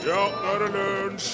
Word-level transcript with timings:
Ja, 0.00 0.16
nå 0.16 0.48
er 0.48 0.62
det 0.62 0.68
lunsj! 0.72 1.30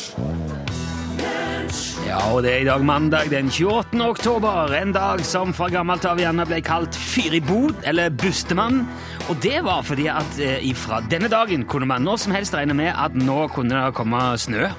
Ja, 2.06 2.18
og 2.32 2.42
det 2.42 2.50
er 2.52 2.62
i 2.64 2.66
dag 2.66 2.82
mandag 2.86 3.30
den 3.30 3.48
28. 3.50 3.98
oktober, 4.02 4.72
en 4.74 4.92
dag 4.94 5.22
som 5.26 5.52
fra 5.54 5.68
gammelt 5.70 6.06
av 6.06 6.18
gjerne 6.22 6.46
ble 6.48 6.60
kalt 6.66 6.94
Fyribod, 6.98 7.78
eller 7.86 8.10
Bustemann. 8.14 8.84
Og 9.30 9.38
det 9.42 9.60
var 9.66 9.86
fordi 9.86 10.06
at 10.10 10.38
eh, 10.42 10.58
ifra 10.70 11.02
denne 11.10 11.30
dagen 11.30 11.66
kunne 11.70 11.90
man 11.90 12.06
når 12.06 12.22
som 12.26 12.34
helst 12.34 12.54
regne 12.58 12.74
med 12.78 12.90
at 12.94 13.14
nå 13.18 13.46
kunne 13.54 13.86
det 13.86 13.98
komme 13.98 14.22
snø. 14.38 14.70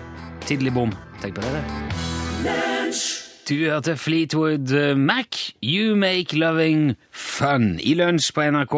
Tidlig 0.48 0.76
bom. 0.76 0.96
Tenk 1.24 1.40
på 1.40 1.48
det. 1.48 1.64
det. 2.44 2.77
Du 3.48 3.56
hørte 3.56 3.94
Fleetwood 3.98 4.96
Mac, 4.96 5.54
You 5.64 5.96
Make 5.96 6.36
Loving 6.36 6.98
Fun, 7.12 7.78
i 7.80 7.94
lunsj 7.96 8.34
på 8.36 8.44
NRK 8.44 8.74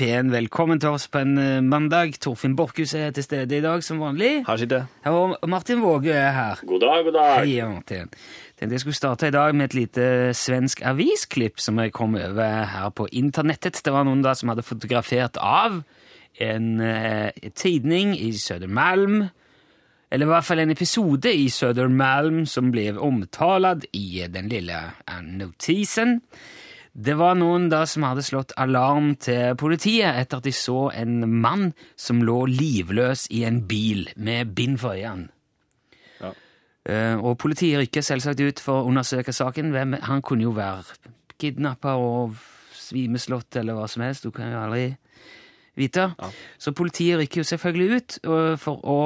P1. 0.00 0.30
Velkommen 0.32 0.80
til 0.80 0.94
oss 0.96 1.04
på 1.12 1.20
en 1.20 1.34
eh, 1.36 1.58
mandag. 1.60 2.16
Torfinn 2.24 2.54
Borchhus 2.56 2.94
er 2.96 3.12
til 3.12 3.26
stede 3.26 3.58
i 3.58 3.60
dag 3.60 3.84
som 3.84 4.00
vanlig. 4.00 4.46
Her 4.46 4.62
sitter 4.62 4.86
jeg. 4.86 5.12
Og 5.12 5.44
Martin 5.52 5.84
Våge 5.84 6.16
er 6.16 6.32
her. 6.32 6.64
God 6.64 6.80
dag, 6.86 7.04
god 7.04 7.18
dag. 7.18 7.34
Hei, 7.42 7.60
Martin. 7.68 8.08
Tenkte 8.56 8.78
jeg 8.78 8.86
skulle 8.86 8.96
starte 8.96 9.28
i 9.28 9.36
dag 9.36 9.52
med 9.52 9.68
et 9.68 9.76
lite 9.82 10.08
svensk 10.32 10.80
avisklipp 10.88 11.60
som 11.60 11.84
jeg 11.84 11.92
kom 11.92 12.16
over 12.16 12.64
her 12.72 12.88
på 12.96 13.10
internettet. 13.12 13.84
Det 13.84 13.92
var 13.92 14.08
noen 14.08 14.24
da 14.24 14.32
som 14.32 14.54
hadde 14.54 14.64
fotografert 14.64 15.36
av 15.36 15.82
en 16.40 16.80
eh, 16.80 17.28
tidning 17.52 18.16
i 18.16 18.32
Södermalm, 18.32 19.26
eller 20.14 20.28
i 20.28 20.30
hvert 20.30 20.46
fall 20.46 20.62
en 20.62 20.70
episode 20.70 21.30
i 21.34 21.48
Södermalm 21.50 22.44
som 22.46 22.68
ble 22.70 22.92
omtalt 23.02 23.88
i 23.98 24.22
den 24.30 24.46
lille 24.52 24.78
notisen. 25.26 26.20
Det 26.94 27.16
var 27.18 27.34
noen 27.34 27.66
da 27.72 27.80
som 27.90 28.04
hadde 28.06 28.22
slått 28.22 28.52
alarm 28.62 29.16
til 29.18 29.56
politiet 29.58 30.14
etter 30.14 30.38
at 30.38 30.46
de 30.46 30.52
så 30.54 30.92
en 30.94 31.24
mann 31.42 31.72
som 31.98 32.20
lå 32.22 32.44
livløs 32.46 33.26
i 33.34 33.42
en 33.48 33.64
bil 33.66 34.06
med 34.14 34.52
bind 34.54 34.78
for 34.78 34.94
øynene. 34.94 35.32
Ja. 36.20 36.30
Eh, 36.86 37.16
og 37.18 37.40
politiet 37.42 37.80
rykker 37.82 38.06
selvsagt 38.06 38.44
ut 38.44 38.62
for 38.62 38.84
å 38.84 38.92
undersøke 38.92 39.34
saken. 39.34 39.72
Hvem, 39.74 39.96
han 40.06 40.22
kunne 40.22 40.46
jo 40.46 40.52
være 40.54 41.10
kidnappa 41.42 41.96
og 41.98 42.36
svimeslått 42.78 43.58
eller 43.58 43.74
hva 43.74 43.88
som 43.90 44.06
helst. 44.06 44.22
Du 44.22 44.30
kan 44.30 44.54
jo 44.54 44.62
aldri 44.62 44.92
vite. 45.74 46.12
Ja. 46.14 46.30
Så 46.62 46.70
politiet 46.78 47.18
rykker 47.18 47.42
jo 47.42 47.48
selvfølgelig 47.50 47.98
ut 47.98 48.18
for 48.62 48.86
å. 48.86 49.00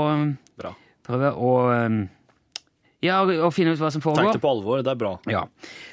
Prøve 1.09 1.33
å 1.35 1.53
um, 1.89 1.99
ja, 3.05 3.21
og, 3.23 3.31
og 3.47 3.53
finne 3.55 3.77
ut 3.77 3.79
hva 3.79 3.93
som 3.95 4.03
Tenk 4.03 4.09
foregår. 4.17 4.33
det 4.35 4.43
på 4.43 4.51
alvor, 4.51 4.81
det 4.83 4.91
er 4.91 4.99
bra. 4.99 5.13
Ja. 5.31 5.45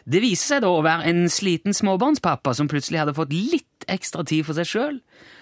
Det 0.09 0.21
viser 0.23 0.55
seg 0.55 0.63
da 0.65 0.71
å 0.73 0.79
være 0.85 1.05
en 1.11 1.27
sliten 1.29 1.75
småbarnspappa 1.77 2.55
som 2.57 2.69
plutselig 2.71 3.03
hadde 3.03 3.13
fått 3.17 3.33
litt 3.35 3.85
ekstra 3.93 4.23
tid 4.25 4.41
for 4.47 4.57
seg 4.57 4.65
sjøl. 4.71 4.95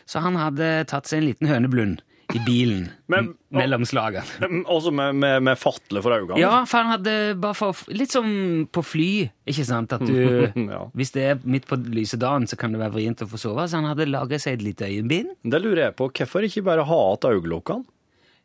Så 0.04 0.20
han 0.26 0.36
hadde 0.36 0.74
tatt 0.92 1.08
seg 1.08 1.22
en 1.22 1.30
liten 1.30 1.48
høneblund 1.48 2.02
i 2.36 2.42
bilen 2.44 2.90
Men- 3.14 3.30
mellom 3.56 3.86
slagene. 3.88 4.28
Altså 4.74 4.92
med, 4.92 5.16
med, 5.24 5.40
med 5.48 5.60
fatle 5.62 6.04
for 6.04 6.18
øynene. 6.18 6.42
Ja, 6.44 6.52
for 6.68 6.84
han 6.84 6.92
hadde 6.98 7.16
bare 7.40 7.56
for 7.56 7.80
Litt 7.96 8.12
som 8.12 8.28
på 8.74 8.84
fly, 8.84 9.10
ikke 9.48 9.64
sant? 9.72 9.96
At 9.96 10.04
du 10.04 10.12
Ja. 10.68 10.84
Hvis 11.00 11.16
det 11.16 11.24
er 11.32 11.42
midt 11.48 11.70
på 11.72 11.80
lyse 11.96 12.20
dagen, 12.20 12.44
så 12.52 12.60
kan 12.60 12.76
det 12.76 12.84
være 12.84 12.98
vrient 12.98 13.24
å 13.24 13.30
få 13.32 13.40
sove. 13.40 13.70
Så 13.72 13.80
han 13.80 13.88
hadde 13.88 14.10
laga 14.12 14.36
seg 14.36 14.60
et 14.60 14.68
lite 14.68 14.92
øyebind. 14.92 15.38
Det 15.48 15.64
lurer 15.64 15.86
jeg 15.88 15.96
på. 16.02 16.12
Hvorfor 16.12 16.44
ikke 16.50 16.66
bare 16.68 16.84
ha 16.92 17.02
igjen 17.16 17.40
øyelokkene? 17.40 17.88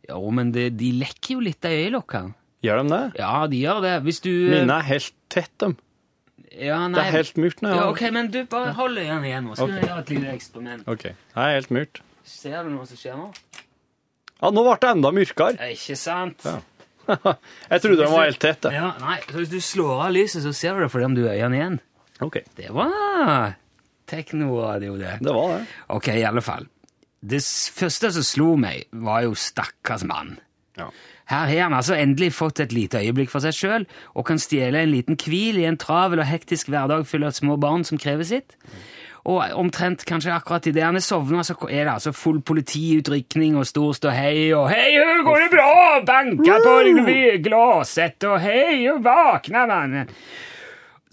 Jo, 0.09 0.31
men 0.33 0.53
det, 0.55 0.71
de 0.81 0.93
lekker 1.03 1.35
jo 1.37 1.43
litt 1.45 1.65
av 1.69 1.75
øyelokkene. 1.77 2.35
Gjør 2.65 2.81
de 2.83 2.91
det? 2.91 3.03
Ja, 3.21 3.33
de 3.47 3.59
gjør 3.61 3.83
det. 3.85 3.93
Hvis 4.07 4.19
du 4.25 4.31
Mine 4.51 4.79
er 4.81 4.87
helt 4.89 5.13
tett, 5.31 5.53
dem. 5.63 5.77
ja, 6.51 6.79
nei. 6.89 6.97
Det 6.97 7.05
er 7.05 7.13
helt 7.19 7.37
murt 7.39 7.61
nå. 7.63 7.75
Ja, 7.77 7.85
ok, 7.93 8.03
men 8.17 8.31
du, 8.35 8.41
bare 8.51 8.73
hold 8.75 8.99
øynene 8.99 9.29
igjen 9.29 9.47
nå. 9.47 9.55
Skal 9.55 9.71
vi 9.77 9.83
gjøre 9.85 10.01
et 10.03 10.11
lite 10.15 10.33
eksperiment. 10.35 10.89
Ok. 10.91 11.05
Det 11.13 11.45
er 11.45 11.55
helt 11.55 11.71
murt. 11.77 12.01
Ser 12.29 12.65
du 12.67 12.73
noe 12.75 12.89
som 12.89 12.99
skjer 12.99 13.15
nå? 13.21 13.29
Ja, 14.39 14.51
nå 14.55 14.65
ble 14.67 14.75
det 14.83 14.91
enda 14.95 15.13
mørkere. 15.15 15.71
Ikke 15.77 15.97
sant? 15.99 16.45
Ja. 16.49 16.57
jeg 17.73 17.81
trodde 17.85 18.01
de 18.03 18.09
var 18.11 18.27
helt 18.27 18.41
tette. 18.43 18.73
Ja, 18.75 18.91
nei, 19.01 19.17
så 19.29 19.39
Hvis 19.41 19.53
du 19.53 19.61
slår 19.65 20.03
av 20.09 20.13
lyset, 20.17 20.43
så 20.45 20.53
ser 20.57 20.77
du 20.77 20.85
det 20.85 20.91
fordi 20.93 21.07
om 21.09 21.15
du 21.17 21.23
øynene 21.29 21.57
igjen. 21.61 21.79
Ok, 22.25 22.41
Det 22.59 22.73
var 22.75 23.55
teknoradio, 24.09 24.97
det. 24.99 25.19
det 25.21 25.33
var 25.37 25.55
det. 25.55 25.63
Ok, 25.95 26.09
i 26.17 26.25
alle 26.27 26.43
fall. 26.43 26.67
Det 27.21 27.43
første 27.75 28.13
som 28.15 28.27
slo 28.27 28.53
meg, 28.61 28.87
var 28.93 29.25
jo 29.27 29.35
stakkars 29.35 30.05
mann. 30.07 30.37
Ja. 30.79 30.91
Her 31.29 31.49
har 31.51 31.63
han 31.67 31.75
altså 31.77 31.97
endelig 31.99 32.33
fått 32.33 32.61
et 32.63 32.73
lite 32.73 33.03
øyeblikk 33.03 33.33
for 33.33 33.45
seg 33.45 33.57
sjøl 33.57 33.85
og 34.15 34.25
kan 34.31 34.39
stjele 34.41 34.81
en 34.81 34.95
liten 34.95 35.19
hvil 35.21 35.59
i 35.61 35.67
en 35.69 35.77
travel 35.77 36.23
og 36.23 36.29
hektisk 36.29 36.71
hverdag 36.73 37.05
full 37.11 37.27
av 37.29 37.35
små 37.37 37.59
barn 37.61 37.85
som 37.85 38.01
krever 38.01 38.25
sitt. 38.25 38.55
Og 39.29 39.43
omtrent 39.61 40.07
kanskje 40.09 40.33
akkurat 40.33 40.71
idet 40.71 40.87
han 40.87 40.97
er 40.97 41.05
sovna, 41.05 41.43
så 41.45 41.53
er 41.69 41.85
det 41.85 41.93
altså 41.99 42.15
full 42.17 42.39
politiutrykning 42.41 43.59
og 43.61 43.67
stor 43.69 43.93
ståhei 43.93 44.55
og 44.57 44.71
'Hei, 44.71 44.95
går 45.27 45.43
det 45.43 45.51
bra?' 45.53 46.05
Banka 46.07 46.61
på 46.65 46.77
glasset 47.45 48.25
og 48.25 48.41
'Hei, 48.41 48.89
vakna, 49.03 49.67
mann'. 49.67 50.09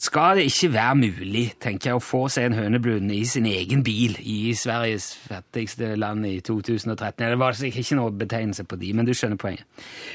Skal 0.05 0.37
det 0.37 0.43
ikke 0.49 0.69
være 0.75 0.95
mulig, 0.99 1.43
tenker 1.63 1.89
jeg, 1.89 1.97
å 1.97 2.03
få 2.03 2.19
seg 2.29 2.49
en 2.49 2.55
høneblund 2.59 3.09
i 3.15 3.21
sin 3.25 3.47
egen 3.49 3.81
bil 3.85 4.13
i 4.21 4.51
Sveriges 4.57 5.07
fattigste 5.17 5.93
land 5.97 6.27
i 6.29 6.35
2013? 6.45 7.23
Det 7.31 7.39
var 7.41 7.57
sikkert 7.57 7.81
ikke 7.85 7.97
noe 7.99 8.13
betegnelse 8.19 8.65
på 8.69 8.77
de, 8.81 8.91
men 8.93 9.07
du 9.07 9.13
skjønner 9.17 9.39
poenget. 9.41 9.65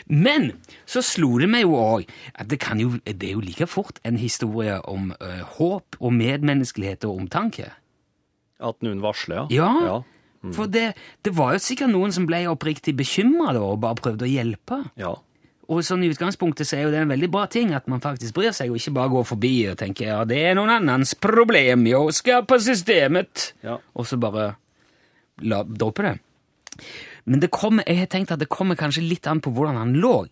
Men 0.06 0.50
så 0.88 1.02
slo 1.02 1.32
det 1.42 1.48
meg 1.50 1.64
jo 1.66 1.74
òg 1.80 2.06
at 2.34 2.48
det, 2.52 2.60
kan 2.62 2.78
jo, 2.82 2.92
det 3.04 3.18
er 3.32 3.34
jo 3.34 3.42
like 3.44 3.66
fort 3.70 3.98
en 4.06 4.20
historie 4.20 4.76
om 4.90 5.10
ø, 5.16 5.32
håp 5.56 5.98
og 6.00 6.14
medmenneskelighet 6.20 7.08
og 7.08 7.24
omtanke. 7.24 7.72
At 8.60 8.82
noen 8.84 9.00
varsler, 9.02 9.48
ja. 9.50 9.70
Ja, 9.80 10.02
Ja. 10.42 10.52
for 10.56 10.70
det, 10.72 10.94
det 11.24 11.34
var 11.36 11.52
jo 11.56 11.58
sikkert 11.64 11.90
noen 11.92 12.12
som 12.16 12.24
ble 12.28 12.44
oppriktig 12.48 12.94
bekymra 12.96 13.56
og 13.60 13.80
bare 13.82 13.98
prøvde 13.98 14.28
å 14.28 14.30
hjelpe. 14.30 14.84
ja. 15.00 15.16
Og 15.70 15.84
sånn 15.86 16.02
i 16.02 16.08
utgangspunktet 16.10 16.66
så 16.66 16.76
er 16.78 16.86
jo 16.88 16.90
det 16.90 16.98
en 17.04 17.12
veldig 17.12 17.28
bra 17.30 17.44
ting 17.50 17.70
at 17.76 17.86
man 17.90 18.02
faktisk 18.02 18.34
bryr 18.34 18.50
seg, 18.56 18.72
og 18.72 18.80
ikke 18.80 18.94
bare 18.96 19.12
går 19.12 19.26
forbi 19.28 19.52
og 19.70 19.76
tenker 19.78 20.08
ja, 20.08 20.18
det 20.26 20.40
er 20.48 20.56
noen 20.58 20.72
annens 20.80 21.12
problem, 21.14 21.84
jo, 21.86 22.08
skal 22.14 22.42
på 22.48 22.58
systemet, 22.62 23.52
Ja. 23.62 23.76
og 23.94 24.08
så 24.08 24.18
bare 24.18 24.48
la, 25.46 25.62
droppe 25.62 26.02
det. 26.08 26.16
Men 27.30 27.40
det 27.44 27.52
kommer, 27.54 27.84
jeg 27.86 28.00
har 28.00 28.10
tenkt 28.10 28.32
at 28.34 28.40
det 28.42 28.48
kommer 28.50 28.74
kanskje 28.74 29.04
litt 29.06 29.28
an 29.30 29.42
på 29.44 29.52
hvordan 29.54 29.78
han 29.78 29.94
lå. 30.02 30.24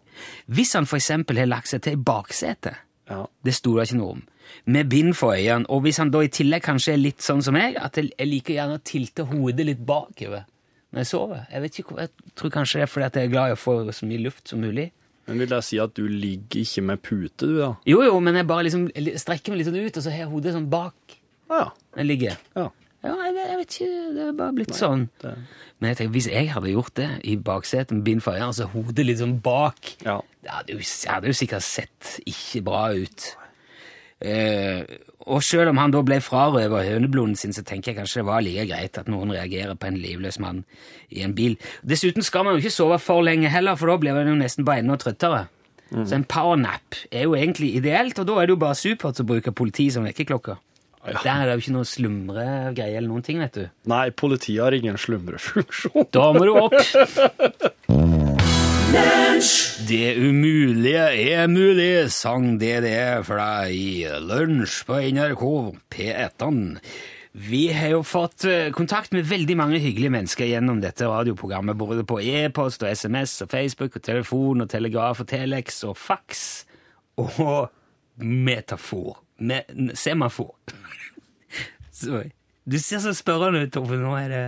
Hvis 0.51 0.75
han 0.75 0.89
eksempel 0.91 1.39
har 1.39 1.47
lagt 1.47 1.71
seg 1.71 1.85
til 1.85 1.95
i 1.95 2.03
baksetet, 2.03 2.81
ja. 3.09 3.23
det 3.45 3.55
sto 3.55 3.77
det 3.77 3.87
ikke 3.89 4.01
noe 4.01 4.17
om, 4.17 4.23
med 4.67 4.89
bind 4.91 5.15
for 5.15 5.37
øynene, 5.37 5.69
og 5.69 5.85
hvis 5.85 6.01
han 6.03 6.11
da 6.11 6.25
i 6.25 6.33
tillegg 6.33 6.65
kanskje 6.65 6.97
er 6.97 7.03
litt 7.03 7.23
sånn 7.23 7.45
som 7.45 7.55
meg, 7.55 7.77
at 7.79 8.01
jeg, 8.01 8.11
jeg 8.19 8.31
liker 8.33 8.57
gjerne 8.59 8.81
å 8.81 8.85
tilte 8.85 9.29
hodet 9.29 9.69
litt 9.69 9.85
bakover 9.87 10.49
når 10.89 11.03
jeg 11.05 11.11
sover. 11.11 11.43
Jeg 11.53 11.63
vet 11.63 11.79
ikke, 11.83 11.97
jeg 12.01 12.35
tror 12.35 12.53
kanskje 12.55 12.79
det 12.81 12.87
er 12.87 12.91
fordi 12.91 13.07
at 13.07 13.17
jeg 13.21 13.29
er 13.29 13.33
glad 13.35 13.51
i 13.51 13.55
å 13.55 13.61
få 13.61 13.75
så 13.93 14.09
mye 14.09 14.25
luft 14.25 14.49
som 14.49 14.63
mulig. 14.65 14.89
Men 15.29 15.39
vil 15.45 15.53
jeg 15.59 15.65
si 15.69 15.79
at 15.83 15.93
du 15.95 16.07
ligger 16.09 16.63
ikke 16.65 16.83
med 16.89 17.03
pute, 17.05 17.45
du, 17.47 17.59
da? 17.61 17.71
Jo, 17.87 18.01
jo, 18.07 18.19
men 18.25 18.35
jeg 18.41 18.47
bare 18.49 18.65
liksom 18.67 18.89
strekker 19.21 19.53
meg 19.53 19.61
litt 19.61 19.69
sånn 19.69 19.79
ut, 19.85 19.97
og 20.01 20.03
så 20.07 20.11
har 20.15 20.23
jeg 20.25 20.31
hodet 20.33 20.55
sånn 20.57 20.69
bak 20.73 21.19
Ja. 21.53 21.71
jeg 21.97 22.07
ligger. 22.09 22.37
ja. 22.57 22.69
Ja, 23.05 23.13
jeg, 23.29 23.35
vet- 23.37 23.47
jeg 23.49 23.59
vet 23.61 23.75
ikke, 23.77 24.15
det 24.17 24.23
er 24.27 24.33
bare 24.41 24.53
blitt 24.57 24.73
sånn. 24.75 25.03
Det, 25.23 25.31
Men 25.79 25.89
jeg 25.93 25.97
tenker, 26.01 26.13
hvis 26.17 26.27
jeg 26.33 26.49
hadde 26.51 26.73
gjort 26.73 26.95
det 26.99 27.07
i 27.31 27.37
baksetet 27.37 27.93
med 27.95 28.03
bind 28.09 28.23
for 28.25 28.33
øynene, 28.35 28.49
altså 28.51 28.67
hodet 28.73 29.05
litt 29.07 29.21
sånn 29.21 29.37
bak, 29.41 29.93
ja. 30.05 30.17
det 30.43 30.51
hadde 30.51 30.73
jo, 30.75 30.79
det 30.83 31.13
hadde 31.13 31.31
jo 31.31 31.37
sikkert 31.39 31.63
sett 31.63 32.17
ikke 32.27 32.65
bra 32.67 32.83
ut. 32.99 33.29
Eh, 34.21 34.83
og 35.29 35.45
selv 35.45 35.73
om 35.73 35.81
han 35.81 35.93
da 35.95 36.01
ble 36.07 36.19
frarøvet 36.25 36.89
hønebloden 36.89 37.37
sin, 37.39 37.53
så 37.55 37.65
tenker 37.67 37.93
jeg 37.93 38.01
kanskje 38.01 38.23
det 38.23 38.29
var 38.31 38.45
like 38.45 38.67
greit 38.71 38.99
at 39.01 39.11
noen 39.13 39.35
reagerer 39.35 39.77
på 39.79 39.91
en 39.91 40.01
livløs 40.01 40.41
mann 40.43 40.65
i 41.15 41.23
en 41.27 41.37
bil. 41.37 41.59
Dessuten 41.87 42.25
skal 42.27 42.47
man 42.47 42.57
jo 42.57 42.65
ikke 42.65 42.75
sove 42.75 42.99
for 43.03 43.25
lenge 43.25 43.53
heller, 43.53 43.79
for 43.79 43.93
da 43.93 43.99
blir 44.01 44.17
man 44.17 44.31
jo 44.31 44.39
nesten 44.41 44.67
bare 44.69 44.85
enda 44.85 44.99
trøttere. 45.01 45.47
Så 45.89 46.19
en 46.19 46.25
powernap 46.29 46.99
er 47.09 47.25
jo 47.25 47.37
egentlig 47.37 47.71
ideelt, 47.79 48.19
og 48.21 48.27
da 48.29 48.35
er 48.41 48.49
det 48.49 48.57
jo 48.57 48.61
bare 48.61 48.77
supert 48.77 49.23
å 49.23 49.29
bruke 49.29 49.55
politi 49.57 49.89
som 49.93 50.05
vekkerklokke. 50.05 50.59
Ja. 51.09 51.21
Der 51.23 51.31
er 51.33 51.45
det 51.47 51.55
jo 51.55 51.63
ikke 51.63 51.77
noe 51.79 51.89
slumregreie 51.89 52.99
eller 52.99 53.09
noen 53.09 53.25
ting, 53.25 53.41
vet 53.41 53.57
du. 53.57 53.69
Nei, 53.89 54.09
politiet 54.13 54.61
har 54.61 54.77
ingen 54.77 54.99
slumrefunksjon. 55.01 56.11
Da 56.13 56.33
må 56.37 56.45
du 56.45 56.57
opp! 56.59 58.27
Det 59.89 60.17
umulige 60.17 61.05
er 61.33 61.47
mulig, 61.47 62.11
sang 62.13 62.57
DDE 62.61 63.23
for 63.25 63.41
deg 63.41 63.73
i 63.77 64.05
Lunsj 64.25 64.83
på 64.89 64.99
NRK 65.13 65.45
P1. 65.93 66.79
Vi 67.33 67.61
har 67.73 67.93
jo 67.93 68.01
fått 68.03 68.47
eh, 68.49 68.71
kontakt 68.75 69.13
med 69.13 69.29
veldig 69.29 69.57
mange 69.61 69.81
hyggelige 69.83 70.13
mennesker 70.13 70.49
gjennom 70.49 70.81
dette 70.81 71.07
radioprogrammet, 71.07 71.77
både 71.79 72.05
på 72.09 72.19
e-post 72.21 72.83
og 72.83 72.91
SMS 72.91 73.37
og 73.45 73.53
Facebook 73.53 73.97
og 73.97 74.05
telefon 74.09 74.65
og 74.65 74.71
telegraf 74.73 75.21
og 75.23 75.29
telex 75.31 75.83
og 75.89 75.97
fax 75.97 76.47
og 77.21 77.69
metafor. 78.19 79.21
Me 79.39 79.63
semafor. 79.95 80.57
Sorry. 82.01 82.33
du 82.65 82.79
ser 82.79 83.05
så 83.05 83.13
spørrende 83.15 83.67
ut, 83.67 83.73
Torfinn. 83.73 84.03
Nå 84.03 84.17
er 84.17 84.33
det 84.33 84.47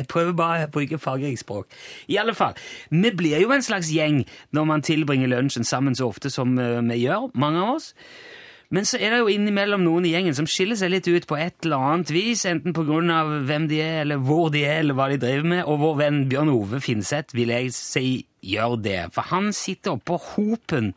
Jeg 0.00 0.08
prøver 0.10 0.36
bare 0.36 0.66
å 0.66 0.72
bruke 0.72 0.98
fargerikt 1.00 1.76
I 2.08 2.18
alle 2.22 2.34
fall, 2.34 2.56
vi 2.90 3.12
blir 3.12 3.40
jo 3.42 3.52
en 3.52 3.64
slags 3.64 3.92
gjeng 3.92 4.24
når 4.56 4.68
man 4.68 4.84
tilbringer 4.86 5.28
lunsjen 5.28 5.64
sammen 5.64 5.96
så 5.96 6.08
ofte 6.08 6.32
som 6.32 6.58
eh, 6.58 6.80
vi 6.80 7.04
gjør, 7.04 7.30
mange 7.34 7.60
av 7.60 7.74
oss. 7.76 7.94
Men 8.70 8.86
så 8.86 9.00
er 9.02 9.10
det 9.10 9.18
jo 9.18 9.30
innimellom 9.32 9.82
noen 9.82 10.04
i 10.06 10.12
gjengen 10.14 10.36
som 10.38 10.46
skiller 10.46 10.78
seg 10.78 10.92
litt 10.92 11.08
ut 11.10 11.26
på 11.26 11.38
et 11.42 11.66
eller 11.66 11.82
annet 11.90 12.12
vis, 12.14 12.44
enten 12.46 12.76
av 13.10 13.32
hvem 13.48 13.66
de 13.70 13.80
er, 13.82 14.02
eller 14.04 14.22
hvor 14.22 14.52
de 14.54 14.62
er, 14.62 14.84
eller 14.84 14.94
hva 14.94 15.08
de 15.10 15.18
driver 15.18 15.48
med, 15.56 15.64
og 15.66 15.80
vår 15.82 15.96
venn 16.04 16.20
Bjørn 16.30 16.52
Ove 16.54 16.80
Finseth 16.84 17.34
vil 17.34 17.50
jeg 17.50 17.74
si 17.74 18.06
gjør 18.42 18.78
det, 18.82 19.02
for 19.14 19.28
han 19.32 19.52
sitter 19.56 19.96
oppå 19.96 20.18
hopen 20.34 20.94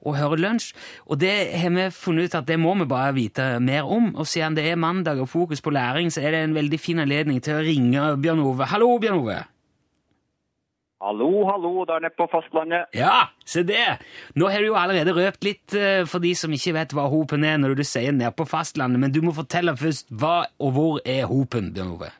og 0.00 0.16
hører 0.16 0.40
lunsj. 0.40 0.72
Og 1.12 1.20
det 1.20 1.34
har 1.60 1.72
vi 1.74 1.86
funnet 1.92 2.30
ut 2.30 2.38
at 2.40 2.48
det 2.48 2.58
må 2.60 2.74
vi 2.80 2.88
bare 2.88 3.14
vite 3.16 3.52
mer 3.60 3.88
om. 3.88 4.14
Og 4.16 4.28
siden 4.28 4.56
det 4.56 4.66
er 4.70 4.80
mandag 4.80 5.20
og 5.20 5.28
fokus 5.28 5.60
på 5.60 5.72
læring, 5.74 6.10
så 6.12 6.24
er 6.24 6.34
det 6.34 6.44
en 6.44 6.56
veldig 6.56 6.80
fin 6.80 7.02
anledning 7.02 7.40
til 7.44 7.58
å 7.58 7.64
ringe 7.64 8.12
Bjørn 8.20 8.44
Ove. 8.44 8.68
Hallo, 8.70 8.94
Bjørn 9.02 9.22
Ove! 9.22 9.40
Hallo, 11.00 11.46
hallo, 11.48 11.86
der 11.88 12.02
nede 12.04 12.12
på 12.12 12.26
fastlandet. 12.28 12.90
Ja, 12.92 13.30
se 13.48 13.62
det! 13.64 13.86
Nå 14.36 14.50
har 14.52 14.60
du 14.60 14.66
jo 14.68 14.76
allerede 14.76 15.14
røpt 15.16 15.46
litt 15.46 15.72
eh, 15.72 16.02
for 16.04 16.20
de 16.20 16.34
som 16.36 16.52
ikke 16.52 16.74
vet 16.76 16.92
hva 16.92 17.06
hopen 17.08 17.46
er 17.48 17.56
når 17.56 17.78
du 17.78 17.84
sier 17.88 18.12
'nede 18.12 18.34
på 18.36 18.44
fastlandet, 18.44 19.00
men 19.00 19.14
du 19.14 19.22
må 19.24 19.32
fortelle 19.32 19.72
først 19.80 20.12
hva 20.12 20.44
og 20.60 20.74
hvor 20.76 21.00
er 21.08 21.24
hopen, 21.24 21.72
Bjørn 21.72 21.94
Ove? 21.96 22.10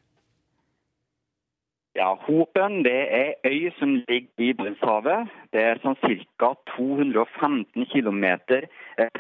Ja, 2.01 2.15
Hopen 2.15 2.85
det 2.85 3.01
er 3.13 3.33
øy 3.45 3.71
som 3.79 3.95
ligger 4.09 4.45
i 4.45 4.53
Barentshavet. 4.57 5.29
Det 5.53 5.61
er 5.61 5.81
sånn 5.83 5.99
ca. 6.41 6.55
215 6.77 7.85
km 7.93 8.25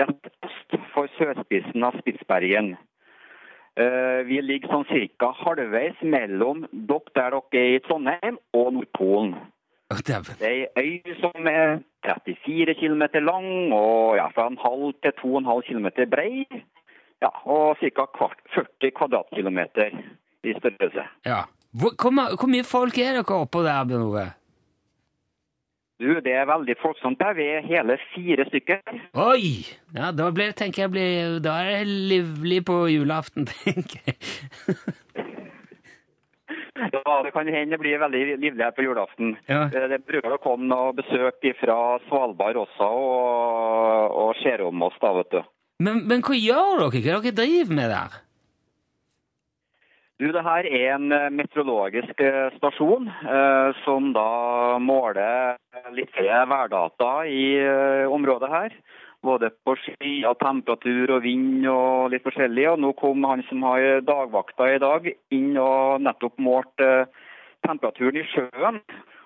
rett 0.01 0.31
øst 0.47 0.77
for 0.95 1.11
sørspissen 1.19 1.85
av 1.85 1.99
Spitsbergen. 2.01 2.71
Eh, 3.77 4.25
Vi 4.31 4.41
ligger 4.41 4.73
sånn 4.73 4.89
ca. 5.19 5.33
halvveis 5.43 6.01
mellom 6.01 6.65
dere 6.73 7.13
der 7.15 7.37
dere 7.37 7.67
er 7.67 7.77
i 7.77 7.85
Trondheim 7.85 8.41
og 8.55 8.73
Nordpolen. 8.73 9.37
Det 10.01 10.17
er 10.41 10.67
ei 10.81 11.03
øy 11.05 11.15
som 11.21 11.47
er 11.47 11.83
34 12.07 12.75
km 12.81 13.03
lang 13.21 13.73
og 13.73 14.17
ja, 14.17 14.29
fra 14.29 14.47
en 14.47 14.57
halv 14.57 14.95
til 15.03 15.13
2,5 15.21 15.63
km 15.69 16.09
brei. 16.09 16.47
Ja, 17.21 17.29
og 17.45 17.77
ca. 17.77 18.07
40 18.57 18.91
kvadratkilometer 18.91 19.91
i 20.45 20.55
størrelse. 20.57 21.05
Ja. 21.27 21.45
Hvor, 21.71 21.93
hvor, 21.95 22.37
hvor 22.41 22.51
mye 22.51 22.67
folk 22.67 22.99
er 22.99 23.19
dere 23.21 23.41
oppå 23.45 23.63
der, 23.63 23.85
Bjørn 23.87 24.07
Ove? 24.09 24.27
Du, 26.01 26.09
det 26.25 26.33
er 26.33 26.47
veldig 26.49 26.75
folksomt 26.81 27.21
der. 27.21 27.35
Vi 27.37 27.45
er 27.45 27.67
hele 27.69 27.99
fire 28.15 28.47
stykker. 28.49 28.81
Oi! 29.21 29.51
Ja, 29.95 30.09
da 30.17 30.31
blir, 30.33 30.55
tenker 30.57 30.87
jeg 30.87 30.93
blir, 30.95 31.35
da 31.45 31.59
er 31.61 31.83
det 31.85 31.99
livlig 32.15 32.63
på 32.65 32.79
julaften, 32.89 33.45
tenker 33.53 34.01
jeg. 34.09 34.17
Ja, 36.81 37.17
det 37.23 37.33
kan 37.35 37.49
hende 37.53 37.75
det 37.77 37.81
blir 37.83 38.01
veldig 38.01 38.23
livlig 38.41 38.65
her 38.65 38.73
på 38.73 38.83
julaften. 38.87 39.35
Ja. 39.51 39.67
Eh, 39.69 39.85
Det 39.93 39.99
bruker 40.09 40.33
å 40.33 40.41
komme 40.41 40.65
noe 40.71 40.95
besøk 40.97 41.45
fra 41.61 41.77
Svalbard 42.09 42.57
også 42.63 42.89
og, 42.89 44.17
og 44.23 44.31
ser 44.41 44.63
om 44.65 44.83
oss, 44.89 44.97
da, 45.03 45.13
vet 45.19 45.35
du. 45.37 45.43
Men, 45.85 46.01
men 46.09 46.25
hva 46.25 46.37
gjør 46.39 46.87
dere? 46.87 47.03
Hva 47.05 47.21
dere 47.21 47.37
driver 47.43 47.77
med 47.77 47.93
der? 47.93 48.17
Du, 50.21 50.27
det 50.29 50.43
her 50.45 50.67
er 50.69 50.99
en 50.99 51.13
eh, 51.17 51.31
meteorologisk 51.33 52.19
eh, 52.21 52.51
stasjon 52.59 53.07
eh, 53.09 53.71
som 53.87 54.11
da 54.13 54.77
måler 54.77 55.57
litt 55.97 56.13
værdata 56.13 57.13
i 57.25 57.45
eh, 57.57 58.05
området 58.05 58.51
her. 58.53 58.75
Både 59.25 59.49
på 59.65 59.79
sky 59.81 60.13
og 60.29 60.37
temperatur 60.43 61.15
og 61.17 61.25
vind 61.25 61.65
og 61.73 62.13
litt 62.13 62.27
forskjellig. 62.29 62.67
Og 62.69 62.83
nå 62.85 62.93
kom 63.01 63.25
han 63.31 63.47
som 63.49 63.65
har 63.65 64.05
dagvakta 64.05 64.69
i 64.75 64.83
dag 64.85 65.09
inn 65.09 65.57
og 65.57 66.05
nettopp 66.05 66.37
målt 66.37 66.85
eh, 66.85 67.09
temperaturen 67.65 68.21
i 68.21 68.29
sjøen. 68.35 68.83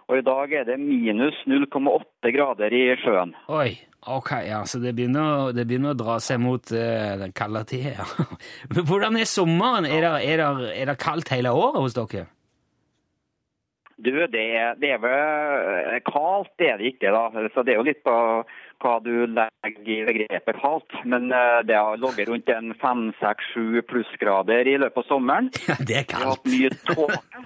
Og 0.08 0.18
i 0.20 0.24
dag 0.26 0.52
er 0.52 0.66
det 0.68 0.76
minus 0.82 1.36
0,8 1.48 2.32
grader 2.34 2.74
i 2.76 2.82
sjøen. 3.00 3.32
Oi, 3.48 3.70
ok, 4.04 4.30
ja, 4.44 4.60
så 4.68 4.78
det 4.82 4.92
begynner, 4.98 5.52
det 5.56 5.64
begynner 5.70 5.94
å 5.94 5.98
dra 5.98 6.18
seg 6.20 6.42
mot 6.44 6.60
uh, 6.76 7.14
den 7.22 7.32
kalde 7.36 7.62
tida. 7.70 8.04
Men 8.74 8.84
hvordan 8.84 9.16
er 9.16 9.28
sommeren? 9.30 9.88
Er 9.88 10.04
det, 10.04 10.12
er, 10.28 10.44
det, 10.60 10.70
er 10.82 10.92
det 10.92 10.98
kaldt 11.00 11.32
hele 11.32 11.54
året 11.56 11.80
hos 11.86 11.96
dere? 11.96 12.26
Du, 14.04 14.10
det, 14.26 14.42
er- 14.58 14.76
det 14.82 14.90
vel 15.00 16.00
kaldt, 16.10 16.50
det 16.60 16.68
er 16.72 16.80
det 16.82 16.88
ikke. 16.96 17.12
da. 17.14 17.48
Så 17.54 17.62
Det 17.64 17.72
er 17.72 17.78
jo 17.80 17.86
litt 17.86 18.02
på 18.04 18.14
hva 18.84 18.94
du 19.00 19.12
legger 19.30 19.86
i 19.94 20.00
begrepet 20.04 20.58
kaldt. 20.60 20.96
Men 21.08 21.30
eh, 21.32 21.60
det 21.64 21.78
har 21.78 21.96
ligget 22.02 22.28
rundt 22.28 22.50
en 22.52 22.74
fem, 22.82 23.04
seks, 23.22 23.46
sju 23.54 23.80
plussgrader 23.88 24.68
i 24.68 24.76
løpet 24.82 25.00
av 25.06 25.08
sommeren. 25.08 25.48
Ja, 25.70 25.78
det 25.80 26.00
er 26.02 26.08
Vi 26.10 26.18
har 26.18 26.34
hatt 26.34 26.50
mye 26.50 26.72
tåke. 26.90 27.44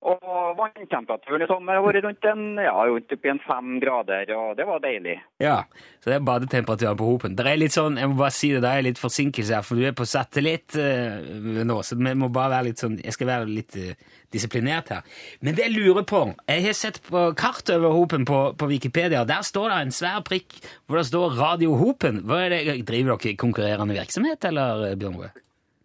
Og 0.00 0.54
vanntemperaturen 0.56 1.42
i 1.44 1.46
sommer 1.50 1.76
har 1.76 1.82
vært 1.84 2.06
rundt 2.06 2.26
en, 2.30 2.44
ja, 2.56 2.72
rundt 2.88 3.10
oppi 3.12 3.28
en 3.28 3.40
fem 3.44 3.74
grader, 3.82 4.30
og 4.32 4.54
det 4.56 4.64
var 4.64 4.80
deilig. 4.80 5.18
Ja, 5.44 5.58
så 6.00 6.08
det 6.08 6.16
er 6.16 6.24
badetemperaturen 6.24 6.96
på 6.96 7.08
hopen. 7.10 7.34
Det 7.36 7.44
er 7.44 7.60
litt 7.60 7.76
sånn, 7.76 7.98
jeg 8.00 8.08
må 8.08 8.16
bare 8.22 8.32
si 8.32 8.48
det, 8.54 8.62
det 8.64 8.70
er 8.72 8.86
litt 8.86 9.02
forsinkelse 9.02 9.58
her, 9.58 9.66
for 9.66 9.76
du 9.76 9.84
er 9.84 9.92
på 9.96 10.08
satellitt 10.08 10.78
uh, 10.80 11.20
nå, 11.68 11.76
så 11.84 12.00
vi 12.00 12.14
må 12.16 12.30
bare 12.32 12.54
være 12.54 12.70
litt 12.70 12.80
sånn, 12.80 12.96
jeg 13.04 13.12
skal 13.18 13.28
være 13.28 13.52
litt 13.52 13.76
uh, 13.76 13.92
disiplinert 14.32 14.94
her. 14.94 15.20
Men 15.44 15.58
det 15.58 15.68
jeg 15.68 15.76
lurer 15.76 16.08
på, 16.08 16.24
jeg 16.48 16.64
har 16.64 16.80
sett 16.80 17.02
på 17.04 17.28
kart 17.36 17.76
over 17.76 17.92
hopen 17.92 18.24
på, 18.28 18.40
på 18.56 18.72
Wikipedia, 18.72 19.26
der 19.28 19.44
står 19.44 19.68
det 19.68 19.80
en 19.84 19.96
svær 20.00 20.24
prikk 20.24 20.62
hvor 20.86 21.02
det 21.02 21.08
står 21.10 21.36
Radio 21.36 21.76
Hopen. 21.76 22.24
Hva 22.24 22.46
er 22.46 22.56
det, 22.56 22.80
driver 22.88 23.20
dere 23.20 23.36
konkurrerende 23.36 24.00
virksomhet, 24.00 24.48
eller 24.48 24.88
eh, 24.88 24.96
Bjørn 25.00 25.20
Røe? 25.20 25.34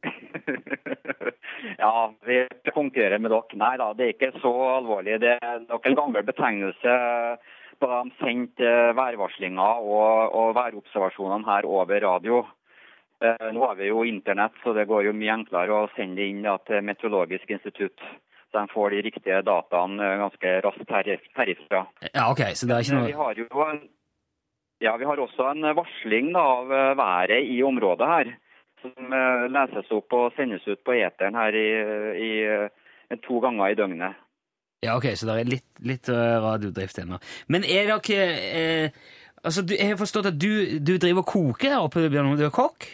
Ja, 1.80 2.12
vi 2.26 2.44
konkurrerer 2.74 3.22
med 3.22 3.32
dere. 3.34 3.60
Nei 3.62 3.76
da, 3.82 3.92
det 3.98 4.06
er 4.06 4.14
ikke 4.16 4.42
så 4.44 4.52
alvorlig. 4.76 5.20
Det 5.24 5.38
er 5.38 5.64
nok 5.68 5.86
en 5.86 5.98
gammel 5.98 6.26
betegnelse 6.28 6.98
på 7.80 7.90
de 7.92 8.14
sendte 8.20 8.76
værvarslinger 8.96 9.82
og, 9.84 10.36
og 10.36 10.54
værobservasjonene 10.56 11.48
her 11.50 11.68
over 11.68 12.06
radio. 12.06 12.44
Eh, 13.24 13.50
Nå 13.56 13.66
har 13.68 13.76
vi 13.80 13.90
jo 13.90 14.04
internett, 14.08 14.56
så 14.64 14.74
det 14.76 14.88
går 14.90 15.10
jo 15.10 15.16
mye 15.16 15.34
enklere 15.40 15.76
å 15.76 15.90
sende 15.96 16.22
det 16.22 16.30
inn 16.32 16.46
da, 16.46 16.58
til 16.68 16.84
Meteorologisk 16.86 17.52
institutt. 17.58 18.00
Så 18.52 18.60
de 18.60 18.72
får 18.72 18.96
de 18.96 19.04
riktige 19.08 19.42
dataene 19.48 20.04
eh, 20.04 20.18
ganske 20.24 20.56
raskt 20.66 20.96
herifra. 21.40 21.86
Ja, 22.12 22.30
ok, 22.32 22.44
så 22.56 22.68
det 22.68 22.78
er 22.78 22.88
ikke 22.88 23.00
noe... 23.00 23.12
Vi 23.12 23.20
har 23.20 23.40
jo 23.44 23.68
en, 23.68 23.84
ja, 24.84 24.96
vi 25.00 25.08
har 25.08 25.22
også 25.24 25.52
en 25.54 25.70
varsling 25.80 26.34
da, 26.36 26.44
av 26.60 26.76
eh, 26.76 26.92
været 27.00 27.52
i 27.56 27.62
området 27.64 28.12
her, 28.12 28.34
som 28.84 29.14
eh, 29.14 29.46
leses 29.52 29.92
opp 29.96 30.14
og 30.18 30.34
sendes 30.36 30.66
ut 30.68 30.82
på 30.86 30.96
eteren 30.98 31.38
her 31.38 31.56
i, 31.58 31.68
i, 32.28 32.32
eh, 32.46 33.18
to 33.26 33.40
ganger 33.44 33.72
i 33.72 33.78
døgnet. 33.80 34.22
Ja, 34.86 34.98
ok, 34.98 35.08
så 35.18 35.30
det 35.30 35.38
er 35.40 35.54
litt, 35.56 35.70
litt 35.82 36.10
eh, 36.12 36.36
radiodrift 36.44 37.00
ennå. 37.02 37.22
Men 37.48 37.64
er 37.64 37.90
dere... 37.90 38.28
Eh, 38.60 39.00
altså, 39.42 39.64
jeg 39.72 39.88
har 39.94 39.98
forstått 40.02 40.30
at 40.34 40.38
du, 40.42 40.78
du 40.84 40.98
driver 41.02 41.24
og 41.24 41.32
koker 41.32 41.72
der 41.74 41.82
oppe, 41.82 42.06
Bjørn 42.12 42.36
du 42.38 42.46
er 42.46 42.54
kokk? 42.54 42.88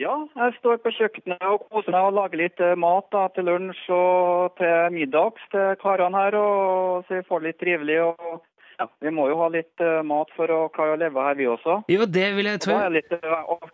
Ja, 0.00 0.14
jeg 0.34 0.54
står 0.58 0.78
på 0.82 0.90
kjøkkenet 0.96 1.42
og 1.46 1.66
koser 1.70 1.92
meg 1.92 2.06
og 2.08 2.14
lager 2.16 2.40
litt 2.40 2.62
mat 2.80 3.10
da, 3.12 3.26
til 3.34 3.44
lunsj 3.50 3.82
og 3.92 4.54
til 4.58 4.94
middags 4.94 5.42
til 5.52 5.76
karene 5.82 6.16
her, 6.16 6.38
og 6.38 7.04
så 7.06 7.18
vi 7.18 7.26
får 7.28 7.42
det 7.42 7.50
litt 7.50 7.60
trivelig. 7.60 7.98
og 8.06 8.40
ja, 8.80 8.88
Vi 9.04 9.12
må 9.14 9.28
jo 9.28 9.36
ha 9.42 9.50
litt 9.52 9.84
mat 10.08 10.32
for 10.38 10.50
å 10.50 10.62
klare 10.74 10.96
å 10.96 11.02
leve 11.02 11.26
her, 11.26 11.36
vi 11.38 11.50
også. 11.50 11.82
Jo, 11.92 12.08
det 12.08 12.30
vil 12.38 12.48
jeg 12.50 12.62
tro. 12.64 12.72
Da 12.78 12.88
er 12.88 12.96
det 12.96 13.02
litt, 13.02 13.28
og- 13.44 13.68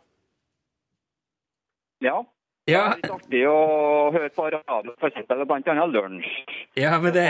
ja, 2.05 2.19
Ja, 2.69 2.83
Det 2.93 2.99
er 2.99 3.01
litt 3.01 3.13
artig 3.15 3.45
å 3.49 3.59
høre 4.13 4.29
på 4.37 4.49
radio, 4.53 4.93
f.eks. 5.01 5.23
annet 5.33 5.95
lunsj. 5.95 6.33
ja 6.77 6.99
men 7.01 7.15
det 7.15 7.23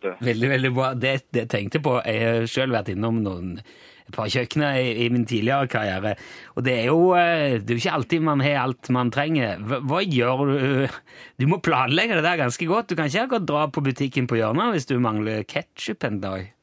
du. 0.00 0.14
veldig, 0.24 0.48
veldig 0.54 0.70
bra. 0.72 0.94
Det, 0.96 1.18
det 1.36 1.50
tenkte 1.52 1.82
på. 1.84 1.98
Jeg 2.06 2.22
har 2.24 2.46
selv 2.48 2.72
vært 2.78 2.88
innom 2.94 3.20
noen 3.26 3.58
et 4.04 4.16
par 4.16 4.28
kjøkkener 4.28 4.78
i, 4.80 4.88
i 5.04 5.10
min 5.12 5.24
tidligere 5.28 5.68
karriere. 5.72 6.14
Og 6.56 6.64
det 6.64 6.74
er 6.80 6.88
jo 6.90 7.12
eh, 7.16 7.58
det 7.60 7.72
er 7.72 7.76
jo 7.78 7.82
ikke 7.82 7.94
alltid 7.98 8.24
man 8.24 8.44
har 8.44 8.58
alt 8.62 8.90
man 8.92 9.12
trenger. 9.12 9.60
Hva, 9.64 9.80
hva 9.84 10.02
gjør 10.04 10.44
du? 10.48 10.98
Du 11.40 11.48
må 11.50 11.60
planlegge 11.64 12.18
det 12.18 12.24
der 12.26 12.40
ganske 12.40 12.68
godt. 12.68 12.88
Du 12.88 12.96
kan 12.98 13.08
ikke 13.08 13.28
akkurat 13.28 13.48
dra 13.48 13.66
på 13.72 13.84
butikken 13.84 14.28
på 14.30 14.40
hjørnet 14.40 14.76
hvis 14.76 14.88
du 14.88 14.96
mangler 15.00 15.44
ketsjup 15.48 16.04
en 16.08 16.20
dag. 16.24 16.53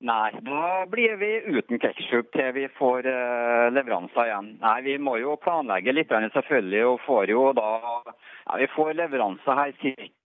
Nei, 0.00 0.30
da 0.46 0.86
blir 0.86 1.16
vi 1.18 1.30
uten 1.58 1.80
ketsjup 1.82 2.28
til 2.30 2.52
vi 2.54 2.68
får 2.78 3.06
uh, 3.10 3.66
leveranser 3.74 4.28
igjen. 4.28 4.52
Nei, 4.62 4.76
vi 4.86 4.94
må 5.02 5.16
jo 5.18 5.34
planlegge 5.42 5.90
litt 5.90 6.12
selvfølgelig, 6.34 6.84
og 6.86 7.00
får 7.02 7.32
jo 7.32 7.48
da 7.58 7.72
ja, 8.06 8.60
Vi 8.60 8.68
får 8.76 8.94
leveranser 8.94 9.58
her 9.58 9.74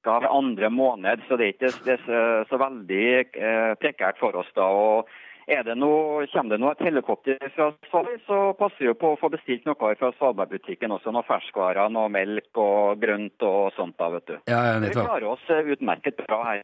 ca. 0.06 0.20
andre 0.30 0.70
måned, 0.70 1.26
så 1.28 1.38
det 1.42 1.48
er 1.48 1.56
ikke 1.56 1.74
det 1.88 1.98
er 1.98 2.46
så, 2.52 2.60
veldig 2.62 3.08
uh, 3.34 3.74
prekært 3.82 4.22
for 4.22 4.38
oss 4.38 4.54
da. 4.54 4.70
og 4.70 5.10
det 5.48 5.76
noe, 5.76 6.26
Kommer 6.32 6.56
det 6.56 6.60
noe 6.62 6.74
et 6.74 6.84
helikopter 6.86 7.38
fra 7.56 7.70
Svalbard, 7.90 8.22
så 8.28 8.40
passer 8.60 8.90
vi 8.90 8.96
på 9.00 9.14
å 9.14 9.20
få 9.20 9.30
bestilt 9.34 9.66
noe 9.68 9.94
fra 10.00 10.12
Svalbardbutikken 10.18 10.92
også. 10.96 11.12
Noe 11.12 11.28
ferskvarer, 11.28 11.90
noe 11.92 12.12
melk 12.12 12.62
og 12.64 13.02
grønt 13.02 13.44
og 13.48 13.74
sånt. 13.78 13.98
da, 14.00 14.10
vet 14.16 14.28
du. 14.28 14.36
Ja, 14.48 14.62
ja, 14.72 14.80
Vi 14.80 14.94
klarer 14.96 15.30
oss 15.36 15.44
eh, 15.50 15.74
utmerket 15.76 16.24
bra 16.24 16.42
her. 16.48 16.64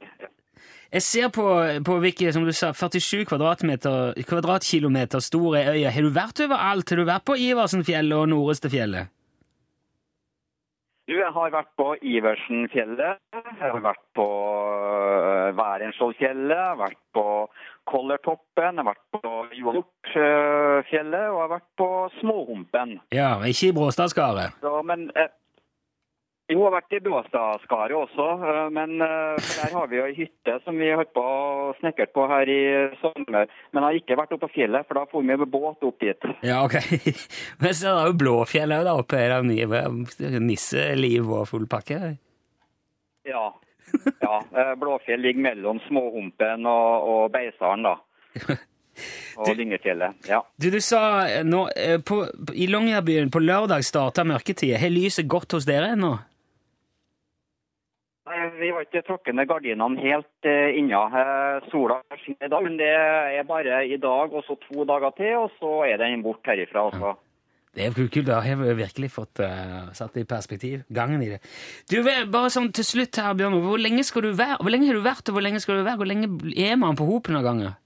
Jeg 0.89 1.05
ser 1.05 1.29
på, 1.29 1.45
på 1.85 1.99
Vicky, 2.01 2.31
som 2.33 2.47
du 2.47 2.51
sa, 2.55 2.71
47 2.73 3.27
kvadratmeter, 3.29 4.17
kvadratkilometer 4.25 5.21
stor 5.21 5.59
er 5.59 5.75
øya. 5.75 5.93
Har 5.93 6.07
du 6.07 6.15
vært 6.15 6.41
overalt? 6.47 6.89
Har 6.89 6.97
du 6.97 7.05
vært 7.05 7.27
på 7.29 7.37
Iversenfjellet 7.37 8.17
og 8.17 8.31
Norestefjellet? 8.31 9.13
Du, 11.09 11.15
jeg 11.17 11.31
har 11.33 11.49
vært 11.49 11.69
på 11.73 11.85
Iversenfjellet, 12.05 13.17
jeg 13.33 13.71
har 13.71 13.79
vært 13.81 14.03
på 14.13 14.25
øh, 14.29 15.47
Værenskjoldfjellet, 15.57 16.51
jeg 16.53 16.67
har 16.67 16.77
vært 16.77 16.99
på 17.17 17.23
Kollertoppen, 17.89 18.77
jeg 18.77 18.83
har 18.83 18.87
vært 18.91 19.17
på 19.17 19.31
Hjortfjellet 19.57 21.25
og 21.31 21.33
jeg 21.33 21.41
har 21.41 21.51
vært 21.55 21.65
på 21.81 21.89
Småhumpen. 22.19 22.93
Ja, 23.15 23.31
ikke 23.41 23.71
i 23.71 23.75
Bråstadskaret. 23.79 24.61
Men 24.85 25.07
eh, 25.17 25.33
Jo, 26.49 26.63
jeg 26.63 26.65
har 26.65 26.73
vært 26.73 26.93
i 26.97 26.99
Bråstadskaret 27.05 27.93
også, 27.93 28.27
eh, 28.41 28.63
men 28.73 28.95
eh, 29.05 29.37
der 29.37 29.73
har 29.75 29.89
vi 29.91 29.99
jo 29.99 30.05
ei 30.07 30.15
hytte 30.17 30.55
som 30.63 30.79
vi 30.81 30.87
holdt 30.89 31.11
på 31.13 31.21
å 31.21 31.75
snekre 31.77 32.07
på 32.09 32.23
her 32.31 32.49
i 32.49 32.61
sommer. 33.03 33.51
Men 33.69 33.83
jeg 33.83 33.85
har 33.85 33.99
ikke 33.99 34.17
vært 34.17 34.33
oppe 34.33 34.47
på 34.47 34.55
fjellet, 34.55 34.87
for 34.89 34.97
da 34.97 35.03
får 35.11 35.21
vi 35.21 35.29
med 35.29 35.51
båt 35.53 35.85
opp 35.85 35.99
dit. 36.01 36.25
Ja, 36.41 36.63
ok. 36.65 36.79
Men 37.61 37.75
så 37.77 37.91
er 37.91 37.99
det 37.99 38.07
jo 38.09 38.17
Blåfjell 38.23 38.73
òg, 38.79 38.89
oppe 38.95 39.21
her. 39.21 39.35
mye 39.45 40.39
nisseliv 40.41 41.29
og 41.29 41.45
full 41.51 41.67
pakke. 41.69 42.15
Ja. 43.29 43.45
ja. 44.23 44.39
eh, 44.57 44.73
Blåfjell 44.81 45.21
ligger 45.21 45.45
mellom 45.51 45.83
Småhumpen 45.85 46.65
og, 46.65 47.13
og 47.13 47.29
Beisaren, 47.35 47.85
da. 47.85 47.99
Og 49.39 49.53
Lyngefjellet. 49.55 50.27
Ja. 50.27 50.41
Du, 50.59 50.67
du 50.73 50.81
sa 50.83 51.27
eh, 51.29 51.45
nå, 51.47 51.67
eh, 51.77 52.01
på, 52.03 52.23
i 52.51 52.67
Longyearbyen 52.67 53.31
på 53.31 53.39
lørdag 53.39 53.85
starta 53.87 54.25
mørketida. 54.27 54.79
Har 54.81 54.91
lyset 54.91 55.29
gått 55.31 55.55
hos 55.55 55.67
dere 55.69 55.93
ennå? 55.93 56.17
Nei, 58.29 58.43
Vi 58.59 58.69
har 58.73 58.85
ikke 58.85 59.01
trukket 59.07 59.35
ned 59.35 59.47
gardinene 59.49 60.03
helt 60.03 60.45
uh, 60.45 60.69
inna. 60.77 61.05
Eh, 61.21 61.69
sola 61.71 61.97
skinner 62.21 62.45
i 62.45 62.51
dag, 62.53 62.67
men 62.67 62.77
det 62.77 62.91
er 62.91 63.47
bare 63.47 63.81
i 63.89 63.97
dag 63.97 64.35
og 64.35 64.45
så 64.45 64.57
to 64.67 64.85
dager 64.85 65.15
til, 65.17 65.33
og 65.45 65.57
så 65.57 65.71
er 65.87 65.97
den 66.01 66.21
bort 66.23 66.45
herifra. 66.45 66.85
også. 66.91 67.15
Det 67.73 67.85
er 67.85 67.93
kult, 67.93 68.25
da 68.27 68.39
har 68.41 68.61
vi 68.61 68.75
virkelig 68.77 69.11
fått 69.13 69.41
uh, 69.41 69.89
satt 69.97 70.13
det 70.13 70.25
i 70.25 70.29
perspektiv. 70.29 70.85
Gangen 70.93 71.21
i 71.25 71.31
det. 71.33 71.41
Du, 71.89 72.01
bare 72.05 72.53
sånn 72.53 72.71
til 72.73 72.85
slutt 72.85 73.17
her, 73.21 73.33
Bjørn, 73.37 73.59
hvor 73.65 73.81
lenge 73.81 74.05
skal 74.05 74.25
du 74.25 74.31
være? 74.33 74.61
Hvor 74.61 74.73
lenge 74.73 74.89
har 74.89 74.97
du 74.97 75.05
vært, 75.05 75.29
og 75.29 75.37
hvor 75.37 75.45
lenge 75.45 75.61
skal 75.65 75.81
du 75.81 75.85
være? 75.85 76.01
Hvor 76.01 76.09
lenge 76.09 76.29
er 76.53 76.81
man 76.81 76.97
på 76.97 77.09
hopen 77.09 77.39
av 77.39 77.45
gangen? 77.49 77.77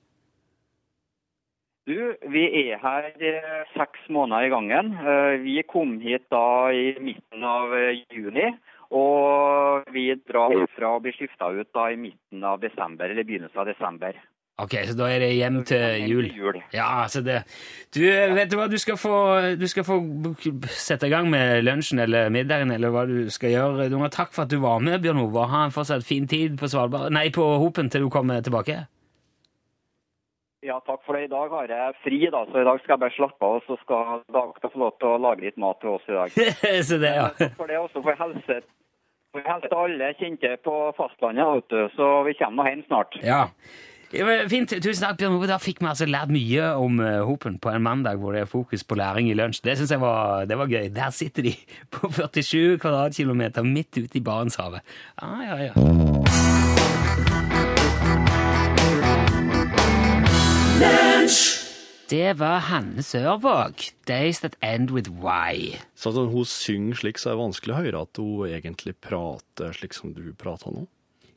Du, 1.83 1.97
vi 2.31 2.43
er 2.61 2.77
her 2.79 3.09
eh, 3.11 3.63
seks 3.75 4.05
måneder 4.07 4.45
i 4.47 4.51
gangen. 4.53 4.93
Uh, 5.03 5.35
vi 5.43 5.57
kom 5.67 5.97
hit 5.99 6.23
da 6.31 6.71
i 6.71 6.93
midten 7.03 7.43
av 7.43 7.75
eh, 7.75 8.05
juni. 8.07 8.53
Og 8.93 9.89
vi 9.93 10.05
drar 10.29 10.53
herfra 10.53 10.93
og 10.97 11.05
blir 11.05 11.15
skifta 11.17 11.49
ut 11.49 11.69
da 11.73 11.87
i 11.89 11.97
midten 11.97 12.45
av 12.45 12.61
desember, 12.61 13.09
eller 13.09 13.25
begynnelsen 13.25 13.63
av 13.63 13.69
desember. 13.71 14.19
Ok, 14.61 14.75
så 14.85 14.93
da 14.93 15.07
er 15.09 15.23
det 15.23 15.31
hjem 15.33 15.63
til 15.65 16.03
jul. 16.05 16.27
jul. 16.29 16.59
Ja, 16.75 17.07
så 17.09 17.23
det 17.25 17.39
Du, 17.95 18.03
vet 18.05 18.51
du 18.51 18.57
hva, 18.59 18.67
du 18.69 18.77
skal 18.77 18.99
få, 19.01 19.15
du 19.57 19.65
skal 19.67 19.85
få 19.87 19.97
sette 20.69 21.09
i 21.09 21.09
gang 21.09 21.29
med 21.33 21.63
lunsjen 21.65 21.99
eller 21.99 22.29
middagen, 22.29 22.69
eller 22.71 22.93
hva 22.93 23.07
du 23.09 23.31
skal 23.33 23.49
gjøre. 23.49 23.89
Du 23.89 23.97
må 23.97 24.11
takk 24.13 24.29
for 24.35 24.45
at 24.45 24.53
du 24.53 24.59
var 24.61 24.77
med, 24.79 25.01
Bjørn 25.01 25.23
Ove. 25.25 25.47
Ha 25.49 25.65
en 25.65 25.73
fortsatt 25.73 26.05
fin 26.05 26.29
tid 26.29 26.59
på 26.59 26.69
Svalbard 26.69 27.09
Nei, 27.13 27.31
på 27.33 27.41
Hopen 27.63 27.89
til 27.89 28.05
du 28.05 28.11
kommer 28.13 28.45
tilbake. 28.45 28.83
Ja, 30.63 30.77
takk 30.85 31.01
for 31.03 31.17
det. 31.17 31.25
I 31.25 31.33
dag 31.33 31.49
har 31.49 31.73
jeg 31.73 31.97
fri, 32.05 32.21
da, 32.31 32.45
så 32.45 32.61
i 32.61 32.69
dag 32.69 32.77
skal 32.83 32.93
jeg 32.93 33.03
bare 33.07 33.17
slappe 33.17 33.49
av. 33.49 33.57
Og 33.57 33.65
så 33.65 33.79
skal 33.81 34.21
dagvakta 34.29 34.69
få 34.69 34.85
lov 34.85 34.95
til 35.01 35.09
å 35.09 35.19
lage 35.25 35.49
litt 35.49 35.57
mat 35.57 35.81
til 35.81 35.97
oss 35.97 36.05
i 36.07 36.15
dag. 36.15 36.37
så 36.91 37.01
det, 37.01 37.17
ja. 37.17 37.27
Takk 37.41 37.57
for 37.57 37.73
det 37.73 37.81
også 37.81 38.05
for 38.05 38.21
helse. 38.21 38.61
For 39.33 39.41
helse 39.49 39.69
alle 39.73 40.11
kjente 40.19 40.51
på 40.61 40.75
fastlandet, 40.93 41.47
vet 41.55 41.71
du. 41.73 41.79
Så 41.95 42.09
vi 42.27 42.35
kommer 42.37 42.61
nå 42.61 42.69
hjem 42.69 42.83
snart. 42.85 43.15
Ja. 43.25 43.47
Fint. 44.13 44.69
Tusen 44.69 45.07
takk, 45.07 45.17
Bjørn 45.17 45.39
Ove. 45.39 45.47
Da 45.49 45.57
fikk 45.57 45.81
vi 45.81 45.89
altså 45.89 46.05
lært 46.05 46.29
mye 46.29 46.67
om 46.77 46.99
eh, 47.01 47.23
Hopen 47.25 47.57
på 47.57 47.71
en 47.73 47.81
mandag 47.81 48.21
hvor 48.21 48.37
det 48.37 48.43
er 48.43 48.51
fokus 48.51 48.85
på 48.85 48.93
læring 48.99 49.31
i 49.31 49.33
lunsj. 49.33 49.63
Det 49.65 49.73
syns 49.79 49.95
jeg 49.95 50.03
var, 50.03 50.45
det 50.45 50.57
var 50.59 50.69
gøy. 50.69 50.85
Der 50.93 51.09
sitter 51.09 51.49
de 51.49 51.55
på 51.95 52.11
47 52.13 52.77
kvadratkilometer 52.77 53.65
midt 53.65 53.97
ute 53.97 54.21
i 54.21 54.21
Barentshavet. 54.21 54.85
Ja, 55.17 55.33
ja, 55.49 55.55
ja. 55.65 55.73
Det 62.09 62.33
var 62.37 62.59
Hanne 62.67 63.01
Sørvåg. 63.03 63.87
Days 64.07 64.39
that 64.43 64.55
end 64.61 64.91
with 64.91 65.09
Why'. 65.09 65.79
Så 65.95 66.09
at 66.09 66.15
hun 66.31 66.45
synger 66.45 66.95
slik, 66.99 67.17
så 67.17 67.31
er 67.31 67.37
det 67.37 67.43
vanskelig 67.45 67.73
å 67.73 67.79
høre 67.83 68.01
at 68.05 68.19
hun 68.19 68.49
egentlig 68.49 68.95
prater 69.01 69.71
slik 69.73 69.95
som 69.97 70.13
du 70.13 70.25
prater 70.37 70.71
nå. 70.75 70.85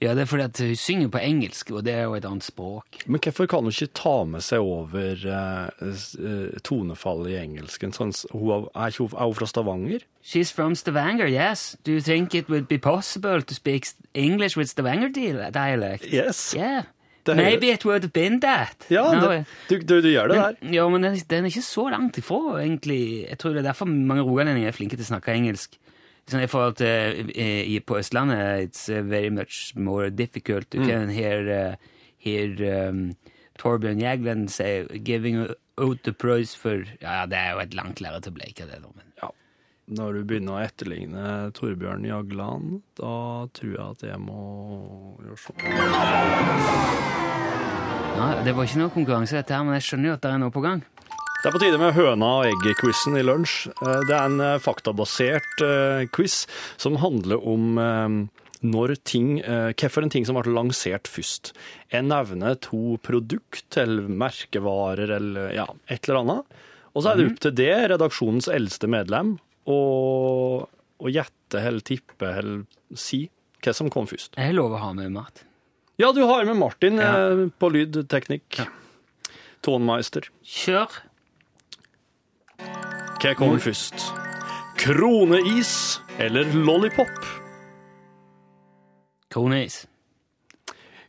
Ja, 0.02 0.12
det 0.12 0.26
er 0.26 0.28
fordi 0.28 0.44
at 0.44 0.58
hun 0.61 0.75
synger 0.76 1.08
på 1.08 1.20
engelsk, 1.25 1.70
og 1.73 1.85
det 1.87 1.94
er 1.96 2.02
jo 2.04 2.16
et 2.18 2.26
annet 2.28 2.44
språk. 2.44 2.99
Men 3.06 3.20
hvorfor 3.25 3.46
kan 3.49 3.64
hun 3.64 3.73
ikke 3.73 3.94
ta 3.96 4.16
med 4.28 4.44
seg 4.44 4.61
over 4.61 5.23
uh, 5.25 6.58
tonefallet 6.68 7.30
i 7.32 7.38
engelsken? 7.40 7.94
Sånn, 7.96 8.12
hun 8.35 8.50
er, 8.58 8.66
er, 8.75 8.99
hun, 8.99 9.08
er 9.16 9.30
hun 9.30 9.38
fra 9.38 9.49
Stavanger? 9.49 10.04
She's 10.23 10.52
from 10.52 10.75
Stavanger, 10.76 11.30
yes. 11.32 11.78
Do 11.85 11.92
you 11.96 12.02
think 12.04 12.35
it 12.35 12.50
would 12.50 12.68
be 12.68 12.76
possible 12.76 13.40
to 13.40 13.54
speak 13.56 13.87
English 14.12 14.58
with 14.58 14.68
Stavanger 14.68 15.08
dia- 15.08 15.49
dialect? 15.50 16.04
Yes. 16.12 16.52
Yeah. 16.52 16.85
Det 17.26 17.37
Maybe 17.37 17.71
it 17.73 17.85
would 17.85 18.02
have 18.02 18.12
been 18.12 18.40
that. 18.40 18.87
Ja, 18.90 19.02
No, 19.14 19.28
det, 19.30 19.45
du, 19.68 19.78
du, 19.78 20.00
du 20.00 20.09
gjør 20.09 20.28
det 20.28 20.37
der. 20.37 20.54
men, 20.62 20.75
ja, 20.75 20.88
men 20.88 21.02
den, 21.02 21.16
den 21.30 21.45
er 21.45 21.49
ikke 21.50 21.62
så 21.66 21.88
langt 21.90 22.18
ifra, 22.18 22.40
egentlig. 22.62 23.26
Jeg 23.28 23.38
tror 23.38 23.50
det 23.56 23.59
er 23.64 23.68
derfor 23.73 23.87
mange 23.90 24.23
rogalendinger 24.23 24.68
er 24.68 24.76
flinke 24.76 24.97
til 24.97 25.04
å 25.04 25.11
snakke 25.14 25.35
engelsk. 25.35 25.78
Sånn 26.30 26.42
I 26.42 26.47
forhold 26.50 26.75
til 26.80 27.28
uh, 27.37 27.62
i- 27.71 27.80
på 27.87 27.99
Østlandet, 28.00 28.66
it's 28.68 28.88
uh, 28.90 29.02
very 29.06 29.28
much 29.30 29.73
more 29.76 30.11
difficult. 30.11 30.71
Mm. 30.75 30.87
can 30.87 31.09
hear, 31.14 31.47
uh, 31.47 31.75
hear 32.18 32.88
um, 32.88 33.12
Torbjørn 33.59 34.00
Jagland 34.02 34.49
say 34.50 34.85
'giving 34.88 35.47
out 35.78 36.02
the 36.04 36.12
price 36.12 36.54
for 36.56 36.83
Ja, 37.02 37.26
det 37.26 37.38
er 37.38 37.52
jo 37.52 37.59
et 37.61 37.75
langt 37.75 38.00
lerret 38.00 38.26
å 38.26 38.33
bleike, 38.35 38.66
det. 38.66 38.80
Men 38.83 39.12
Ja. 39.23 39.30
Når 39.86 40.16
du 40.16 40.22
begynner 40.26 40.56
å 40.56 40.62
etterligne 40.64 41.24
Torbjørn 41.54 42.02
Jagland, 42.08 42.80
da 42.98 43.46
tror 43.54 43.70
jeg 43.70 43.84
at 43.84 44.00
jeg 44.08 44.18
må 44.18 44.40
gjøre 45.22 45.38
sånn. 45.44 45.62
ja, 48.16 48.26
det 48.42 48.54
var 48.56 48.66
ikke 48.66 48.80
noe 48.80 48.90
konkurranse, 48.96 49.36
dette 49.38 49.54
her, 49.54 49.62
men 49.66 49.76
jeg 49.78 49.86
skjønner 49.86 50.10
jo 50.10 50.16
at 50.16 50.24
det 50.24 50.32
er 50.32 50.42
noe 50.42 50.54
på 50.54 50.64
gang. 50.64 50.82
Det 51.36 51.50
er 51.50 51.54
på 51.54 51.60
tide 51.62 51.78
med 51.78 51.94
høna 51.94 52.32
og 52.40 52.48
egget-quizen 52.48 53.14
i 53.20 53.22
lunsj. 53.22 53.68
Eh, 53.76 54.00
Det 54.08 54.16
er 54.16 54.24
en 54.26 54.40
eh, 54.42 54.56
faktabasert 54.64 55.62
eh, 55.62 56.06
quiz 56.16 56.40
som 56.82 56.98
handler 56.98 57.38
om 57.46 57.78
når 58.66 58.96
ting, 59.06 59.36
eh, 59.44 59.70
hvilken 59.76 60.10
ting 60.10 60.26
som 60.26 60.34
ble 60.40 60.50
lansert 60.56 61.06
først. 61.06 61.52
Jeg 61.92 62.08
nevner 62.08 62.56
to 62.58 62.96
produkt 63.06 63.76
eller 63.78 64.08
merkevarer 64.10 65.12
eller 65.20 65.52
ja, 65.54 65.68
et 65.86 66.08
eller 66.08 66.24
annet. 66.24 66.56
Og 66.96 67.04
så 67.04 67.12
er 67.12 67.20
det 67.20 67.26
opp 67.30 67.42
til 67.44 67.54
det, 67.60 67.74
redaksjonens 67.92 68.48
eldste 68.48 68.88
medlem, 68.90 69.36
å, 69.66 69.76
og 71.00 71.11
gjette 71.12 71.61
eller 71.61 71.80
tippe 71.87 72.28
eller 72.38 72.64
si 72.96 73.25
hva 73.64 73.73
som 73.75 73.88
kom 73.90 74.06
først. 74.06 74.37
Jeg 74.38 74.52
har 74.52 74.56
lov 74.56 74.75
å 74.76 74.80
ha 74.82 74.92
med 74.94 75.11
mat. 75.16 75.42
Ja, 75.99 76.12
du 76.12 76.20
har 76.28 76.44
med 76.44 76.56
Martin 76.61 76.99
Ja. 77.00 77.12
eh, 77.32 77.46
på 77.58 77.70
lydteknikk. 77.73 78.61
Tonmeister. 79.64 80.28
Kjør. 80.44 80.92
Hva 82.61 83.32
kom 83.38 83.56
først? 83.58 84.04
Kroneis 84.78 85.99
eller 86.20 86.44
lollipop? 86.54 87.16
Kroneis. 89.32 89.87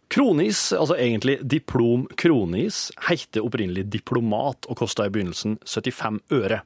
Kronis, 0.10 0.72
altså 0.72 0.96
egentlig 0.96 1.42
diplom 1.44 2.06
kronis, 2.16 2.88
heter 3.10 3.44
opprinnelig 3.44 3.90
diplomat 3.92 4.66
og 4.72 4.80
kosta 4.80 5.06
i 5.06 5.12
begynnelsen 5.12 5.58
75 5.68 6.22
øre. 6.38 6.62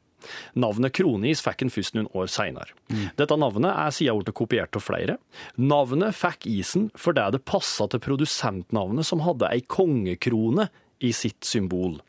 Navnet 0.59 0.93
kronis 0.97 1.43
fikk 1.45 1.65
en 1.65 1.73
først 1.73 1.97
noen 1.97 2.09
år 2.17 2.29
seinere. 2.31 2.75
Dette 3.19 3.37
navnet 3.39 3.71
er 3.71 3.95
siden 3.95 4.21
blitt 4.21 4.35
kopiert 4.37 4.77
av 4.77 4.85
flere. 4.85 5.17
Navnet 5.57 6.17
fikk 6.17 6.47
isen 6.51 6.89
fordi 6.99 7.27
det 7.35 7.43
passa 7.47 7.87
til 7.91 8.03
produsentnavnet 8.03 9.07
som 9.07 9.23
hadde 9.25 9.49
ei 9.51 9.63
kongekrone 9.65 10.69
i 11.01 11.11
sitt 11.15 11.45
symbol. 11.47 11.99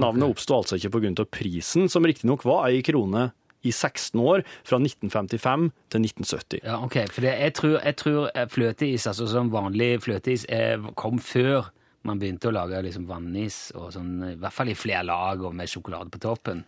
Navnet 0.00 0.28
oppsto 0.28 0.58
altså 0.58 0.76
ikke 0.76 0.98
pga. 0.98 1.24
prisen, 1.24 1.88
som 1.88 2.04
riktignok 2.04 2.44
var 2.44 2.68
ei 2.68 2.82
krone 2.84 3.30
i 3.64 3.72
16 3.72 4.20
år, 4.20 4.42
fra 4.64 4.76
1955 4.76 5.70
til 5.88 6.04
1970. 6.04 6.60
Ja, 6.66 6.82
ok, 6.84 6.98
for 7.08 7.24
det, 7.24 7.32
jeg, 7.40 7.54
tror, 7.56 7.78
jeg 7.80 7.96
tror 7.96 8.28
eh, 8.34 8.48
fløteis, 8.52 9.06
altså 9.08 9.28
som 9.30 9.48
vanlig 9.54 10.02
fløteis, 10.04 10.44
eh, 10.52 10.76
kom 11.00 11.16
før 11.22 11.70
man 12.04 12.20
begynte 12.20 12.50
å 12.50 12.52
lage 12.52 12.82
liksom 12.84 13.06
vannis, 13.08 13.70
og 13.78 13.88
sånn, 13.94 14.12
i 14.34 14.36
hvert 14.36 14.52
fall 14.52 14.68
i 14.68 14.76
flere 14.76 15.06
lag 15.08 15.40
og 15.40 15.56
med 15.56 15.70
sjokolade 15.70 16.12
på 16.12 16.20
toppen. 16.20 16.60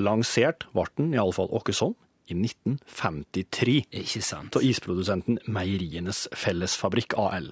Lansert 0.00 0.64
ble 0.72 0.86
den 0.96 1.12
iallfall 1.16 1.50
åkke 1.52 1.74
sånn 1.76 1.94
i 2.30 2.36
1953 2.38 3.74
Ikke 3.98 4.22
sant? 4.24 4.56
av 4.56 4.64
isprodusenten 4.64 5.40
Meierienes 5.52 6.28
Fellesfabrikk 6.38 7.16
AL. 7.18 7.50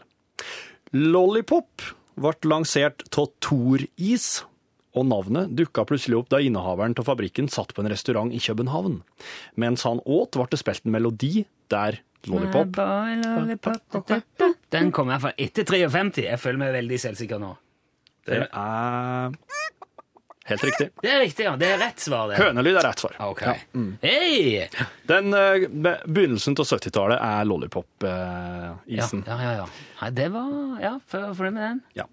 Lollipop 0.96 1.84
ble 2.20 2.32
lansert 2.50 3.04
av 3.18 3.28
Tor-is, 3.44 4.44
og 4.96 5.06
navnet 5.06 5.52
dukka 5.54 5.84
plutselig 5.86 6.18
opp 6.18 6.30
da 6.32 6.40
innehaveren 6.42 6.96
av 6.98 7.06
fabrikken 7.06 7.46
satt 7.52 7.74
på 7.76 7.84
en 7.84 7.90
restaurant 7.92 8.32
i 8.34 8.40
København. 8.42 9.02
Mens 9.60 9.84
han 9.86 10.00
åt, 10.02 10.34
ble 10.34 10.48
det 10.50 10.58
spilt 10.62 10.86
en 10.86 10.96
melodi 10.96 11.44
der 11.70 12.00
Lollipop 12.28 12.76
lollipop, 12.76 14.10
Den 14.68 14.90
kom 14.92 15.08
iallfall 15.08 15.32
etter 15.40 15.64
53. 15.64 16.26
Jeg 16.26 16.40
føler 16.42 16.60
meg 16.60 16.74
veldig 16.74 16.98
selvsikker 17.00 17.40
nå. 17.40 17.54
Det 18.28 18.42
er 18.44 19.38
helt 20.54 20.64
riktig. 20.68 20.86
Det 21.04 21.10
er 21.12 21.20
riktig, 21.22 21.44
ja. 21.46 21.54
Det 21.60 21.68
er 21.72 21.78
rett 21.80 22.02
svar, 22.02 22.28
det. 22.30 22.38
Hønelyd 22.40 22.76
er 22.80 22.86
rett 22.88 23.02
svar. 23.02 23.16
Ok. 23.26 23.42
Ja. 23.46 23.54
mm. 23.74 23.90
Hei! 24.02 24.68
Den 25.10 25.34
eh, 25.36 25.66
be- 25.70 25.96
Begynnelsen 26.06 26.56
av 26.58 26.68
70-tallet 26.70 27.16
er 27.18 27.40
Ja, 27.40 27.44
Lollipop-isen. 27.48 29.24
ja, 29.26 29.36
ja. 29.44 29.52
ja. 29.62 29.66
Nei, 30.02 30.10
det 30.20 30.28
var 30.34 30.54
Ja, 30.84 30.94
for- 31.06 31.32
fornøyd 31.38 31.56
med 31.58 31.64
den. 31.68 31.82
Ja. 31.98 32.08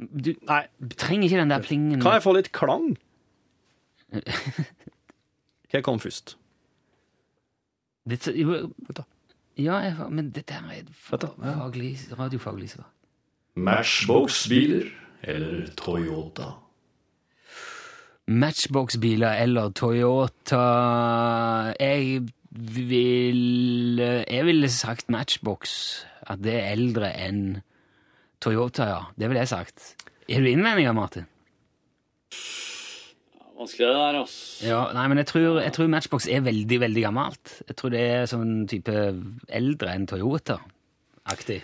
Du 0.00 0.30
Nei, 0.48 0.62
trenger 0.96 1.26
ikke 1.28 1.40
den 1.42 1.50
der 1.52 1.64
plingen. 1.64 2.00
Kan 2.00 2.14
jeg 2.16 2.24
få 2.24 2.32
litt 2.36 2.52
klang? 2.56 2.92
Hva 5.70 5.82
kom 5.86 6.00
først? 6.02 6.36
Dette, 8.10 8.32
jo, 8.34 8.56
da. 8.96 9.04
ja, 9.60 9.76
jeg, 9.84 10.08
men 10.10 10.30
dette 10.34 10.56
her 10.56 10.64
er 10.72 10.80
et 10.80 10.88
ja. 11.12 11.28
faglig, 11.60 11.92
radiofaglig 12.18 12.70
svar. 12.72 12.88
Matchbox-biler 13.60 14.88
eller 15.22 15.70
Toyota? 15.76 16.52
Matchbox-biler 18.30 19.40
eller 19.42 19.72
Toyota 19.74 20.60
Jeg 21.80 22.28
vil 22.50 23.98
Jeg 23.98 24.46
ville 24.46 24.70
sagt 24.70 25.10
Matchbox. 25.10 26.04
At 26.30 26.42
det 26.44 26.54
er 26.54 26.72
eldre 26.76 27.10
enn 27.16 27.60
Toyota, 28.40 28.86
ja. 28.86 29.00
Det 29.18 29.28
ville 29.28 29.42
jeg 29.42 29.50
sagt. 29.50 29.94
Er 30.30 30.40
du 30.40 30.46
innvendinger, 30.48 30.94
Martin? 30.94 31.26
Vanskelig 33.60 33.88
det 33.90 33.96
der, 33.96 34.18
ass. 34.22 34.36
Ja, 34.64 34.78
nei, 34.96 35.02
men 35.10 35.18
jeg 35.20 35.26
tror, 35.28 35.58
jeg 35.60 35.72
tror 35.76 35.90
Matchbox 35.92 36.28
er 36.30 36.46
veldig, 36.46 36.78
veldig 36.80 37.02
gammelt. 37.04 37.56
Jeg 37.68 37.76
tror 37.76 37.92
det 37.92 38.00
er 38.00 38.30
sånn 38.30 38.62
type 38.70 38.94
eldre 39.58 39.92
enn 39.92 40.06
Toyota-aktig. 40.08 41.58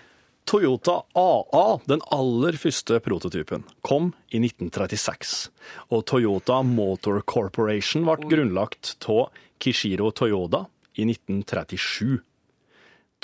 Toyota 0.46 1.00
AA, 1.18 1.78
den 1.90 2.02
aller 2.14 2.54
første 2.60 3.00
prototypen, 3.02 3.64
kom 3.82 4.12
i 4.30 4.38
1936. 4.38 5.48
Og 5.90 6.04
Toyota 6.06 6.60
Motor 6.62 7.18
Corporation 7.26 8.06
ble 8.06 8.30
grunnlagt 8.30 8.92
av 9.10 9.34
Kishiro 9.58 10.12
Toyoda 10.14 10.68
i 10.94 11.08
1937. 11.08 12.20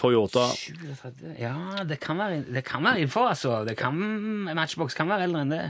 Toyota 0.03 0.49
37, 0.51 1.37
Ja, 1.39 1.85
det 1.87 2.01
kan 2.03 2.19
være, 2.19 2.41
det 2.49 2.65
kan 2.67 2.83
være 2.83 3.05
innenfor, 3.05 3.31
altså. 3.31 3.61
Det 3.69 3.77
kan, 3.79 4.03
Matchbox 4.51 4.99
kan 4.99 5.13
være 5.13 5.29
eldre 5.29 5.45
enn 5.45 5.55
det. 5.55 5.63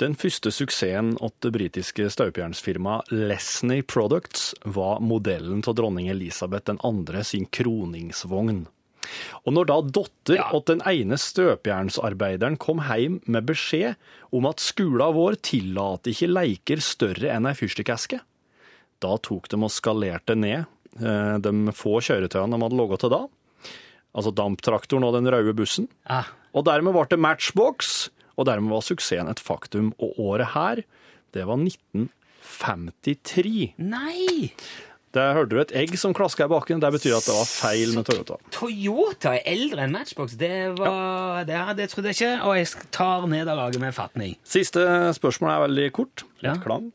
Den 0.00 0.16
første 0.18 0.50
suksessen 0.50 1.12
åt 1.20 1.36
det 1.44 1.52
britiske 1.54 2.08
støpejernsfirmaet 2.10 3.12
Lesney 3.12 3.86
Products 3.86 4.54
var 4.64 4.98
modellen 5.04 5.62
av 5.62 5.76
dronning 5.76 6.08
Elisabeth 6.10 6.72
2. 6.72 7.22
sin 7.22 7.46
kroningsvogn. 7.46 8.64
Og 9.46 9.52
når 9.56 9.64
da 9.70 9.78
datter 9.98 10.34
Ja. 10.36 10.48
og 10.52 10.64
den 10.70 10.80
ene 10.86 11.16
støpejernsarbeideren 11.18 12.56
kom 12.58 12.80
hjem 12.86 13.20
med 13.26 13.46
beskjed 13.46 13.94
om 14.32 14.46
at 14.46 14.60
skolen 14.60 15.14
vår 15.16 15.34
tillater 15.42 16.10
ikke 16.12 16.30
leiker 16.32 16.80
større 16.84 17.32
enn 17.34 17.46
ei 17.50 17.54
fyrstikkeske, 17.58 18.20
da 19.00 19.16
tok 19.18 19.48
de 19.48 19.56
og 19.56 19.70
skalerte 19.72 20.34
ned 20.36 20.64
eh, 21.00 21.38
de 21.38 21.72
få 21.72 22.00
kjøretøyene 22.04 22.56
de 22.56 22.62
hadde 22.66 22.76
laget 22.80 23.00
til 23.00 23.10
da, 23.14 23.22
altså 24.14 24.30
damptraktoren 24.34 25.04
og 25.06 25.14
den 25.16 25.26
røde 25.32 25.54
bussen, 25.56 25.88
Ja. 26.08 26.22
og 26.54 26.64
dermed 26.66 26.92
ble 26.92 27.06
det 27.10 27.18
Matchbox, 27.18 28.08
og 28.36 28.46
dermed 28.46 28.70
var 28.72 28.80
suksessen 28.82 29.28
et 29.28 29.40
faktum. 29.40 29.92
Og 30.00 30.14
året 30.18 30.48
her, 30.54 30.82
det 31.32 31.44
var 31.46 31.56
1953. 31.60 33.74
nei! 33.78 34.50
Der 35.14 35.32
hørte 35.34 35.50
du 35.50 35.58
et 35.58 35.72
egg 35.74 35.96
som 35.98 36.12
klaska 36.14 36.44
i 36.46 36.50
bakken. 36.52 36.78
Det 36.82 36.90
betyr 36.94 37.16
at 37.16 37.24
det 37.26 37.34
var 37.34 37.48
feil 37.50 37.94
med 37.96 38.04
Toyota. 38.06 38.36
Toyota 38.54 39.32
er 39.34 39.42
eldre 39.50 39.82
enn 39.88 39.90
Matchbox. 39.96 40.36
Det 40.38 40.52
var 40.78 41.42
det, 41.48 41.58
det 41.80 41.88
trodde 41.90 42.12
jeg 42.12 42.20
ikke, 42.20 42.34
og 42.46 42.54
jeg 42.60 42.68
tar 42.94 43.26
nederlaget 43.26 43.80
med 43.82 43.92
fatning. 43.96 44.36
Siste 44.46 44.84
spørsmål 45.18 45.50
er 45.56 45.64
veldig 45.66 45.88
kort. 45.98 46.22
Litt 46.44 46.52
Ja. 46.52 46.62
klang. 46.62 46.92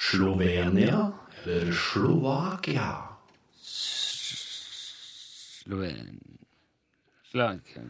Slovenia 0.00 1.12
eller 1.46 1.72
Slovakia? 1.72 2.90
Sloven... 5.64 6.20
Slovakia 7.30 7.82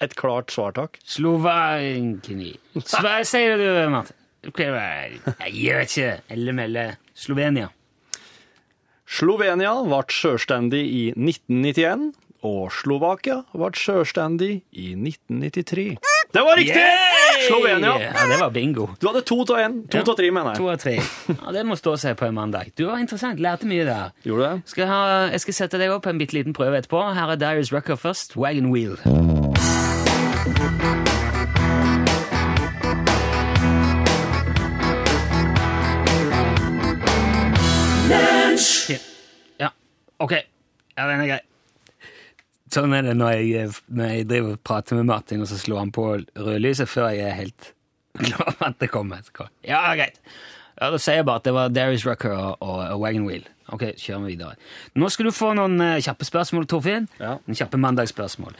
Et 0.00 0.14
klart 0.16 0.50
svar, 0.50 0.72
takk. 0.72 0.96
Slovakia 1.04 2.56
Hva 2.74 3.20
sier 3.28 3.56
du, 3.60 3.68
Martin? 3.92 4.16
Jeg 4.42 5.52
gjør 5.54 5.84
ikke 5.86 6.08
Elle 6.34 6.52
melle. 6.56 6.86
Slovenia. 7.14 7.68
Slovenia 9.12 9.74
ble 9.84 10.00
selvstendig 10.10 10.80
i 10.88 11.02
1991, 11.12 12.12
og 12.48 12.72
Slovakia 12.74 13.42
ble 13.54 13.68
selvstendig 13.78 14.62
i 14.72 14.92
1993. 14.96 15.84
Det 16.32 16.42
var 16.46 16.56
riktig! 16.58 16.80
Yay! 16.80 17.44
Slovenia. 17.46 17.92
Ja, 18.00 18.24
det 18.30 18.38
var 18.40 18.50
bingo. 18.54 18.86
Du 19.02 19.06
hadde 19.10 19.22
to 19.28 19.38
av 19.44 19.60
én. 19.60 19.76
To 19.92 20.00
av 20.00 20.16
tre, 20.18 20.30
mener 20.32 20.56
To 20.56 20.70
jeg. 20.70 20.78
av 20.78 20.82
tre. 20.82 21.36
Ja, 21.36 21.52
det 21.58 21.64
må 21.68 21.76
stå 21.78 21.94
seg 22.00 22.16
på 22.18 22.26
en 22.30 22.34
mandag. 22.38 22.72
Du 22.78 22.86
var 22.88 23.02
interessant. 23.02 23.40
Lærte 23.42 23.68
mye 23.68 23.84
der. 23.88 24.10
Gjorde 24.26 24.48
det? 24.54 24.72
Skal 24.72 24.88
ha, 24.90 25.00
jeg 25.34 25.44
skal 25.44 25.58
sette 25.60 25.82
deg 25.82 25.92
opp 25.92 26.06
på 26.06 26.14
en 26.14 26.22
bitte 26.22 26.38
liten 26.38 26.56
prøve 26.56 26.80
etterpå. 26.80 27.04
Her 27.18 27.34
er 27.36 27.40
Darius 27.42 27.72
Rucker 27.74 28.00
først. 28.00 28.36
Wagon 28.38 28.72
Wheel. 28.72 28.96
Ok. 40.24 40.36
Ja, 40.96 41.08
den 41.08 41.24
er 41.24 41.30
grei. 41.34 41.42
Sånn 42.72 42.94
er 42.96 43.04
det 43.04 43.18
når 43.18 43.36
jeg, 43.36 43.68
når 43.92 44.14
jeg 44.14 44.28
driver 44.30 44.56
og 44.56 44.64
prater 44.64 44.96
med 44.96 45.10
Martin, 45.10 45.42
og 45.44 45.50
så 45.50 45.58
slår 45.60 45.82
han 45.82 45.92
på 45.92 46.06
rødlyset 46.16 46.88
før 46.88 47.10
jeg 47.12 47.28
er 47.28 47.36
helt 47.36 47.72
klar 48.16 48.46
over 48.46 48.68
at 48.70 48.78
det 48.80 48.88
kommer. 48.92 49.24
Ja, 49.66 49.84
greit. 49.98 50.20
Ja, 50.78 50.90
Da 50.90 50.98
sier 50.98 51.20
jeg 51.20 51.26
bare 51.28 51.42
at 51.42 51.48
det 51.48 51.54
var 51.54 51.72
Darius 51.72 52.06
Rucker 52.08 52.32
og, 52.32 52.62
og, 52.64 53.00
Wagon 53.02 53.26
Wheel. 53.28 53.44
Ok, 53.72 53.84
kjører 53.96 54.24
vi 54.24 54.34
videre. 54.34 54.56
Nå 54.98 55.08
skal 55.12 55.28
du 55.28 55.32
få 55.32 55.52
noen 55.56 55.78
uh, 55.80 56.00
kjappe 56.02 56.26
spørsmål, 56.28 56.66
Torfinn. 56.68 57.06
Ja. 57.20 57.36
Noen 57.46 57.56
kjappe 57.56 57.80
mandagsspørsmål. 57.80 58.56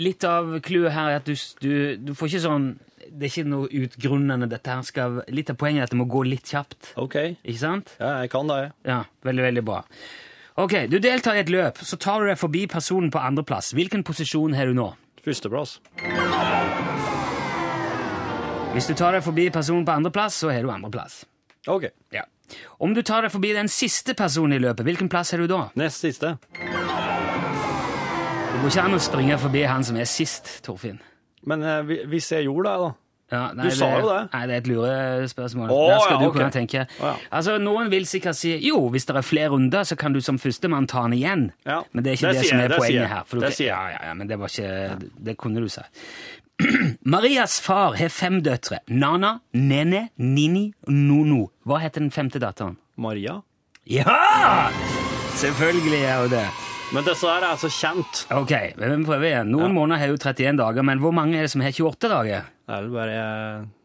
Litt 0.00 0.24
av 0.28 0.54
clouet 0.64 0.94
her 0.94 1.12
er 1.12 1.20
at 1.20 1.28
du, 1.28 1.34
du, 1.60 1.72
du 2.00 2.12
får 2.16 2.30
ikke 2.30 2.44
sånn 2.46 2.68
Det 3.04 3.26
er 3.26 3.32
ikke 3.32 3.48
noe 3.50 3.68
utgrunnende. 3.68 4.48
Dette 4.52 4.76
her 4.76 4.84
skal, 4.86 5.18
litt 5.32 5.52
av 5.52 5.58
poenget 5.60 5.82
er 5.82 5.88
at 5.88 5.96
det 5.96 6.00
må 6.00 6.08
gå 6.08 6.22
litt 6.28 6.52
kjapt. 6.52 6.94
OK. 7.00 7.18
Ikke 7.42 7.60
sant? 7.60 7.96
Ja, 7.98 8.14
jeg 8.22 8.32
kan 8.32 8.48
det. 8.48 8.60
Ja, 8.88 9.02
veldig, 9.26 9.48
veldig 9.50 9.66
bra. 9.68 9.82
Ok, 10.54 10.72
Du 10.86 11.00
deltar 11.02 11.34
i 11.34 11.40
et 11.42 11.48
løp, 11.50 11.80
så 11.82 11.96
tar 11.98 12.20
du 12.22 12.28
deg 12.30 12.38
forbi 12.38 12.66
personen 12.70 13.10
på 13.10 13.18
andreplass. 13.18 13.72
Hvilken 13.74 14.04
posisjon 14.06 14.54
har 14.54 14.70
du 14.70 14.74
nå? 14.78 14.92
Førsteplass. 15.24 15.80
Hvis 18.74 18.86
du 18.86 18.94
tar 18.94 19.16
deg 19.16 19.24
forbi 19.26 19.48
personen 19.50 19.82
på 19.86 19.90
andreplass, 19.96 20.38
så 20.38 20.52
har 20.54 20.62
du 20.62 20.70
andreplass. 20.70 21.24
OK. 21.66 21.88
Ja. 22.14 22.22
Om 22.78 22.94
du 22.94 23.02
tar 23.02 23.26
deg 23.26 23.32
forbi 23.34 23.50
den 23.56 23.66
siste 23.66 24.14
personen 24.14 24.54
i 24.54 24.62
løpet, 24.62 24.86
hvilken 24.86 25.10
plass 25.10 25.34
har 25.34 25.42
du 25.42 25.48
da? 25.50 25.72
Nest 25.74 26.06
siste. 26.06 26.36
Det 26.54 26.70
går 28.62 28.70
ikke 28.70 28.84
an 28.86 28.94
å 28.94 29.02
springe 29.02 29.40
forbi 29.42 29.66
han 29.66 29.82
som 29.82 29.98
er 29.98 30.06
sist, 30.06 30.60
Torfinn. 30.62 31.00
Men 31.50 31.66
eh, 31.66 32.06
hvis 32.06 32.30
jeg 32.30 32.46
gjorde 32.46 32.70
det, 32.70 32.78
da? 32.84 32.92
Ja, 33.32 33.52
nei, 33.56 33.64
Du 33.70 33.76
sa 33.76 33.88
jo 33.98 34.08
det. 34.10 34.18
Nei, 34.34 34.42
det 34.46 34.54
er 34.54 34.60
et 34.60 34.66
lurespørsmål. 34.68 35.70
Oh, 35.72 35.88
Der 35.90 35.98
skal 36.04 36.12
ja, 36.14 36.20
du 36.20 36.26
okay. 36.28 36.38
kunne 36.40 36.50
tenke. 36.54 36.84
Oh, 37.00 37.06
ja. 37.08 37.14
Altså, 37.32 37.56
Noen 37.58 37.90
vil 37.90 38.04
sikkert 38.06 38.36
si 38.36 38.52
jo, 38.68 38.82
hvis 38.92 39.06
det 39.08 39.16
er 39.16 39.22
flere 39.26 39.48
runder, 39.54 39.82
så 39.88 39.96
kan 39.96 40.12
du 40.12 40.20
som 40.20 40.38
førstemann 40.38 40.86
ta 40.90 41.02
den 41.06 41.16
igjen. 41.16 41.44
Ja, 41.66 41.80
Men 41.92 42.04
det 42.04 42.12
er 42.12 42.18
ikke 42.20 42.32
det 42.34 42.42
det, 42.42 42.48
som 42.50 42.60
er 42.60 42.68
det 42.68 42.78
poenget 42.78 43.08
her. 43.08 43.22
For 43.26 43.40
du 43.40 43.46
Det 43.46 43.52
sier 43.56 43.70
jeg. 43.72 43.76
ja, 43.76 43.96
ja, 43.96 44.08
ja, 44.10 44.14
men 44.14 44.28
det 44.28 44.38
var 44.38 44.52
ikke 44.52 45.10
det, 45.24 45.36
kunne 45.40 45.60
du 45.64 45.68
si. 45.68 45.80
Marias 47.14 47.60
far 47.60 47.96
har 47.98 48.08
fem 48.08 48.42
døtre. 48.42 48.78
Nana, 48.88 49.38
Nene, 49.52 50.08
Nini 50.18 50.72
Nono. 50.86 51.48
Hva 51.66 51.80
heter 51.82 52.00
den 52.04 52.10
femte 52.14 52.38
datteren? 52.38 52.76
Maria? 52.96 53.40
Ja! 53.90 54.70
Selvfølgelig 55.34 56.04
er 56.04 56.20
hun 56.22 56.30
det. 56.30 56.46
Men 56.94 57.02
disse 57.08 57.26
her 57.26 57.42
er 57.42 57.56
så 57.58 57.68
kjent. 57.74 58.20
Ok, 58.30 58.52
men 58.78 58.92
vi 59.00 59.06
prøver 59.08 59.26
igjen. 59.26 59.48
Noen 59.50 59.72
måneder 59.74 59.98
har 59.98 60.12
jo 60.12 60.18
31 60.20 60.58
dager, 60.60 60.84
men 60.86 61.00
hvor 61.02 61.14
mange 61.16 61.38
er 61.40 61.46
det 61.48 61.50
som 61.50 61.64
har 61.64 61.74
28 61.74 62.10
dager? 62.12 62.44
Det 62.68 62.76
er 62.76 62.84
vel 62.84 62.92
bare 62.94 63.24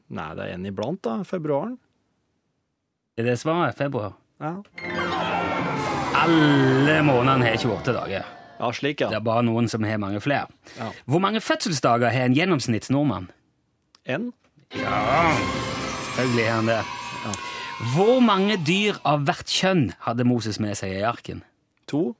Nei, 0.09 0.27
det 0.37 0.45
er 0.45 0.55
en 0.55 0.65
iblant, 0.65 0.99
da. 1.05 1.15
Februaren. 1.25 1.75
Er 3.17 3.27
det 3.27 3.35
svaret? 3.41 3.77
Februar? 3.77 4.13
Ja, 4.41 4.55
Alle 6.19 6.95
månedene 7.05 7.45
har 7.49 7.57
28 7.57 7.93
dager. 7.97 8.25
ja 8.59 8.71
slik, 8.73 9.01
ja. 9.01 9.09
Det 9.09 9.19
er 9.19 9.25
bare 9.25 9.43
noen 9.47 9.67
som 9.71 9.83
har 9.83 9.99
mange 10.01 10.21
flere. 10.23 10.47
Ja. 10.77 10.89
Hvor 11.05 11.21
mange 11.23 11.41
fødselsdager 11.41 12.09
har 12.13 12.25
en 12.29 12.35
gjennomsnittsnordmann? 12.37 13.29
En? 14.05 14.31
Ja, 14.75 15.33
selvfølgelig 16.15 16.45
har 16.47 16.55
han 16.55 16.71
det. 16.71 16.79
Hvor 17.93 18.19
mange 18.19 18.57
dyr 18.67 18.97
av 19.07 19.23
hvert 19.27 19.47
kjønn 19.47 19.93
hadde 20.03 20.25
Moses 20.27 20.59
med 20.59 20.75
seg 20.77 20.97
i 20.97 21.05
arken? 21.07 21.43
To? 21.87 22.15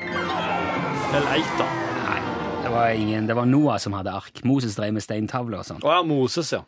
Eller 0.00 1.30
Eita. 1.38 1.58
da. 1.58 1.68
Nei, 2.06 2.20
det 2.62 2.70
var 2.72 2.88
ingen. 2.90 3.26
Det 3.26 3.36
var 3.36 3.46
Noah 3.48 3.78
som 3.82 3.94
hadde 3.96 4.12
ark. 4.12 4.42
Moses 4.44 4.76
drev 4.76 4.92
med 4.96 5.04
steintavler 5.04 5.62
og 5.62 5.68
sånn. 5.68 5.82
Å 5.84 5.98
ja, 5.98 6.02
Moses, 6.06 6.52
ja. 6.52 6.62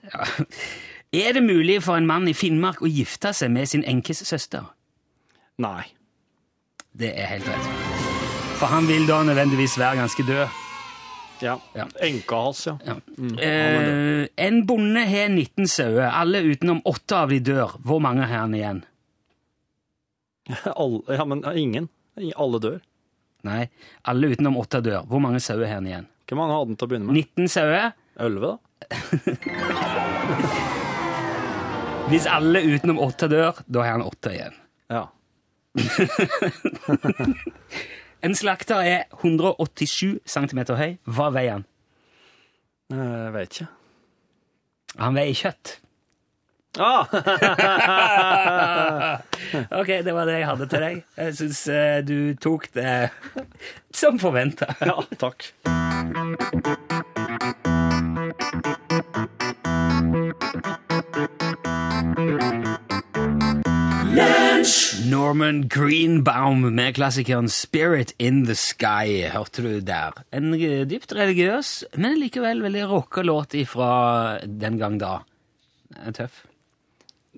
Er 1.13 1.33
det 1.37 1.43
mulig 1.45 1.81
for 1.85 1.97
en 1.97 2.07
mann 2.09 2.29
i 2.29 2.35
Finnmark 2.37 2.83
å 2.85 2.89
gifte 2.91 3.33
seg 3.37 3.53
med 3.53 3.69
sin 3.71 3.85
enkes 3.89 4.23
søster? 4.29 4.67
Nei. 5.59 5.85
Det 6.99 7.13
er 7.17 7.31
helt 7.35 7.49
rett. 7.49 7.69
For 8.59 8.71
han 8.73 8.89
vil 8.91 9.07
da 9.09 9.21
nødvendigvis 9.27 9.77
være 9.79 10.01
ganske 10.03 10.25
død. 10.27 10.57
Ja. 11.43 11.55
Ja. 11.77 11.85
Enka 12.03 12.41
hans, 12.49 12.65
ja. 12.67 12.75
Ja. 12.87 12.97
Eh, 13.39 14.27
en 14.37 14.65
bonde 14.67 15.05
har 15.07 15.29
19 15.31 15.69
sauer. 15.71 16.09
Alle 16.11 16.41
utenom 16.43 16.81
åtte 16.89 17.21
av 17.23 17.31
de 17.31 17.39
dør. 17.47 17.77
Hvor 17.87 18.03
mange 18.03 18.27
har 18.27 18.43
han 18.47 18.57
igjen? 18.59 18.81
All, 20.81 20.99
ja, 21.07 21.25
men 21.29 21.45
ingen. 21.55 21.89
Alle 22.37 22.59
dør. 22.65 22.79
Nei, 23.49 23.65
alle 24.13 24.29
utenom 24.35 24.59
åtte 24.61 24.81
dør. 24.85 25.03
Hvor 25.09 25.21
mange 25.25 25.41
sauer 25.41 25.65
har 25.67 25.75
han 25.81 25.89
igjen? 25.89 26.07
Hvor 26.29 26.37
mange 26.43 26.53
hadde 26.57 26.69
han 26.69 26.77
til 26.79 26.87
å 26.87 26.91
begynne 26.93 27.09
med? 27.09 27.15
19 27.25 27.49
sauer. 27.55 27.87
Elleve, 28.21 28.49
da? 28.53 28.57
Hvis 32.09 32.25
alle 32.31 32.63
utenom 32.65 32.99
åtte 33.05 33.27
dør, 33.29 33.59
da 33.69 33.83
har 33.85 33.93
han 33.99 34.05
åtte 34.07 34.31
igjen. 34.37 34.55
Ja. 34.93 35.05
En 38.27 38.33
slakter 38.35 38.81
er 38.83 39.05
187 39.23 40.17
cm 40.27 40.59
høy. 40.75 40.97
Hva 41.07 41.29
veier 41.31 41.53
han? 41.61 41.65
Jeg 42.91 42.99
Eh, 42.99 43.29
vet 43.35 43.53
ikke. 43.53 43.67
Han 45.05 45.15
veier 45.15 45.37
kjøtt. 45.39 45.77
Ah! 46.79 47.07
ok, 49.81 49.91
det 50.07 50.15
var 50.15 50.25
det 50.31 50.39
jeg 50.39 50.49
hadde 50.51 50.67
til 50.71 50.81
deg. 50.87 51.03
Jeg 51.19 51.35
syns 51.41 51.61
du 52.07 52.19
tok 52.41 52.69
det 52.79 53.11
som 53.95 54.19
forventa. 54.23 54.67
ja, 54.81 54.99
takk. 55.19 55.53
Norman 65.09 65.69
Greenbaum 65.69 66.61
med 66.75 66.95
klassikeren 66.95 67.49
'Spirit 67.49 68.13
in 68.19 68.47
the 68.47 68.55
Sky', 68.55 69.29
hørte 69.33 69.63
du 69.63 69.81
der. 69.81 70.13
En 70.33 70.55
eh, 70.55 70.85
dypt 70.89 71.13
religiøs, 71.13 71.85
men 71.97 72.19
likevel 72.21 72.63
veldig 72.65 72.85
rocka 72.91 73.23
låt 73.23 73.55
ifra 73.55 74.39
den 74.45 74.79
gang 74.79 74.99
da. 75.01 75.21
Tøff. 76.13 76.48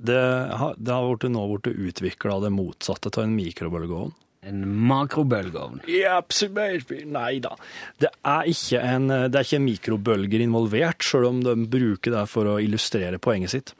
Det 0.01 0.17
har, 0.57 0.75
det 0.81 0.95
har 0.97 1.07
vært, 1.11 1.29
nå 1.35 1.43
blitt 1.53 1.71
utvikla 1.91 2.39
det 2.45 2.51
motsatte 2.55 3.13
av 3.13 3.25
en 3.27 3.35
mikrobølgeovn. 3.37 4.15
En 4.49 4.63
makrobølgeovn. 4.89 5.83
Baby. 6.57 7.03
Nei 7.13 7.41
da. 7.45 7.51
Det 8.01 8.09
er 8.25 8.47
ikke 8.49 8.81
en, 8.81 9.11
det 9.29 9.37
er 9.37 9.45
ikke 9.45 9.61
mikrobølger 9.61 10.41
involvert, 10.47 11.05
selv 11.05 11.29
om 11.29 11.43
de 11.45 11.53
bruker 11.69 12.15
det 12.17 12.23
for 12.33 12.49
å 12.49 12.57
illustrere 12.65 13.21
poenget 13.21 13.53
sitt. 13.53 13.75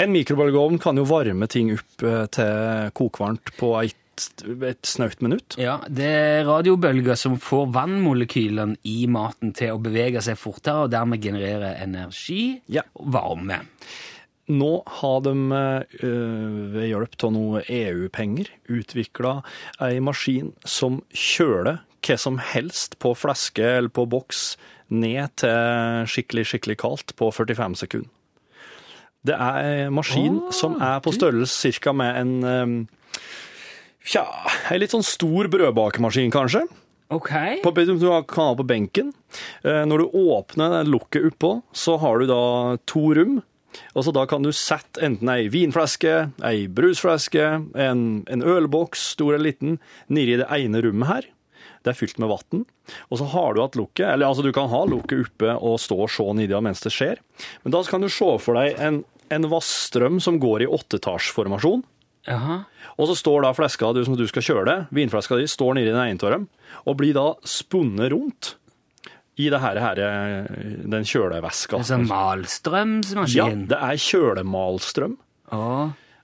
En 0.00 0.14
mikrobølgeovn 0.16 0.80
kan 0.80 0.96
jo 0.96 1.04
varme 1.10 1.48
ting 1.52 1.74
opp 1.76 2.06
eh, 2.08 2.24
til 2.32 2.90
kokvarmt 2.96 3.52
på 3.60 3.74
et, 3.82 4.28
et 4.70 4.88
snaut 4.88 5.20
minutt. 5.20 5.58
Ja, 5.60 5.82
det 5.84 6.08
er 6.08 6.48
radiobølger 6.48 7.20
som 7.20 7.36
får 7.36 7.68
vannmolekylene 7.76 8.80
i 8.88 9.02
maten 9.12 9.52
til 9.52 9.76
å 9.76 9.82
bevege 9.84 10.24
seg 10.24 10.40
fortere, 10.40 10.86
og 10.88 10.94
dermed 10.96 11.20
generere 11.28 11.74
energi 11.84 12.54
Ja. 12.72 12.88
og 12.96 13.12
varme. 13.20 13.60
Nå 14.46 14.70
har 15.00 15.20
de 15.26 15.32
øh, 15.50 16.74
ved 16.74 16.86
hjelp 16.86 17.16
av 17.26 17.32
noe 17.34 17.62
EU-penger 17.66 18.50
utvikla 18.70 19.40
ei 19.82 19.98
maskin 20.04 20.52
som 20.62 21.00
kjøler 21.10 21.82
hva 22.06 22.16
som 22.20 22.38
helst 22.38 22.94
på 23.02 23.10
flaske 23.18 23.64
eller 23.66 23.90
på 23.90 24.04
boks 24.06 24.52
ned 24.94 25.32
til 25.42 26.06
skikkelig, 26.06 26.46
skikkelig 26.46 26.76
kaldt 26.78 27.16
på 27.18 27.32
45 27.34 27.74
sekunder. 27.82 28.12
Det 29.26 29.34
er 29.34 29.56
ei 29.66 29.88
maskin 29.90 30.38
oh, 30.38 30.52
som 30.54 30.76
er 30.78 31.00
på 31.02 31.10
størrelse 31.16 31.72
ca. 31.82 31.92
med 31.96 32.20
en 32.20 32.34
øh, 32.46 32.76
Tja, 34.06 34.22
ei 34.70 34.78
litt 34.78 34.92
sånn 34.94 35.02
stor 35.02 35.48
brødbakemaskin, 35.50 36.30
kanskje 36.30 36.62
Ok. 37.10 37.30
på, 37.62 37.70
du 37.74 37.98
kan 38.26 38.44
ha 38.50 38.54
på 38.58 38.66
benken. 38.66 39.12
Eh, 39.62 39.84
Når 39.86 39.98
du 39.98 40.06
åpner 40.14 40.84
lukket 40.86 41.26
oppå, 41.32 41.62
så 41.72 41.96
har 42.02 42.18
du 42.18 42.26
da 42.26 42.76
to 42.86 43.14
rom. 43.14 43.40
Og 43.96 44.04
så 44.04 44.12
Da 44.12 44.26
kan 44.28 44.44
du 44.44 44.52
sette 44.52 45.00
enten 45.04 45.30
ei 45.32 45.48
vinflaske, 45.48 46.28
ei 46.44 46.66
brusflaske, 46.68 47.46
en, 47.72 48.02
en 48.28 48.44
ølboks, 48.44 49.14
stor 49.16 49.34
eller 49.34 49.48
liten, 49.48 49.78
nedi 50.12 50.36
det 50.36 50.48
ene 50.52 50.82
rommet 50.84 51.08
her. 51.08 51.28
Det 51.80 51.94
er 51.94 51.98
fylt 51.98 52.20
med 52.20 52.28
vann. 52.28 52.64
Og 53.08 53.20
så 53.20 53.28
har 53.32 53.54
du 53.54 53.62
hatt 53.62 53.78
lukket, 53.78 54.04
eller 54.10 54.28
altså 54.28 54.44
du 54.44 54.52
kan 54.52 54.68
ha 54.68 54.82
lukket 54.90 55.24
oppe 55.24 55.54
og 55.56 55.78
stå 55.80 56.00
og 56.04 56.12
se 56.12 56.26
nedi 56.36 56.60
mens 56.60 56.84
det 56.84 56.92
skjer. 56.92 57.22
Men 57.64 57.72
da 57.72 57.82
kan 57.88 58.04
du 58.04 58.10
se 58.12 58.28
for 58.42 58.58
deg 58.58 58.76
en, 58.82 59.00
en 59.32 59.48
vassstrøm 59.50 60.20
som 60.20 60.40
går 60.42 60.66
i 60.66 60.70
åttetasjformasjon. 60.76 61.86
Aha. 62.28 62.60
Og 62.98 63.08
så 63.08 63.16
står 63.16 63.46
da 63.46 63.54
fleska 63.54 63.92
du, 63.94 64.02
som 64.04 64.18
du 64.18 64.26
skal 64.28 64.44
kjøle, 64.44 64.76
vinfleska 64.94 65.38
di, 65.38 65.48
står 65.48 65.78
nedi 65.78 65.92
den 65.92 66.02
ene 66.02 66.26
av 66.26 66.34
dem, 66.34 66.48
og 66.84 66.98
blir 67.00 67.14
da 67.16 67.30
spunnet 67.46 68.10
rundt 68.12 68.56
i 69.36 69.50
det 69.52 69.60
her, 69.60 69.78
her 69.82 70.00
den 70.88 71.04
kjølevæska. 71.04 71.76
Altså 71.76 71.94
sånn 71.94 72.08
malstrømsmaskin. 72.08 73.36
Ja, 73.36 73.48
det 73.74 73.80
er 73.84 74.00
kjølemalstrøm. 74.00 75.16
Å, 75.52 75.62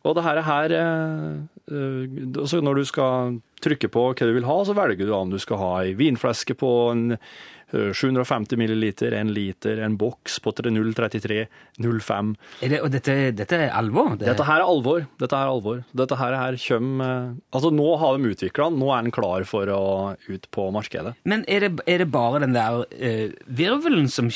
Og 0.02 0.16
det 0.18 0.24
her, 0.26 0.40
her 0.42 0.72
eh, 0.74 1.26
eh, 1.70 2.14
altså 2.42 2.58
Når 2.58 2.80
du 2.80 2.84
skal 2.88 3.36
trykke 3.62 3.86
på 3.92 4.08
hva 4.10 4.26
du 4.26 4.32
vil 4.34 4.48
ha, 4.48 4.56
så 4.66 4.74
velger 4.74 5.06
du 5.06 5.12
om 5.14 5.30
du 5.30 5.38
skal 5.38 5.60
ha 5.60 5.72
ei 5.84 5.92
vinfleske 5.94 6.56
på 6.58 6.72
en 6.90 7.12
eh, 7.14 7.20
750 7.72 8.58
milliliter, 8.60 9.14
en 9.16 9.32
liter, 9.32 9.80
en 9.84 9.96
boks 9.96 10.38
på 10.44 10.52
033, 10.52 11.46
05. 11.80 12.34
er 12.60 12.74
det, 12.74 12.80
og 12.84 12.92
dette, 12.92 13.16
dette 13.36 13.56
er 13.56 13.72
alvor? 13.72 14.16
Det, 14.20 14.28
Dette 14.28 14.44
her 14.48 14.60
er 14.60 14.68
alvor. 14.68 15.06
Dette 15.20 15.38
her 15.38 15.48
er 15.48 15.56
alvor. 15.56 15.80
Dette 15.96 16.18
her, 16.20 16.36
her 16.36 16.58
kommer 16.66 17.06
eh, 17.06 17.32
Altså, 17.52 17.70
nå 17.72 17.88
har 18.00 18.18
de 18.18 18.32
utvikla 18.32 18.68
den, 18.70 18.78
nå 18.80 18.92
er 18.92 19.06
den 19.06 19.14
klar 19.14 19.44
for 19.48 19.68
å 19.72 19.82
ut 20.28 20.48
på 20.52 20.68
markedet. 20.74 21.14
Men 21.28 21.44
er 21.48 21.66
det, 21.66 21.72
er 21.88 22.04
det 22.04 22.10
bare 22.12 22.42
den 22.44 22.56
der 22.56 22.84
uh, 22.84 23.28
virvelen 23.46 24.08
som 24.12 24.30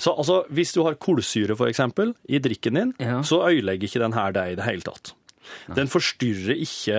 Så 0.03 0.17
altså, 0.19 0.41
hvis 0.51 0.73
du 0.75 0.81
har 0.87 0.97
kullsyre, 0.99 1.55
for 1.59 1.71
eksempel, 1.71 2.15
i 2.27 2.41
drikken 2.43 2.75
din, 2.79 2.95
Ja. 2.99 3.21
så 3.23 3.43
ødelegger 3.47 3.87
ikke 3.87 4.03
den 4.03 4.17
her 4.17 4.33
deg 4.35 4.53
i 4.53 4.59
det 4.59 4.67
hele 4.67 4.83
tatt. 4.87 5.13
Den 5.75 5.89
forstyrrer 5.91 6.59
ikke 6.63 6.99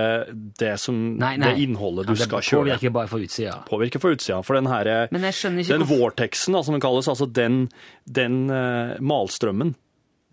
det, 0.59 0.71
som, 0.79 0.95
Nei, 1.19 1.35
nei. 1.39 1.51
det 1.53 1.63
innholdet 1.63 2.07
du 2.07 2.11
Ja, 2.13 2.17
det 2.19 2.25
skal 2.27 2.41
kjøre. 2.43 2.63
påvirker 2.65 2.91
bare 2.95 3.07
for 3.11 3.23
utsida. 3.23 3.53
Påvirker 3.67 4.01
for 4.03 4.15
utsida. 4.15 4.39
For 4.43 4.55
den 4.59 4.67
her, 4.67 4.89
ikke 5.07 5.51
den 5.71 5.85
hvorfor- 5.85 6.01
vortexen, 6.01 6.57
som 6.63 6.73
den 6.75 6.81
kalles, 6.83 7.07
altså 7.07 7.27
den, 7.31 7.69
den 8.11 8.49
uh, 8.51 8.97
malstrømmen, 8.99 9.75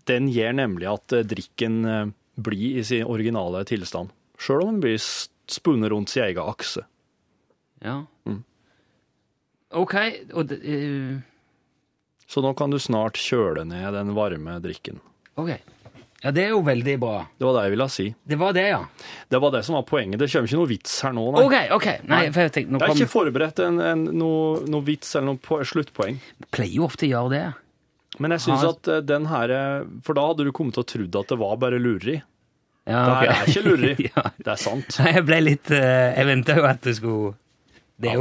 den 0.09 0.27
gjør 0.33 0.55
nemlig 0.57 0.87
at 0.91 1.13
eh, 1.15 1.23
drikken 1.23 1.79
uh, 1.85 2.05
blir 2.39 2.79
i 2.79 2.83
sin 2.83 3.03
originale 3.07 3.63
tilstand. 3.69 4.09
Sjøl 4.39 4.63
om 4.63 4.71
den 4.73 4.81
blir 4.81 4.97
spunnet 4.99 5.91
rundt 5.91 6.09
sin 6.09 6.23
egen 6.23 6.43
akse. 6.43 6.83
Ja. 7.85 8.01
Mm. 8.27 8.43
OK, 9.79 9.95
og 10.33 10.49
det, 10.49 10.59
uh... 10.65 11.19
Så 12.29 12.41
nå 12.45 12.53
kan 12.53 12.69
du 12.69 12.77
snart 12.81 13.17
kjøle 13.17 13.63
ned 13.65 13.93
den 13.95 14.13
varme 14.17 14.59
drikken. 14.61 14.99
OK. 15.39 15.55
Ja, 16.19 16.33
det 16.35 16.43
er 16.43 16.51
jo 16.51 16.59
veldig 16.67 16.97
bra. 16.99 17.23
Det 17.39 17.47
var 17.47 17.55
det 17.55 17.61
jeg 17.63 17.73
ville 17.73 17.87
si. 17.93 18.05
Det 18.27 18.37
var 18.37 18.53
det, 18.53 18.65
ja. 18.67 18.81
Det 19.31 19.39
var 19.39 19.53
det 19.55 19.61
som 19.65 19.77
var 19.77 19.85
poenget. 19.87 20.19
Det 20.19 20.27
kommer 20.27 20.51
ikke 20.51 20.59
noe 20.59 20.69
vits 20.69 20.97
her 21.05 21.15
nå. 21.15 21.23
Nei. 21.31 21.45
OK, 21.45 21.55
ok. 21.77 21.87
Nei, 22.11 22.19
jeg 22.27 22.35
tenkte, 22.35 22.65
nå 22.67 22.81
Jeg 22.81 22.83
har 22.83 22.91
kom, 22.91 22.99
ikke 22.99 23.13
forberedt 23.13 23.63
en, 23.63 23.79
en, 23.81 24.03
noe, 24.19 24.59
noe 24.67 24.85
vits 24.85 25.15
eller 25.15 25.31
noe 25.31 25.67
sluttpoeng. 25.71 26.19
Jeg 26.43 26.51
pleier 26.53 26.75
jo 26.75 26.85
ofte 26.89 27.07
å 27.07 27.11
gjøre 27.13 27.33
det. 27.33 27.45
Men 28.19 28.35
jeg 28.35 28.43
syns 28.43 28.67
at 28.67 28.89
eh, 28.91 29.03
den 29.05 29.29
her 29.29 29.51
eh, 29.53 29.83
For 30.03 30.17
da 30.17 30.25
hadde 30.27 30.43
du 30.43 30.49
kommet 30.51 30.75
til 30.75 30.81
å 30.83 30.87
trodd 30.89 31.17
at 31.21 31.31
det 31.31 31.37
var 31.39 31.59
bare 31.61 31.79
lureri. 31.79 32.17
Ja, 32.89 33.03
Det 33.21 33.31
er 33.31 33.51
ikke 33.53 33.63
lureri. 33.63 33.95
ja. 34.09 34.25
Det 34.35 34.53
er 34.53 34.59
sant. 34.59 34.99
Jeg 34.99 35.23
ble 35.23 35.39
litt 35.45 35.71
Jeg 35.71 36.27
venta 36.27 36.57
jo 36.59 36.67
at 36.67 36.83
du 36.83 36.91
skulle 36.97 37.37
Det 38.01 38.11
er 38.11 38.17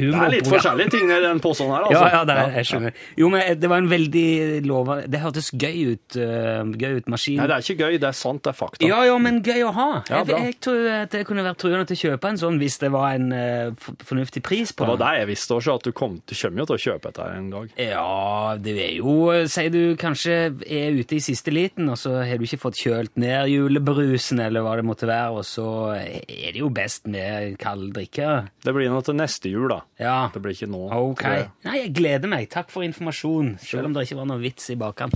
jo 0.00 0.10
Det 0.14 0.22
er 0.24 0.32
litt 0.34 0.48
forskjellige 0.50 0.92
ting 0.94 1.10
i 1.10 1.20
den 1.24 1.40
posen 1.44 1.70
her, 1.72 1.86
altså. 1.88 2.02
Ja, 2.04 2.10
ja, 2.18 2.22
det 2.28 2.36
er, 2.40 2.52
jeg 2.58 2.68
skjønner. 2.70 2.98
Jo, 3.20 3.30
men 3.32 3.60
det 3.60 3.70
var 3.70 3.82
en 3.82 3.90
veldig 3.90 4.26
lovende 4.66 5.08
Det 5.12 5.20
hørtes 5.22 5.50
gøy 5.54 5.94
ut. 5.94 6.18
Uh, 6.18 6.72
gøy 6.80 6.98
ut, 7.00 7.08
maskin. 7.14 7.38
Nei, 7.40 7.48
det 7.50 7.56
er 7.56 7.66
ikke 7.66 7.86
gøy, 7.88 7.98
det 8.02 8.08
er 8.10 8.18
sant, 8.18 8.42
det 8.44 8.52
er 8.52 8.58
fakta. 8.58 8.88
Ja, 8.88 9.00
ja, 9.08 9.16
men 9.22 9.40
gøy 9.44 9.64
å 9.68 9.72
ha. 9.76 9.88
Ja, 10.10 10.22
jeg, 10.24 10.50
jeg 10.50 10.58
tror 10.64 10.88
at 10.94 11.14
det 11.14 11.24
kunne 11.28 11.44
vært 11.46 11.60
truende 11.62 11.86
til 11.90 11.98
å 11.98 12.02
kjøpe 12.08 12.32
en 12.32 12.40
sånn 12.40 12.58
hvis 12.62 12.78
det 12.82 12.90
var 12.94 13.14
en 13.18 13.30
uh, 13.34 13.88
fornuftig 14.04 14.42
pris 14.46 14.72
på 14.74 14.84
Det 14.84 14.92
var 14.94 15.00
den. 15.00 15.06
det 15.06 15.22
jeg 15.24 15.30
visste 15.34 15.58
også, 15.58 15.78
at 15.78 15.88
du, 15.88 15.92
kom, 15.96 16.18
du 16.24 16.34
kommer 16.34 16.64
jo 16.64 16.68
til 16.70 16.76
å 16.76 16.82
kjøpe 16.88 17.12
dette 17.12 17.28
en 17.38 17.50
dag. 17.52 17.74
Ja, 17.80 18.56
det 18.60 18.76
er 18.88 18.92
jo 18.98 19.16
Sier 19.50 19.70
du 19.72 19.94
kanskje 20.00 20.34
er 20.64 20.96
ute 20.98 21.16
i 21.16 21.22
siste 21.22 21.52
liten, 21.54 21.88
og 21.92 21.98
så 22.00 22.16
har 22.24 22.40
du 22.40 22.46
ikke 22.46 22.62
fått 22.64 22.80
kjølt 22.80 23.14
ned 23.20 23.50
julebrusen, 23.52 24.40
eller 24.42 24.64
hva 24.64 24.76
det 24.78 24.86
måtte 24.86 25.08
være, 25.08 25.40
og 25.40 25.46
så 25.46 25.66
er 25.94 26.50
det 26.54 26.60
jo 26.60 26.70
best 26.74 27.06
med 27.10 27.56
kald 27.60 27.92
drikke. 27.96 28.30
Det 28.64 28.74
blir 28.74 28.90
nå 28.92 29.00
til 29.06 29.18
neste 29.18 29.52
jul, 29.52 29.68
da. 29.70 29.83
Ja. 30.00 30.30
Det 30.34 30.42
blir 30.42 30.56
ikke 30.56 30.70
nå. 30.70 30.86
Ok. 30.90 31.22
tror 31.22 31.38
jeg. 31.38 31.50
Nei, 31.68 31.76
jeg 31.84 31.94
gleder 31.94 32.30
meg. 32.30 32.48
Takk 32.52 32.72
for 32.74 32.86
informasjon, 32.86 33.56
selv 33.62 33.90
om 33.90 33.96
det 33.96 34.08
ikke 34.08 34.20
var 34.22 34.30
noe 34.30 34.42
vits 34.42 34.70
i 34.74 34.78
bakkant. 34.80 35.14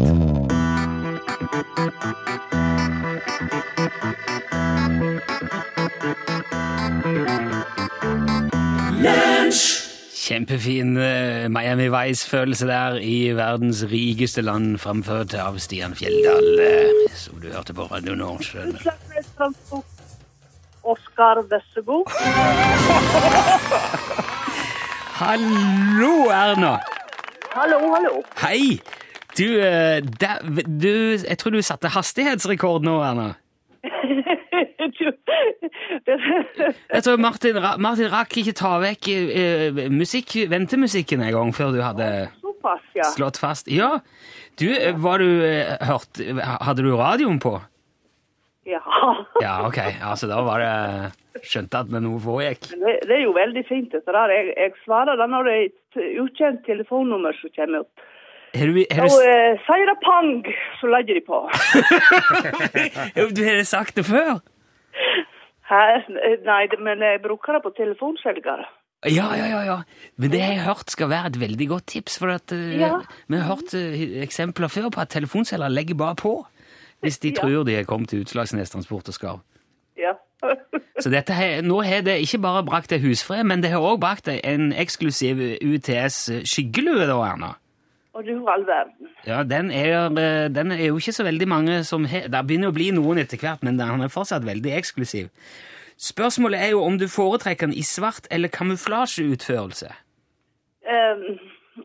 Kjempefin 10.28 10.96
eh, 11.00 11.48
Miami 11.48 11.86
Vice-følelse 11.88 12.66
der 12.68 12.98
i 13.00 13.32
verdens 13.36 13.80
rikeste 13.88 14.42
land, 14.44 14.76
framført 14.82 15.32
av 15.40 15.56
Stian 15.58 15.94
Fjelldal, 15.96 16.60
eh, 16.60 17.06
som 17.16 17.40
du 17.40 17.48
hørte 17.48 17.72
på 17.72 17.88
Radio. 17.88 18.12
Slagsnes 18.44 19.32
Transport. 19.38 19.86
Oskar, 20.88 21.42
vær 21.48 21.64
så 21.72 21.82
god. 21.82 22.04
Hallo, 25.18 26.30
Erna! 26.30 26.78
Hallo, 27.50 27.78
hallo. 27.90 28.22
Hei! 28.38 28.78
Du, 29.34 29.46
da, 30.20 30.36
du 30.46 31.18
Jeg 31.18 31.38
tror 31.40 31.50
du 31.56 31.58
satte 31.66 31.90
hastighetsrekord 31.90 32.86
nå, 32.86 33.00
Erna. 33.02 33.32
Jeg 36.94 37.02
tror 37.02 37.18
Martin, 37.18 37.58
Martin 37.82 38.12
rakk 38.14 38.38
ikke 38.38 38.54
ta 38.62 38.76
vekk 38.84 39.10
eh, 39.10 39.82
musikk, 39.90 40.36
ventemusikken 40.54 41.26
en 41.26 41.34
gang 41.34 41.50
før 41.56 41.74
du 41.74 41.82
hadde 41.82 42.08
Såpass, 42.38 42.86
ja. 42.94 43.10
slått 43.10 43.42
fast. 43.42 43.66
Ja, 43.74 43.96
du, 44.62 44.68
eh, 44.70 44.94
var 45.02 45.18
du 45.18 45.42
eh, 45.42 45.74
hørt 45.90 46.22
Hadde 46.62 46.86
du 46.86 46.94
radioen 46.94 47.42
på? 47.42 47.58
Ja. 48.70 48.84
Ja, 49.42 49.66
ok. 49.66 49.82
Altså, 49.98 50.30
da 50.30 50.44
var 50.46 50.62
det 50.62 50.74
Skjønte 51.46 51.78
at 51.84 51.90
noe 51.94 52.20
foregikk. 52.20 52.68
Det, 52.74 52.94
det 53.08 53.16
er 53.16 53.24
jo 53.24 53.32
veldig 53.36 53.64
fint 53.68 53.92
dette 53.92 54.14
der. 54.14 54.32
Jeg, 54.34 54.54
jeg 54.56 54.72
svarer 54.84 55.16
da 55.20 55.26
når 55.30 55.48
det 55.48 55.56
er 55.56 55.66
et 55.68 56.20
ukjent 56.22 56.64
telefonnummer 56.66 57.36
som 57.40 57.50
kommer 57.56 57.84
opp. 57.84 58.06
Har 58.56 58.66
du, 58.72 58.78
har 58.96 59.08
du, 59.12 59.16
eh, 59.28 59.58
sier 59.66 59.86
det 59.90 59.96
pang, 60.00 60.30
så 60.80 60.88
legger 60.88 61.18
de 61.18 61.24
på. 61.26 61.42
Du 63.36 63.42
har 63.44 63.62
sagt 63.68 63.96
det 63.96 64.06
før? 64.08 64.38
Hæ? 65.68 65.82
Nei, 66.46 66.62
men 66.80 67.02
jeg 67.04 67.20
bruker 67.22 67.58
det 67.58 67.62
på 67.66 67.74
telefonselgere. 67.76 68.64
Ja, 69.06 69.28
ja, 69.36 69.46
ja, 69.46 69.60
ja. 69.62 69.76
Men 70.18 70.32
det 70.32 70.40
har 70.42 70.54
jeg 70.56 70.64
hørt 70.64 70.90
skal 70.90 71.10
være 71.12 71.30
et 71.30 71.36
veldig 71.40 71.68
godt 71.70 71.86
tips. 71.92 72.16
For 72.18 72.32
at, 72.34 72.52
eh, 72.52 72.78
Ja. 72.80 72.96
Vi 73.28 73.36
har 73.36 73.46
hørt 73.52 73.74
eh, 73.74 74.22
eksempler 74.24 74.68
før 74.72 74.88
på 74.90 75.00
at 75.04 75.12
telefonselgere 75.14 75.70
legger 75.70 75.94
bare 75.94 76.16
på 76.16 76.32
hvis 77.04 77.18
de 77.22 77.28
Ja. 77.28 77.34
tror 77.40 77.64
de 77.64 77.76
er 77.78 77.84
kommet 77.86 78.08
til 78.08 78.24
Utslagsnes 78.24 78.70
Transport 78.70 79.08
og 79.08 79.14
Skarv. 79.14 79.38
Ja. 79.98 80.16
Så 81.02 81.10
dette 81.10 81.34
her, 81.34 81.62
nå 81.66 81.80
har 81.82 82.04
det 82.06 82.20
ikke 82.22 82.40
bare 82.42 82.64
brakt 82.66 82.92
deg 82.94 83.02
husfred, 83.02 83.44
men 83.48 83.62
det 83.62 83.72
har 83.72 83.82
òg 83.82 83.98
brakt 84.02 84.28
deg 84.30 84.40
en 84.46 84.70
eksklusiv 84.72 85.40
UTS 85.58 86.28
skyggelue, 86.46 87.08
da, 87.10 87.16
Erna. 87.26 87.56
Og 88.18 88.24
du 88.26 88.48
all 88.50 88.64
verden. 88.66 89.10
Ja, 89.26 89.42
den 89.46 89.70
er, 89.70 90.06
eh, 90.10 90.48
den 90.50 90.72
er 90.72 90.84
jo 90.84 90.96
ikke 90.98 91.12
så 91.12 91.22
veldig 91.22 91.48
mange 91.48 91.84
som 91.84 92.04
har 92.04 92.28
Det 92.28 92.46
begynner 92.46 92.72
å 92.72 92.74
bli 92.74 92.90
noen 92.90 93.18
etter 93.18 93.38
hvert, 93.38 93.62
men 93.62 93.78
den 93.78 94.02
er 94.02 94.08
fortsatt 94.08 94.46
veldig 94.46 94.72
eksklusiv. 94.74 95.28
Spørsmålet 95.98 96.62
er 96.62 96.70
jo 96.70 96.82
om 96.82 96.98
du 96.98 97.08
foretrekker 97.08 97.66
den 97.66 97.74
i 97.74 97.82
svart 97.82 98.26
eller 98.30 98.48
kamuflasjeutførelse. 98.48 99.90
Um, 100.86 101.38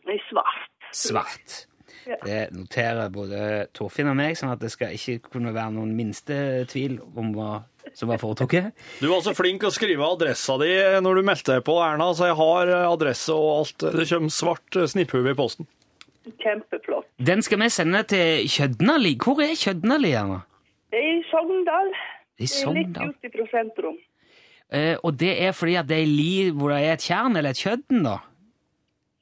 I 0.09 0.19
svart. 0.29 0.69
Svart. 0.91 1.67
Det 2.03 2.39
noterer 2.55 3.11
både 3.13 3.67
Torfinn 3.75 4.09
og 4.11 4.17
meg, 4.19 4.37
sånn 4.39 4.51
at 4.53 4.61
det 4.63 4.71
skal 4.73 4.95
ikke 4.95 5.31
kunne 5.33 5.53
være 5.55 5.75
noen 5.75 5.93
minste 5.97 6.35
tvil 6.71 6.99
om 7.15 7.31
hva 7.35 7.51
som 7.93 8.09
var 8.09 8.21
foretrukket. 8.21 8.71
Du 9.03 9.07
var 9.11 9.21
så 9.25 9.35
flink 9.37 9.63
å 9.67 9.71
skrive 9.73 10.05
adressa 10.07 10.57
di 10.61 10.71
når 11.03 11.19
du 11.19 11.27
meldte 11.27 11.57
deg 11.57 11.65
på, 11.67 11.77
Erna, 11.83 12.09
så 12.15 12.31
jeg 12.31 12.39
har 12.39 12.73
adresse 12.87 13.35
og 13.35 13.49
alt. 13.59 13.87
Det 13.99 14.07
kommer 14.09 14.33
svart 14.33 14.79
snipphue 14.93 15.33
i 15.33 15.37
posten. 15.37 15.69
Kjempeflott. 16.39 17.07
Den 17.19 17.43
skal 17.43 17.59
vi 17.59 17.69
sende 17.73 18.01
til 18.07 18.47
Kjødnali. 18.47 19.17
Hvor 19.19 19.43
er 19.43 19.55
Kjødnali, 19.59 20.13
Erna? 20.15 20.41
Det 20.93 21.01
er 21.01 21.09
i 21.17 21.21
Sogndal. 21.29 21.93
I 22.39 22.47
Det 22.47 22.65
er 22.65 23.07
litt 23.07 23.25
ute 23.27 23.43
i 23.43 23.47
sentrum. 23.51 23.97
Eh, 24.73 24.95
og 25.03 25.17
det 25.19 25.33
er 25.43 25.51
fordi 25.53 25.75
at 25.77 25.87
det 25.89 25.99
er 26.01 26.09
li 26.09 26.49
hvor 26.55 26.73
det 26.73 26.79
er 26.81 26.95
et 26.95 27.03
tjern, 27.05 27.35
eller 27.37 27.53
et 27.53 27.61
kjødden, 27.61 28.03
da? 28.07 28.17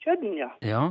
Kjødden, 0.06 0.36
ja. 0.38 0.50
Ja. 0.64 0.84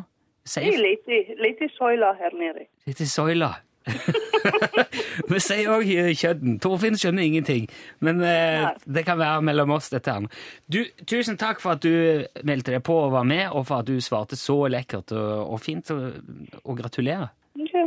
Det 0.51 0.65
Sier 0.65 0.75
er 0.75 1.37
litt 1.39 1.61
i, 1.63 1.69
søyla 1.77 2.15
her 2.19 2.33
nede. 2.35 2.65
litt 2.89 3.01
i 3.01 3.07
søyla. 3.07 3.53
Vi 5.31 5.39
sier 5.43 5.71
òg 5.73 5.87
kjødden. 6.19 6.57
Torfinn 6.63 6.97
skjønner 6.99 7.23
ingenting, 7.27 7.69
men 8.05 8.21
eh, 8.27 8.67
det 8.87 9.05
kan 9.07 9.19
være 9.21 9.45
mellom 9.47 9.71
oss, 9.77 9.91
dette 9.93 10.11
her. 10.11 10.27
Du, 10.67 10.81
tusen 11.07 11.39
takk 11.41 11.63
for 11.63 11.77
at 11.77 11.85
du 11.85 12.25
meldte 12.47 12.75
deg 12.75 12.83
på 12.87 12.97
og 13.07 13.13
var 13.15 13.27
med, 13.29 13.47
og 13.55 13.67
for 13.69 13.85
at 13.85 13.91
du 13.91 14.01
svarte 14.03 14.39
så 14.41 14.59
lekkert 14.73 15.15
og, 15.15 15.55
og 15.55 15.63
fint, 15.63 15.93
og, 15.95 16.19
og 16.65 16.81
gratulerer. 16.81 17.31
Ja, 17.71 17.87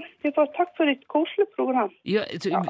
takk 0.55 0.71
for 0.77 0.87
et 0.89 1.03
koselig 1.11 1.49
program. 1.55 1.91
Ja, 2.07 2.23
du, 2.31 2.49
Ja, 2.51 2.61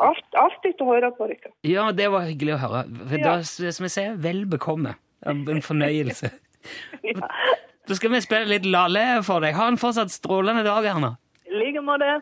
alltid 0.42 0.82
å 0.82 0.88
høre 0.90 1.12
på 1.18 1.28
dere. 1.30 1.52
ja, 1.68 1.90
det 1.96 2.10
var 2.14 2.26
hyggelig 2.30 2.56
å 2.58 2.62
høre. 2.64 2.86
Ja. 3.14 3.22
da, 3.24 3.36
som 3.46 3.86
jeg 3.88 3.94
sier, 3.94 4.18
vel 4.22 4.46
bekomme. 4.50 4.98
En 5.26 5.62
fornøyelse. 5.64 6.34
Ja. 7.04 7.28
Da 7.84 7.96
skal 8.00 8.14
vi 8.14 8.22
spille 8.24 8.48
litt 8.48 8.64
Lale 8.64 9.20
for 9.28 9.44
deg. 9.44 9.58
Ha 9.60 9.66
en 9.68 9.76
fortsatt 9.80 10.12
strålende 10.14 10.64
dag, 10.64 10.86
Erna. 10.88 11.18
I 11.44 11.52
like 11.60 11.82
måte. 11.84 12.22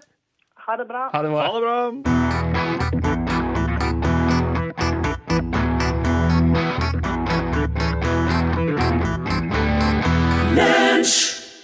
Ha 0.65 0.77
det 0.79 0.87
bra. 0.89 1.03
Ha 1.13 1.21
det 1.21 1.29
bra. 1.29 1.43
Ha 1.45 1.53
det 1.53 1.61
bra. 1.61 1.77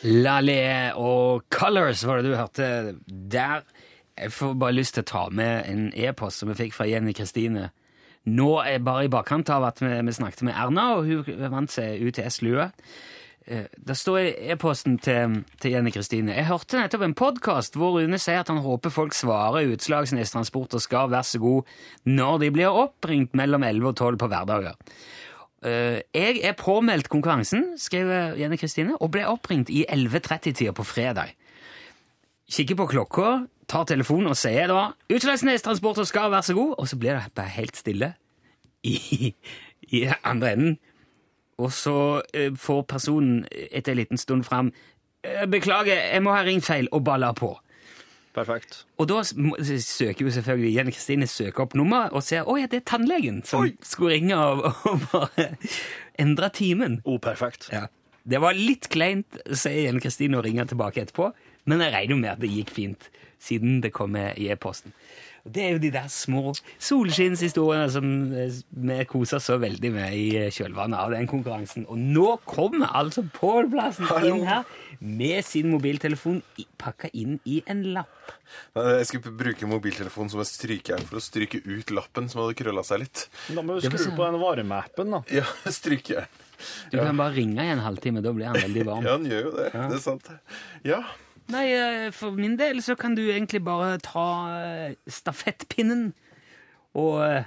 Lalé 0.08 0.94
og 0.94 1.50
Colors 1.50 2.06
var 2.06 2.22
det 2.22 2.30
du 2.30 2.38
hørte 2.38 2.70
der. 3.10 3.66
Jeg 4.18 4.32
får 4.32 4.54
bare 4.62 4.78
lyst 4.78 4.94
til 4.94 5.08
å 5.08 5.10
ta 5.10 5.26
med 5.34 5.66
en 5.74 5.90
e-post 5.98 6.42
som 6.42 6.54
jeg 6.54 6.62
fikk 6.62 6.78
fra 6.78 6.86
Jenny 6.90 7.18
Kristine. 7.18 7.72
Nå 8.30 8.62
er 8.62 8.78
bare 8.86 9.10
i 9.10 9.12
bakkant 9.12 9.50
av 9.50 9.66
at 9.72 9.82
vi, 9.82 9.90
vi 9.90 10.14
snakket 10.14 10.46
med 10.46 10.54
Erna, 10.54 10.92
og 10.98 11.10
hun 11.10 11.50
vant 11.50 11.74
seg 11.74 11.98
UTS-lue. 12.06 12.70
Eh, 12.70 13.17
Det 13.48 13.96
står 13.96 14.18
i 14.20 14.52
e-posten 14.52 14.98
til, 15.00 15.38
til 15.64 15.72
Jenny 15.72 15.94
Kristine. 15.96 16.34
Jeg 16.36 16.50
hørte 16.50 16.82
nettopp 16.82 17.06
en 17.06 17.16
podkast 17.16 17.78
hvor 17.80 17.96
Rune 17.96 18.20
sier 18.20 18.42
at 18.42 18.52
han 18.52 18.60
håper 18.60 18.92
folk 18.92 19.16
svarer 19.16 19.70
Utslagsnes 19.72 20.34
Transport 20.34 20.76
og 20.76 20.84
skal 20.84 21.08
være 21.14 21.30
så 21.30 21.40
god 21.40 21.78
når 22.04 22.42
de 22.44 22.50
blir 22.58 22.82
oppringt 22.84 23.38
mellom 23.40 23.64
11 23.64 23.88
og 23.94 23.96
12 23.96 24.20
på 24.20 24.30
hverdager. 24.34 24.76
Eh, 25.66 26.02
jeg 26.14 26.42
er 26.44 26.58
påmeldt 26.60 27.10
konkurransen, 27.10 27.78
skriver 27.80 28.36
Jenny 28.38 28.60
Kristine, 28.60 28.98
og 29.00 29.12
ble 29.16 29.24
oppringt 29.30 29.72
i 29.74 29.86
11.30-tida 29.90 30.76
på 30.76 30.86
fredag. 30.86 31.32
Kikker 32.52 32.78
på 32.80 32.90
klokka, 32.94 33.32
tar 33.68 33.88
telefonen 33.90 34.32
og 34.32 34.38
sier 34.40 34.70
da 34.72 34.92
'Utslagsnes 35.10 35.64
Transport 35.64 35.98
og 36.04 36.08
skal 36.08 36.32
være 36.32 36.44
så 36.44 36.54
god', 36.54 36.76
og 36.78 36.88
så 36.88 36.96
blir 37.00 37.16
det 37.16 37.34
bare 37.36 37.56
helt 37.58 37.76
stille 37.76 38.14
i, 38.84 39.34
i 39.92 40.08
andre 40.24 40.52
enden. 40.54 40.78
Og 41.58 41.72
så 41.74 42.22
eh, 42.34 42.52
får 42.54 42.84
personen 42.90 43.46
etter 43.52 43.92
en 43.92 44.02
liten 44.02 44.18
stund 44.22 44.46
fram 44.46 44.72
«Eh, 45.24 45.46
'Beklager, 45.50 45.98
jeg 46.14 46.24
må 46.24 46.36
ha 46.36 46.44
ringt 46.46 46.68
feil', 46.68 46.90
og 46.92 47.04
baller 47.04 47.34
på. 47.34 47.56
Perfekt. 48.38 48.84
Og 49.02 49.10
da 49.10 49.24
søker 49.24 50.26
jo 50.26 50.32
selvfølgelig 50.32 50.76
Jenny 50.76 50.92
Kristine 50.94 51.28
søker 51.28 51.64
opp 51.64 51.74
nummeret 51.74 52.14
og 52.14 52.24
ser 52.24 52.46
'Å 52.46 52.60
ja, 52.60 52.68
det 52.70 52.84
er 52.84 52.86
tannlegen 52.86 53.44
som 53.46 53.66
skulle 53.82 54.14
ringe 54.14 54.38
og, 54.38 54.66
og 54.92 55.00
bare 55.12 55.56
endre 56.20 56.50
timen'. 56.54 57.02
Oh, 57.06 57.18
perfekt. 57.18 57.70
Ja. 57.74 57.88
Det 58.28 58.42
var 58.42 58.54
litt 58.54 58.90
kleint, 58.90 59.40
sier 59.50 59.88
Jenny 59.88 60.04
Kristine, 60.04 60.38
og 60.38 60.46
ringer 60.46 60.68
tilbake 60.68 61.02
etterpå, 61.02 61.32
men 61.66 61.82
jeg 61.82 61.94
regner 61.94 62.20
med 62.20 62.30
at 62.36 62.42
det 62.44 62.52
gikk 62.52 62.74
fint, 62.76 63.10
siden 63.40 63.82
det 63.84 63.94
kom 63.96 64.12
med 64.18 64.38
i 64.42 64.50
e-posten. 64.54 64.94
Og 65.48 65.54
Det 65.56 65.64
er 65.64 65.70
jo 65.78 65.80
de 65.80 65.92
der 65.94 66.08
små 66.12 66.52
solskinnshistoriene 66.84 67.88
som 67.94 68.08
eh, 68.36 68.52
vi 68.84 68.98
koser 69.08 69.40
så 69.40 69.56
veldig 69.62 69.92
med 69.96 70.16
i 70.18 70.26
eh, 70.42 70.50
kjølvannet 70.52 71.00
av 71.00 71.14
den 71.16 71.28
konkurransen. 71.30 71.86
Og 71.88 71.98
nå 72.02 72.34
kommer 72.50 72.92
altså 72.98 73.24
Pål 73.34 73.70
Plassen 73.72 74.10
inn 74.28 74.44
her 74.48 74.66
med 75.00 75.46
sin 75.48 75.70
mobiltelefon 75.72 76.42
pakka 76.82 77.10
inn 77.16 77.38
i 77.48 77.62
en 77.70 77.84
lapp. 77.96 78.34
Jeg 78.76 79.06
skulle 79.08 79.32
bruke 79.40 79.70
mobiltelefonen 79.70 80.32
som 80.34 80.42
et 80.44 80.50
strykejern 80.50 81.06
for 81.08 81.20
å 81.20 81.24
stryke 81.24 81.62
ut 81.64 81.94
lappen 81.96 82.28
som 82.32 82.42
hadde 82.44 82.58
krølla 82.60 82.84
seg 82.88 83.06
litt. 83.06 83.28
Da 83.54 83.62
må 83.64 83.78
du 83.78 83.86
skru 83.88 83.98
så- 84.02 84.16
på 84.18 84.26
den 84.28 84.42
varmeappen, 84.42 85.16
da. 85.16 85.22
Ja, 85.32 85.46
strykejern. 85.80 86.28
Du 86.92 86.98
kan 86.98 87.16
bare 87.20 87.36
ringe 87.38 87.62
i 87.62 87.70
en 87.70 87.84
halvtime, 87.86 88.20
da 88.26 88.32
blir 88.34 88.50
han 88.50 88.58
veldig 88.58 88.84
varm. 88.88 89.06
Ja, 89.06 89.14
han 89.16 89.26
gjør 89.30 89.44
jo 89.46 89.52
det. 89.60 89.68
Det 89.78 90.00
er 90.00 90.04
sant. 90.04 90.30
Ja. 90.84 91.04
Nei, 91.54 91.66
eh, 91.72 92.08
for 92.12 92.32
min 92.36 92.58
del 92.60 92.82
så 92.84 92.96
kan 93.00 93.16
du 93.16 93.22
egentlig 93.32 93.62
bare 93.64 93.98
ta 94.04 94.26
eh, 94.60 94.96
stafettpinnen 95.08 96.10
og 96.98 97.22
eh, 97.24 97.46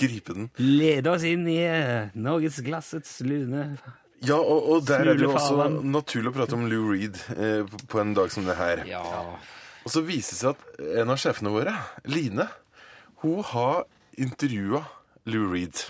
Gripe 0.00 0.32
den. 0.36 0.50
lede 0.56 1.10
oss 1.12 1.24
inn 1.28 1.42
i 1.50 1.58
Norgesglassets 2.14 3.18
lune. 3.26 3.64
Ja, 4.24 4.36
og, 4.36 4.68
og 4.74 4.86
der 4.88 5.00
er 5.10 5.16
det 5.18 5.24
jo 5.26 5.32
også 5.34 5.66
naturlig 5.84 6.30
å 6.30 6.36
prate 6.36 6.56
om 6.56 6.66
Lou 6.70 6.90
Reed 6.92 7.16
eh, 7.36 7.62
på- 7.68 7.82
på 7.94 8.00
en 8.02 8.14
dag 8.16 8.30
som 8.32 8.44
det 8.48 8.56
her. 8.58 8.82
Ja. 8.88 9.02
Og 9.84 9.92
så 9.92 10.02
viser 10.04 10.36
det 10.36 10.40
seg 10.40 10.50
at 10.54 10.96
en 11.02 11.12
av 11.14 11.20
sjefene 11.20 11.52
våre, 11.54 11.72
Line, 12.08 12.46
hun 13.24 13.42
har 13.52 13.84
intervjua 14.20 14.82
Lou 15.32 15.46
Reed. 15.52 15.84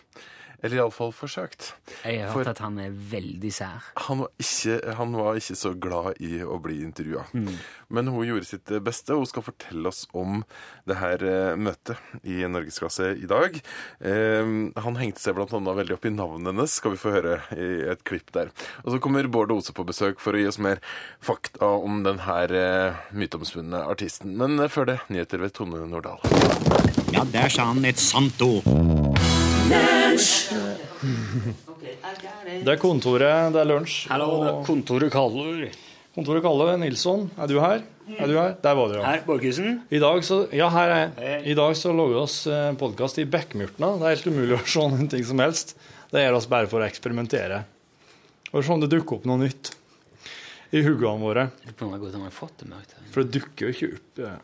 Eller 0.63 0.77
iallfall 0.83 1.13
forsøkt. 1.17 1.71
Jeg 2.05 2.21
har 2.23 2.33
For- 2.33 2.43
hørt 2.45 2.51
at 2.53 2.59
han 2.65 2.79
er 2.83 2.91
veldig 2.93 3.53
sær. 3.53 3.87
Han 4.07 4.19
var, 4.25 4.29
ikke, 4.43 4.95
han 4.99 5.13
var 5.17 5.39
ikke 5.41 5.57
så 5.57 5.73
glad 5.81 6.21
i 6.21 6.43
å 6.45 6.59
bli 6.63 6.83
intervjua. 6.85 7.25
Men 7.91 8.07
hun 8.13 8.27
gjorde 8.29 8.47
sitt 8.47 8.73
beste, 8.85 9.15
og 9.17 9.25
hun 9.25 9.31
skal 9.31 9.47
fortelle 9.47 9.89
oss 9.89 10.03
om 10.15 10.43
det 10.87 10.99
her 11.01 11.25
eh, 11.25 11.57
møtet 11.57 11.97
i 12.25 12.43
Norgesklasse 12.47 13.15
i 13.23 13.27
dag. 13.31 13.57
Eh, 14.05 14.53
han 14.85 15.01
hengte 15.01 15.23
seg 15.25 15.39
annet 15.41 15.77
veldig 15.81 15.97
opp 15.97 16.05
i 16.07 16.13
navnet 16.15 16.53
hennes, 16.53 16.77
skal 16.77 16.93
vi 16.95 17.01
få 17.01 17.15
høre 17.17 17.39
i 17.57 17.71
et 17.91 18.05
klipp 18.05 18.31
der. 18.37 18.53
Og 18.85 18.93
så 18.95 19.01
kommer 19.03 19.27
Bård 19.33 19.51
Ose 19.55 19.73
på 19.77 19.87
besøk 19.89 20.21
for 20.21 20.37
å 20.37 20.43
gi 20.43 20.47
oss 20.51 20.61
mer 20.63 20.81
fakta 21.25 21.67
om 21.81 22.03
den 22.07 22.21
her 22.27 22.53
eh, 22.53 23.01
myteomspunne 23.17 23.81
artisten. 23.89 24.37
Men 24.37 24.59
eh, 24.61 24.69
før 24.71 24.93
det, 24.93 24.99
nyheter 25.09 25.41
ved 25.43 25.57
Tone 25.57 25.81
Nordahl. 25.89 26.21
Ja, 27.15 27.25
der 27.33 27.49
sa 27.51 27.71
han 27.73 27.85
et 27.89 27.99
sant 28.01 28.41
ord. 28.45 28.69
Det 32.65 32.73
er 32.73 32.81
kontoret, 32.81 33.53
det 33.55 33.61
er 33.63 33.69
lunsj. 33.71 34.03
Hallo, 34.11 34.29
kontoret 34.67 35.13
kaller. 35.13 35.71
Kontoret 36.17 36.43
kaller. 36.45 36.75
Nilsson, 36.81 37.29
er 37.39 37.51
du 37.51 37.57
her? 37.63 37.83
Er 38.11 38.27
du 38.27 38.35
her? 38.35 38.55
Der 38.63 38.75
var 38.77 38.91
du, 38.91 38.97
ja. 38.99 39.05
Her, 39.07 39.23
Borchhusen. 39.27 39.81
I 39.91 40.01
dag 40.03 40.25
så, 40.27 40.43
ja, 40.57 40.69
her 40.75 40.95
er 40.95 41.03
jeg. 41.07 41.43
I 41.53 41.57
dag 41.59 41.77
så 41.79 41.93
lager 41.95 42.17
vi 42.17 42.21
oss 42.25 42.37
podkast 42.81 43.21
i 43.23 43.27
Bekkmyrtna. 43.31 43.95
Det 44.01 44.09
er 44.09 44.17
helt 44.17 44.31
umulig 44.33 44.57
å 44.59 44.63
se 44.67 44.87
noen 44.91 45.11
ting 45.13 45.25
som 45.27 45.43
helst. 45.43 45.77
Det 46.11 46.25
gjør 46.25 46.41
oss 46.41 46.49
bare 46.51 46.69
for 46.71 46.83
å 46.83 46.89
eksperimentere. 46.89 47.63
Og 48.51 48.65
se 48.67 48.75
om 48.75 48.83
det 48.83 48.91
dukker 48.91 49.21
opp 49.21 49.29
noe 49.31 49.39
nytt 49.45 49.71
i 50.75 50.83
huggene 50.83 51.23
våre. 51.23 51.49
Det. 51.63 53.11
For 53.15 53.23
det 53.23 53.41
dukker 53.41 53.69
jo 53.69 53.75
ikke 53.75 53.93
opp 53.95 54.23
eh, 54.27 54.39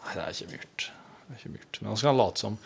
Nei, 0.00 0.12
det 0.16 0.22
er 0.24 0.36
ikke 0.36 0.52
myrt. 0.54 0.86
Det 1.30 1.36
er 1.36 1.42
ikke 1.44 1.52
myrt. 1.54 1.78
Men 1.80 1.88
han 1.92 1.98
skal 2.00 2.16
late 2.18 2.42
som. 2.42 2.56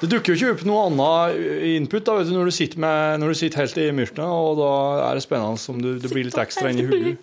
Det 0.00 0.08
dukker 0.12 0.34
jo 0.34 0.36
ikke 0.36 0.50
opp 0.58 0.64
noe 0.68 0.80
annet 0.90 1.38
input 1.70 2.04
da, 2.04 2.16
vet 2.18 2.28
du, 2.28 2.34
når 2.36 2.50
du 2.50 2.52
sitter, 2.52 2.80
med, 2.84 3.20
når 3.22 3.32
du 3.32 3.38
sitter 3.40 3.62
helt 3.62 3.78
i 3.80 3.86
myrtene, 3.96 4.26
og 4.28 4.58
da 4.60 4.72
er 5.06 5.16
det 5.16 5.24
spennende 5.24 5.72
om 5.72 5.80
du, 5.80 5.88
det 6.02 6.10
blir 6.12 6.28
litt 6.28 6.36
ekstra 6.40 6.68
inn 6.68 6.82
i 6.82 6.86
hodet. 6.90 7.14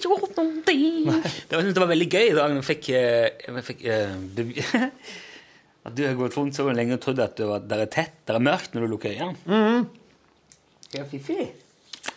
Det 0.00 1.56
var, 1.58 1.66
det 1.68 1.82
var 1.82 1.90
veldig 1.90 2.08
gøy 2.08 2.32
da 2.36 2.46
jeg 2.48 2.64
fikk, 2.64 2.88
eh, 2.96 3.28
jeg 3.44 3.64
fikk 3.66 3.84
uh, 3.92 4.86
At 5.90 5.96
du 5.96 6.02
har 6.06 6.16
gått 6.16 6.36
rundt 6.36 6.56
så 6.56 6.66
lenge 6.72 6.96
og 6.96 7.02
trodd 7.04 7.20
at 7.24 7.36
det, 7.40 7.46
var, 7.48 7.64
er 7.76 7.88
tett, 7.92 8.16
det 8.28 8.36
er 8.36 8.44
mørkt 8.44 8.74
når 8.76 8.84
du 8.84 8.92
lukker 8.94 9.14
øynene. 9.16 9.84
Ja, 10.96 11.04
fiffig. 11.08 11.46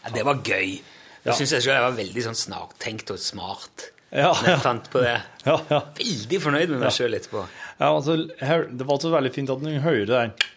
Ja, 0.02 0.12
det 0.15 0.24
var 0.28 0.39
gøy. 0.43 0.80
Jeg 0.80 1.32
Ja. 1.32 1.36
synes 1.38 1.54
jeg 1.56 1.63
selv 1.63 1.78
jeg 1.78 1.84
var 1.86 1.96
veldig 1.96 2.24
sånn 2.26 2.36
snartenkt 2.36 3.12
og 3.13 3.19
smart 3.24 3.86
Ja, 4.13 4.30
når 4.34 4.49
jeg 4.52 4.60
fant 4.62 4.89
på 4.93 5.02
det. 5.02 5.13
Ja, 5.47 5.56
ja. 5.71 5.80
Veldig 5.97 6.39
fornøyd 6.43 6.69
med 6.76 6.80
meg 6.86 6.91
selv 6.93 7.17
etterpå. 7.17 7.45
ja 7.80 7.88
altså, 7.89 8.17
her, 8.45 8.67
det 8.69 8.86
var 8.88 8.99
så 9.02 9.10
veldig 9.13 9.32
fint 9.34 9.49
at 9.49 9.63
du 9.63 9.71
hører 9.84 10.06
det 10.12 10.49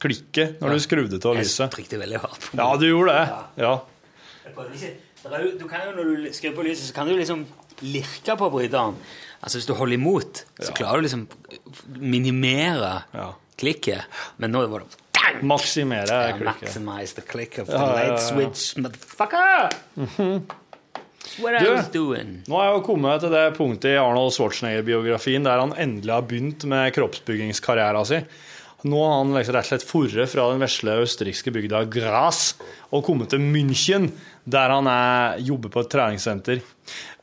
klikket 0.00 0.60
når 0.62 0.76
du 0.76 0.80
skrudde 0.84 1.18
lyset 1.36 1.64
Jeg 1.66 1.72
trykte 1.74 1.98
veldig 2.00 2.20
hardt 2.22 2.46
på 2.46 2.56
Ja, 2.60 2.68
du 2.80 2.86
gjorde 2.86 3.16
det. 3.18 3.64
Ja. 3.64 3.72
Jo- 4.46 5.58
Du 5.60 5.66
kan 5.68 5.80
jo, 5.84 5.92
Når 5.98 6.04
du 6.24 6.30
skrur 6.32 6.54
på 6.56 6.62
lyset, 6.64 6.86
så 6.88 6.94
kan 6.94 7.06
du 7.10 7.12
liksom 7.16 7.42
lirke 7.82 8.36
på 8.38 8.48
bryteren. 8.50 8.94
Altså 9.42 9.58
Hvis 9.58 9.66
du 9.66 9.74
holder 9.74 9.94
imot, 9.98 10.44
så 10.60 10.72
klarer 10.72 11.00
du 11.02 11.08
liksom 11.08 11.26
minimere 11.98 13.02
Ja. 13.14 13.32
klikket. 13.58 14.02
Men 14.38 14.52
nå 14.52 14.66
var 14.70 14.80
det! 14.86 15.42
Maksimere 15.42 16.06
klikket. 16.38 16.44
Maximize 16.62 17.14
the 17.14 17.22
click 17.22 17.58
of 17.58 17.66
the 17.68 17.76
light 17.78 18.20
switch, 18.20 18.76
motherfucker! 18.76 19.70
Mm 19.96 20.46
I 20.50 20.59
Du- 21.38 21.70
Nå 22.48 22.58
er 22.58 22.64
jeg 22.66 22.74
jo 22.78 22.84
kommet 22.86 23.20
til 23.22 23.30
det 23.34 23.44
punktet 23.56 23.92
i 23.94 23.98
Arnold 24.00 24.32
Schwarzenegger-biografien 24.34 25.44
der 25.46 25.60
han 25.62 25.74
endelig 25.78 26.12
har 26.12 26.22
begynt 26.26 26.64
med 26.68 26.92
kroppsbyggingskarrieren 26.96 28.06
sin. 28.08 28.26
Nå 28.82 28.96
har 29.04 29.18
han 29.18 29.34
liksom 29.36 29.54
rett 29.54 29.66
og 29.66 29.70
slett 29.74 29.84
forret 29.84 30.30
fra 30.32 30.46
den 30.50 30.62
vesle 30.62 30.94
østerrikske 31.02 31.52
bygda 31.52 31.82
Gras 31.92 32.54
og 32.90 33.04
kommet 33.04 33.28
til 33.28 33.42
München, 33.44 34.08
der 34.48 34.72
han 34.72 34.86
er, 34.88 35.36
jobber 35.44 35.68
på 35.74 35.82
et 35.84 35.90
treningssenter. 35.92 36.62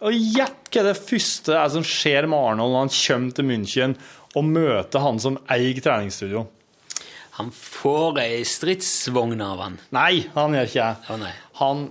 Og 0.05 0.13
gjett 0.13 0.69
hva 0.69 0.83
det 0.85 0.97
første 1.01 1.55
er 1.57 1.71
som 1.73 1.81
skjer 1.87 2.27
med 2.29 2.37
Arnold 2.37 2.75
når 2.75 2.85
han 2.85 2.93
kommer 2.93 3.33
til 3.39 3.49
München 3.49 3.97
og 4.37 4.45
møter 4.45 5.01
han 5.01 5.17
som 5.19 5.39
eier 5.49 5.81
treningsstudio. 5.81 6.45
Han 7.39 7.49
får 7.53 8.17
ei 8.21 8.43
stridsvogn 8.45 9.41
av 9.45 9.59
han. 9.61 9.79
Nei, 9.93 10.27
han 10.33 10.53
gjør 10.57 10.69
ikke 10.69 10.85
det. 11.09 11.09
Oh. 11.13 11.25
Han 11.59 11.83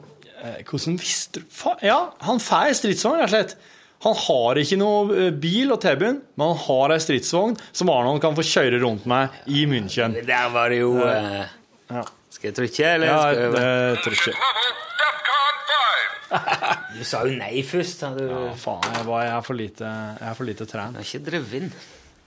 Hvordan 0.66 0.98
visste 1.00 1.40
du 1.42 1.46
Ja, 1.86 2.12
han 2.26 2.40
får 2.42 2.70
ei 2.70 2.76
stridsvogn, 2.76 3.18
rett 3.22 3.30
og 3.30 3.34
slett. 3.34 3.56
Han 4.04 4.14
har 4.20 4.58
ikke 4.60 4.76
noe 4.76 5.16
eh, 5.16 5.30
bil 5.32 5.72
og 5.72 5.80
tilbud, 5.80 6.18
men 6.36 6.50
han 6.52 6.58
har 6.66 6.92
ei 6.94 7.00
stridsvogn 7.00 7.56
som 7.72 7.90
Arnold 7.90 8.20
kan 8.24 8.36
få 8.36 8.44
kjøre 8.44 8.80
rundt 8.82 9.06
med 9.08 9.32
i 9.48 9.64
München. 9.70 10.14
Der 10.28 10.50
var 10.52 10.72
det 10.72 10.82
jo 10.82 10.92
uh, 11.00 11.46
Ja, 11.88 12.02
Skal 12.30 12.50
jeg 12.50 12.58
trykke, 12.58 12.90
eller? 12.98 13.06
ja 13.08 13.20
skal 13.22 13.42
jeg, 13.42 13.52
det 13.56 14.04
trykke. 14.04 14.36
Du 16.96 17.04
sa 17.06 17.20
jo 17.28 17.36
nei 17.38 17.60
først. 17.64 18.02
Du 18.16 18.24
Ja, 18.26 18.40
faen, 18.58 18.86
jeg, 18.96 19.04
var, 19.06 19.20
jeg, 19.24 19.34
er 19.36 19.44
for 19.46 19.58
lite, 19.58 19.90
jeg 20.18 20.28
er 20.30 20.34
for 20.38 20.48
lite 20.48 20.66
trent. 20.68 20.96
har 20.98 21.06
ikke 21.06 21.24
drevet 21.30 21.52
inn. 21.60 21.68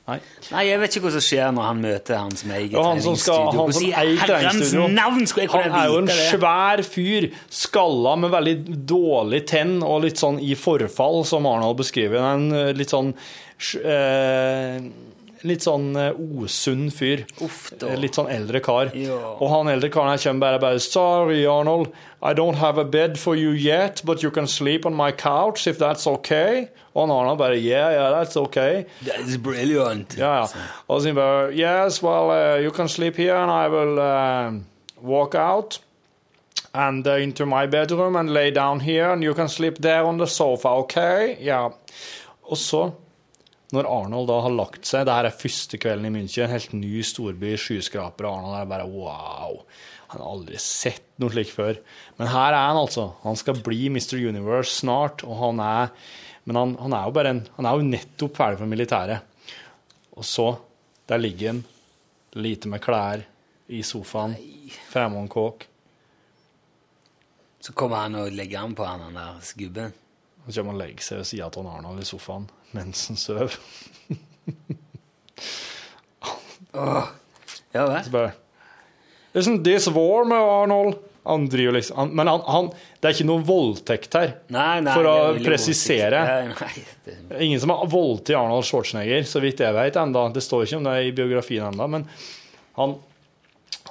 Nei. 0.10 0.18
Nei, 0.52 0.64
jeg 0.70 0.80
vet 0.82 0.96
ikke 0.98 1.06
hva 1.08 1.12
som 1.16 1.24
skjer 1.28 1.52
når 1.54 1.68
han 1.70 1.82
møter 1.84 2.18
hans 2.18 2.44
eget 2.48 2.72
ja, 2.74 2.84
han 2.90 3.02
som 3.06 3.16
skal- 3.20 3.52
han 3.60 3.74
som 3.78 3.84
eier 4.02 4.24
treningsstudio. 4.26 4.88
navn 4.96 5.28
skulle 5.30 5.46
jeg 5.46 5.52
Han 5.54 5.64
kunne 5.68 5.84
er 5.84 5.92
jo 5.94 6.00
en 6.02 6.08
svær 6.08 6.84
fyr, 6.88 7.30
skalla 7.50 8.16
med 8.18 8.32
veldig 8.34 8.56
dårlig 8.90 9.44
tenn 9.52 9.78
og 9.84 10.02
litt 10.08 10.18
sånn 10.18 10.40
i 10.42 10.56
forfall, 10.58 11.22
som 11.30 11.46
Arnold 11.46 11.78
beskriver. 11.84 12.18
En 12.34 12.50
eh, 12.52 12.72
litt 12.74 12.90
sånn 12.90 13.14
eh, 13.84 14.80
Litt 15.48 15.64
sånn 15.64 15.94
eh, 15.96 16.12
osunn 16.42 16.90
fyr. 16.92 17.22
Eh, 17.40 17.96
Litt 18.00 18.18
sånn 18.20 18.28
eldre 18.32 18.60
kar. 18.64 18.92
Ja. 18.98 19.16
Og 19.40 19.48
han 19.54 19.70
eldre 19.72 19.90
karen 19.94 20.12
her 20.12 20.22
kommer 20.24 20.46
bare 20.46 20.60
bare 20.60 20.80
Sorry, 20.84 21.46
Arnold. 21.48 21.94
I 22.22 22.34
don't 22.34 22.56
have 22.60 22.78
a 22.78 22.84
bed 22.84 23.18
for 23.18 23.36
you 23.36 23.52
yet, 23.52 24.02
but 24.06 24.24
you 24.24 24.32
can 24.32 24.48
sleep 24.48 24.86
on 24.86 24.94
my 24.94 25.12
couch 25.12 25.68
if 25.68 25.78
that's 25.80 26.06
okay. 26.08 26.68
Og 26.94 27.06
han 27.08 27.16
Arnold 27.16 27.38
bare 27.40 27.56
Yeah, 27.60 27.92
yeah, 27.92 28.10
that's 28.12 28.36
okay. 28.38 28.86
That's 29.06 29.38
brilliant. 29.38 30.18
Ja, 30.18 30.42
ja. 30.42 30.64
Og 30.88 31.02
så 31.02 31.14
bare 31.14 31.52
Yes, 31.56 32.02
well, 32.04 32.30
uh, 32.32 32.60
you 32.64 32.72
can 32.72 32.88
sleep 32.90 33.16
here, 33.16 33.36
and 33.36 33.52
I 33.52 33.68
will 33.70 34.00
uh, 34.00 34.52
walk 35.02 35.36
out 35.36 35.80
and 36.74 37.08
uh, 37.08 37.16
into 37.16 37.46
my 37.46 37.66
bedroom 37.66 38.16
and 38.16 38.30
lay 38.34 38.52
down 38.52 38.80
here, 38.82 39.12
and 39.12 39.24
you 39.24 39.34
can 39.34 39.48
sleep 39.50 39.80
there 39.82 40.04
on 40.04 40.18
the 40.18 40.28
sofa, 40.28 40.70
okay? 40.70 41.36
Ja. 41.42 41.70
Og 42.44 42.58
så, 42.58 42.92
når 43.76 43.86
Arnold 43.86 44.30
da 44.32 44.40
har 44.42 44.54
lagt 44.56 44.88
seg 44.90 45.06
Det 45.06 45.14
her 45.14 45.28
er 45.30 45.36
første 45.38 45.78
kvelden 45.82 46.08
i 46.10 46.14
München, 46.14 46.50
helt 46.50 46.72
ny 46.74 47.04
storby, 47.06 47.54
skyskrapere. 47.60 48.32
Arnold 48.32 48.58
er 48.58 48.70
bare 48.72 48.88
wow. 48.90 49.60
Han 50.10 50.24
har 50.24 50.32
aldri 50.32 50.58
sett 50.62 51.06
noe 51.22 51.30
slikt 51.34 51.54
før. 51.54 51.78
Men 52.18 52.32
her 52.34 52.56
er 52.56 52.72
han 52.72 52.80
altså. 52.80 53.12
Han 53.22 53.38
skal 53.38 53.62
bli 53.62 53.92
Mr. 53.94 54.18
Universe 54.18 54.80
snart, 54.80 55.26
og 55.26 55.38
han 55.44 55.62
er 55.66 55.94
Men 56.50 56.56
han, 56.56 56.72
han 56.80 56.94
er 56.98 57.06
jo 57.06 57.14
bare 57.14 57.30
en 57.30 57.42
Han 57.58 57.66
er 57.68 57.78
jo 57.78 57.90
nettopp 57.92 58.38
ferdig 58.40 58.58
for 58.58 58.72
militæret. 58.72 59.54
Og 60.18 60.26
så, 60.26 60.48
der 61.08 61.22
ligger 61.22 61.54
han, 61.54 61.64
lite 62.34 62.68
med 62.68 62.82
klær, 62.82 63.22
i 63.70 63.84
sofaen, 63.86 64.34
fremme 64.90 65.22
en 65.22 65.30
kåk. 65.30 65.68
Så 67.62 67.74
kommer 67.78 68.02
han 68.02 68.18
og 68.18 68.34
legger 68.34 68.64
an 68.64 68.74
på 68.76 68.88
han, 68.88 69.06
han 69.06 69.20
der 69.20 69.54
gubben. 69.62 69.94
Så 70.50 70.60
kommer 70.64 70.74
han 70.74 70.80
og 70.80 70.88
legger 70.88 71.04
seg 71.06 71.20
ved 71.22 71.28
sida 71.30 71.46
av 71.50 71.68
Arnold 71.70 72.02
i 72.02 72.08
sofaen 72.10 72.48
mens 72.74 73.08
han 73.10 73.18
sover. 73.18 73.54
Ja 77.72 77.86
vel? 77.86 78.04
Så 78.06 78.10
bare 78.14 78.32
Isn't 79.34 79.64
this 79.64 79.88
warm, 79.88 80.32
Arnold? 80.34 80.96
Han 81.24 81.50
driver 81.50 81.72
liksom 81.76 81.98
han, 81.98 82.10
Men 82.18 82.28
han, 82.28 82.42
han, 82.48 82.70
det 83.00 83.08
er 83.10 83.14
ikke 83.14 83.28
noe 83.30 83.44
voldtekt 83.46 84.16
her. 84.18 84.32
Nei, 84.50 84.80
nei, 84.82 84.94
For 84.98 85.06
å 85.06 85.16
er 85.36 85.42
presisere. 85.46 86.22
Nei, 86.50 86.70
det- 87.06 87.42
Ingen 87.46 87.60
som 87.62 87.70
har 87.70 87.86
voldtatt 87.92 88.34
Arnold 88.40 88.66
Schwarzenegger, 88.66 89.28
så 89.30 89.42
vidt 89.44 89.62
jeg 89.62 89.76
vet 89.76 89.96
enda. 90.02 90.26
Det 90.34 90.42
står 90.42 90.66
ikke 90.66 90.80
om 90.80 90.88
det 90.90 90.96
i 91.06 91.12
biografien 91.14 91.68
enda, 91.70 91.86
men 91.88 92.08
han, 92.80 92.96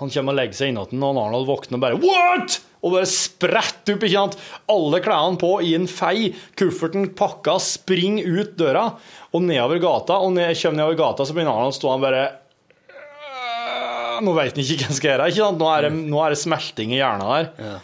han 0.00 0.10
kommer 0.10 0.34
og 0.34 0.40
legger 0.40 0.58
seg 0.58 0.72
innåtten, 0.72 1.02
og 1.06 1.20
Arnold 1.22 1.46
våkner 1.46 1.78
og 1.78 1.84
bare 1.86 2.00
What?! 2.02 2.58
Og 2.82 2.92
bare 2.94 3.06
spretter 3.10 3.77
opp, 3.94 4.04
ikke 4.04 4.14
sant? 4.18 4.36
Alle 4.74 5.00
klærne 5.04 5.38
på 5.40 5.52
i 5.64 5.74
en 5.78 5.86
fei, 5.90 6.32
kufferten 6.58 7.08
pakka, 7.18 7.56
springer 7.62 8.26
ut 8.28 8.52
døra 8.60 8.84
og 9.32 9.44
nedover 9.46 9.80
gata. 9.82 10.18
Og 10.24 10.34
når 10.36 10.50
jeg 10.50 10.60
kommer 10.62 10.82
nedover 10.82 11.00
gata, 11.02 11.26
så 11.28 11.36
begynner 11.36 11.56
han 11.58 11.72
å 11.72 11.76
stå 11.76 11.92
og 11.94 12.04
bare 12.04 12.24
«Øh, 12.88 14.18
Nå 14.26 14.32
veit 14.34 14.56
han 14.56 14.64
ikke 14.64 14.80
hva 14.82 14.88
han 14.90 14.98
skal 14.98 15.10
gjøre. 15.12 15.28
ikke 15.30 15.42
sant? 15.44 15.60
Nå 15.62 15.68
er 15.76 15.86
det, 15.86 15.92
nå 16.14 16.24
er 16.24 16.34
det 16.34 16.40
smelting 16.40 16.94
i 16.96 17.00
hjernen 17.00 17.28
der. 17.30 17.50
Ja. 17.68 17.76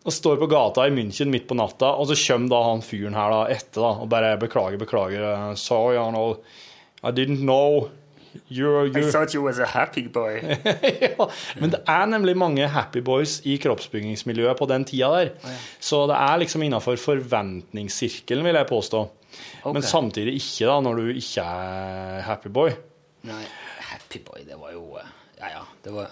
Og 0.00 0.14
står 0.16 0.38
på 0.40 0.48
gata 0.50 0.86
i 0.88 0.92
München 0.96 1.28
midt 1.30 1.44
på 1.50 1.56
natta, 1.58 1.92
og 2.00 2.08
så 2.08 2.16
kommer 2.16 2.48
da 2.54 2.60
han 2.70 2.80
fyren 2.84 3.14
her 3.18 3.34
da 3.34 3.40
etter 3.52 3.82
da, 3.84 3.90
og 4.00 4.08
bare 4.10 4.30
beklager, 4.40 4.80
beklager. 4.80 5.26
Sorry, 5.60 5.98
Arnold. 6.00 6.40
I 7.04 7.12
didn't 7.12 7.44
know. 7.44 7.90
You're, 8.48 8.86
I 8.86 9.10
thought 9.10 9.34
you 9.34 9.42
was 9.42 9.58
a 9.58 9.66
happy 9.66 10.06
boy. 10.08 10.38
ja, 11.02 11.26
men 11.58 11.72
det 11.72 11.80
er 11.88 12.06
nemlig 12.06 12.36
mange 12.38 12.68
happy 12.70 13.02
boys 13.02 13.40
i 13.44 13.56
kroppsbyggingsmiljøet 13.62 14.58
på 14.58 14.68
den 14.70 14.84
tida 14.86 15.08
der. 15.16 15.32
Så 15.82 16.04
det 16.10 16.18
er 16.18 16.38
liksom 16.44 16.62
innafor 16.62 16.98
forventningssirkelen, 17.00 18.46
vil 18.46 18.54
jeg 18.60 18.68
påstå. 18.70 19.02
Men 19.66 19.82
samtidig 19.82 20.34
ikke 20.38 20.70
da, 20.70 20.78
når 20.84 21.02
du 21.02 21.10
ikke 21.20 21.42
er 21.42 22.22
happy 22.26 22.52
boy. 22.54 22.70
Nei, 23.28 23.42
happy 23.90 24.22
boy, 24.24 24.44
det 24.46 24.56
var 24.56 24.72
jo 24.72 24.96
eh, 24.96 25.08
Ja, 25.40 25.50
ja, 25.52 25.64
det 25.84 25.92
var 25.92 26.06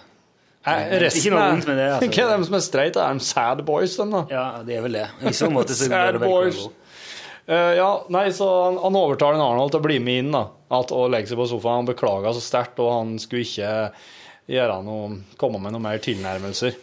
Ikke 0.69 0.99
Resten 1.01 1.33
er 1.33 1.55
det, 1.65 1.87
altså. 1.95 2.09
Hva 2.13 2.25
er 2.27 2.35
dem 2.35 2.43
som 2.45 2.57
er 2.59 2.61
straight? 2.65 2.99
Er 3.01 3.17
de 3.17 3.25
sad 3.25 3.63
boys, 3.65 3.95
de, 3.97 4.05
da? 4.11 4.21
Ja, 4.29 4.43
det 4.67 4.75
er 4.77 4.83
vel 4.85 4.99
det. 4.99 5.07
I 5.25 5.33
så 5.33 5.49
måte 5.49 5.73
så 5.73 5.87
Sad 5.93 6.19
boys. 6.21 6.61
Eh, 7.49 7.73
ja, 7.79 8.05
nei, 8.13 8.27
så 8.35 8.47
han, 8.67 8.77
han 8.77 8.97
overtaler 8.99 9.41
Arnold 9.41 9.73
til 9.73 9.81
å 9.81 9.85
bli 9.87 9.97
med 10.03 10.21
inn 10.21 10.35
da, 10.35 10.43
at, 10.77 10.91
og 10.93 11.09
legge 11.09 11.31
seg 11.31 11.39
på 11.39 11.47
sofaen. 11.49 11.81
Han 11.81 11.89
beklaga 11.89 12.33
så 12.35 12.43
sterkt, 12.45 12.77
og 12.83 12.91
han 12.93 13.15
skulle 13.21 13.47
ikke 13.47 13.71
gjøre 14.49 14.77
noe, 14.85 15.17
komme 15.39 15.61
med 15.63 15.73
noen 15.73 15.87
mer 15.87 16.03
tilnærmelser. 16.03 16.77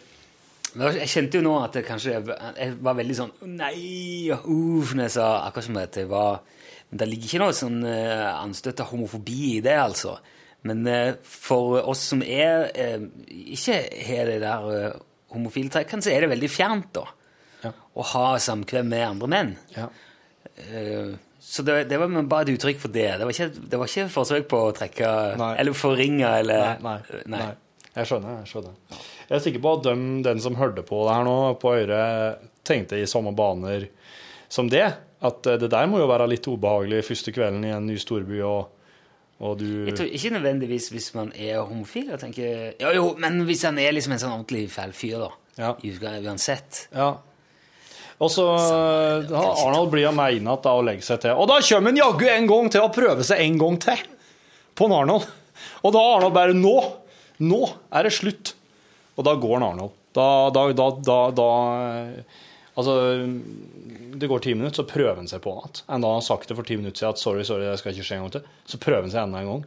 Jeg 0.77 1.09
kjente 1.09 1.39
jo 1.39 1.45
nå 1.45 1.53
at 1.63 1.73
det 1.73 1.85
kanskje 1.87 2.19
Jeg 2.19 2.73
var 2.83 2.97
veldig 2.99 3.15
sånn 3.15 3.31
Nei, 3.49 4.27
uff, 4.29 4.91
når 4.91 5.07
jeg 5.07 5.13
sa 5.15 5.27
akkurat 5.47 5.65
som 5.65 5.79
at 5.79 5.95
det 5.95 6.03
var 6.11 6.43
Men 6.91 6.99
det 7.01 7.07
ligger 7.09 7.31
ikke 7.31 7.39
noe 7.41 7.55
sånn 7.55 7.79
uh, 7.87 8.43
anstøt 8.43 8.83
av 8.83 8.91
homofobi 8.91 9.37
i 9.55 9.63
det, 9.63 9.73
altså. 9.79 10.17
Men 10.67 10.83
uh, 10.85 11.15
for 11.23 11.79
oss 11.81 12.03
som 12.11 12.21
er 12.21 12.67
uh, 12.75 13.07
ikke 13.55 13.79
har 14.09 14.29
det 14.29 14.37
der 14.43 14.67
uh, 14.67 14.99
homofile 15.33 15.71
trekkene, 15.73 16.03
så 16.03 16.13
er 16.13 16.23
det 16.23 16.31
veldig 16.35 16.51
fjernt, 16.51 16.91
da. 16.99 17.07
Ja. 17.63 17.71
å 17.73 18.03
ha 18.11 18.27
samkvem 18.37 18.91
med 18.91 19.01
andre 19.07 19.31
menn. 19.31 19.55
Ja. 19.73 19.87
Eh, 20.57 21.15
Så 21.39 21.63
det, 21.63 21.83
det 21.89 21.99
var 22.01 22.11
bare 22.27 22.47
et 22.47 22.57
uttrykk 22.57 22.79
for 22.81 22.91
det. 22.91 23.07
Det 23.19 23.25
var 23.27 23.31
ikke, 23.31 23.67
det 23.71 23.79
var 23.79 23.87
ikke 23.91 24.07
forsøk 24.11 24.47
på 24.51 24.59
å 24.67 24.73
trekke 24.75 25.11
Nei. 25.39 25.51
Eller 25.61 25.77
forringe 25.77 26.31
eller 26.41 26.79
Nei, 26.83 26.97
nei, 27.25 27.37
nei. 27.37 27.51
Jeg 27.97 28.09
skjønner. 28.09 28.39
Jeg 28.43 28.49
skjønner. 28.51 28.73
Jeg 29.27 29.35
er 29.37 29.43
sikker 29.45 29.61
på 29.63 29.71
at 29.77 29.83
de, 29.87 29.93
den 30.25 30.41
som 30.43 30.57
hørte 30.59 30.83
på 30.85 30.99
det 31.07 31.13
her 31.15 31.23
nå, 31.27 31.35
på 31.61 31.71
øret, 31.79 32.43
tenkte 32.67 32.99
i 32.99 33.07
samme 33.09 33.31
baner 33.37 33.87
som 34.53 34.69
det. 34.69 34.85
At 35.25 35.47
eh, 35.49 35.57
det 35.61 35.69
der 35.73 35.87
må 35.89 36.01
jo 36.01 36.09
være 36.09 36.27
litt 36.29 36.45
ubehagelig 36.49 37.05
første 37.07 37.33
kvelden 37.35 37.63
i 37.65 37.71
en 37.73 37.87
ny 37.89 37.95
storby, 38.01 38.41
og, 38.45 38.67
og 39.41 39.55
du 39.61 39.89
tror 39.97 40.11
Ikke 40.13 40.33
nødvendigvis 40.35 40.91
hvis 40.93 41.09
man 41.17 41.31
er 41.33 41.61
homofil. 41.65 42.11
Jeg 42.13 42.21
tenker, 42.21 42.67
jo, 42.81 42.91
jo, 42.97 43.07
men 43.21 43.41
hvis 43.49 43.63
han 43.65 43.79
er 43.81 43.95
liksom 43.97 44.13
en 44.17 44.21
sånn 44.25 44.35
ordentlig 44.35 44.67
fæl 44.73 44.93
fyr, 44.97 45.17
da. 45.25 45.31
Ja. 45.57 45.71
Uansett. 46.27 46.83
Ja. 46.93 47.15
Og 48.17 48.31
så 48.33 48.45
eh, 48.57 49.27
har 49.29 49.59
Arnold 49.61 49.91
blir 49.93 50.07
at 50.09 50.63
da 50.65 50.73
å 50.73 50.85
legge 50.85 51.05
seg 51.05 51.21
til. 51.21 51.37
Og 51.37 51.49
da 51.51 51.59
kommer 51.61 51.91
han 51.91 51.99
jaggu 51.99 52.25
en 52.33 52.49
gang 52.49 52.71
til 52.73 52.85
og 52.85 52.95
prøver 52.95 53.27
seg 53.27 53.43
en 53.43 53.59
gang 53.61 53.77
til 53.83 54.01
på 54.77 54.87
en 54.87 54.95
Arnold. 54.97 55.27
Og 55.85 55.93
da 55.93 56.01
Arnold 56.15 56.33
bare 56.37 56.57
Nå! 56.57 56.75
Nå 57.45 57.61
er 57.93 58.07
det 58.07 58.15
slutt! 58.17 58.55
Og 59.17 59.25
da 59.25 59.35
går 59.37 59.59
han 59.59 59.67
Arnold. 59.71 59.93
Da, 60.17 60.27
da, 60.53 60.65
da, 60.73 60.89
da, 61.05 61.17
da 61.37 61.49
eh, 61.85 62.43
Altså, 62.77 62.93
det 64.21 64.27
går 64.29 64.41
ti 64.45 64.51
minutter, 64.53 64.83
så 64.83 64.83
prøver 64.85 65.15
han 65.17 65.29
seg 65.29 65.41
på 65.41 65.49
igjen. 65.55 65.79
Enda 65.95 66.11
han 66.11 66.19
har 66.19 66.25
sagt 66.27 66.51
det 66.51 66.57
for 66.59 66.67
ti 66.67 66.75
minutter 66.77 67.01
siden 67.01 67.15
at 67.15 67.21
sorry, 67.21 67.45
sorry, 67.47 67.65
det 67.65 67.79
skal 67.81 67.95
ikke 67.95 68.05
skje 68.05 68.17
en 68.19 68.27
gang 68.27 68.33
til. 68.35 68.51
Så 68.69 68.77
prøver 68.83 69.07
han 69.07 69.13
seg 69.15 69.23
enda 69.23 69.41
en 69.41 69.49
gang. 69.49 69.63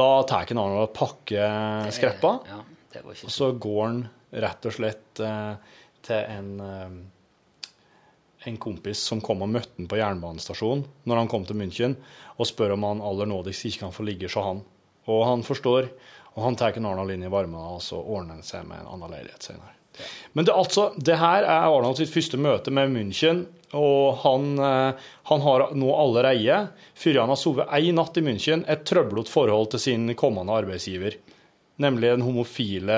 Da 0.00 0.08
tar 0.26 0.50
han 0.50 0.58
Arnold 0.58 0.88
og 0.88 0.96
pakker 0.98 1.92
skreppa. 1.94 2.32
Ja, 2.50 2.58
Og 3.06 3.30
så 3.30 3.52
går 3.54 3.80
han 3.84 4.00
rett 4.42 4.66
og 4.66 4.74
slett 4.74 5.22
eh, 5.22 5.78
til 6.06 6.34
en, 6.34 6.50
eh, 6.66 6.98
en 8.44 8.56
kompis 8.56 9.02
som 9.04 9.20
kom 9.20 9.42
og 9.44 9.50
møtte 9.52 9.76
han 9.76 9.88
på 9.90 9.98
jernbanestasjonen 10.00 10.86
når 11.08 11.20
han 11.22 11.30
kom 11.30 11.44
til 11.48 11.58
München, 11.60 11.96
og 12.40 12.48
spør 12.48 12.76
om 12.76 12.86
han 12.88 13.02
aller 13.04 13.28
nådigst 13.28 13.68
ikke 13.68 13.84
kan 13.84 13.96
få 13.96 14.06
ligge 14.08 14.30
hos 14.30 14.38
han. 14.40 14.62
Og 15.10 15.20
han 15.26 15.44
forstår, 15.44 15.90
og 16.36 16.42
han 16.46 16.56
tar 16.56 16.76
Arnold 16.78 17.12
inn 17.12 17.26
i 17.26 17.32
varmen, 17.32 17.60
og 17.60 17.82
så 17.84 18.00
ordner 18.00 18.38
han 18.38 18.46
seg 18.46 18.66
med 18.68 18.80
en 18.80 18.92
annen 18.94 19.12
leilighet 19.12 19.50
senere. 19.50 19.76
Men 20.32 20.46
det, 20.46 20.54
altså, 20.54 20.92
det 20.96 21.18
her 21.20 21.44
er 21.44 21.66
Arnold 21.68 21.98
sitt 21.98 22.12
første 22.12 22.38
møte 22.40 22.72
med 22.72 22.92
München, 22.94 23.44
og 23.76 24.22
han, 24.24 24.54
eh, 24.58 25.10
han 25.30 25.42
har 25.44 25.66
nå 25.78 25.90
allerede, 25.94 26.60
før 26.98 27.20
han 27.22 27.34
har 27.34 27.38
sovet 27.38 27.74
én 27.76 27.98
natt 27.98 28.16
i 28.16 28.24
München, 28.24 28.64
et 28.66 28.86
trøblete 28.88 29.30
forhold 29.30 29.72
til 29.74 29.84
sin 29.84 30.14
kommende 30.18 30.56
arbeidsgiver. 30.56 31.18
Nemlig 31.80 32.10
den 32.12 32.24
homofile, 32.26 32.96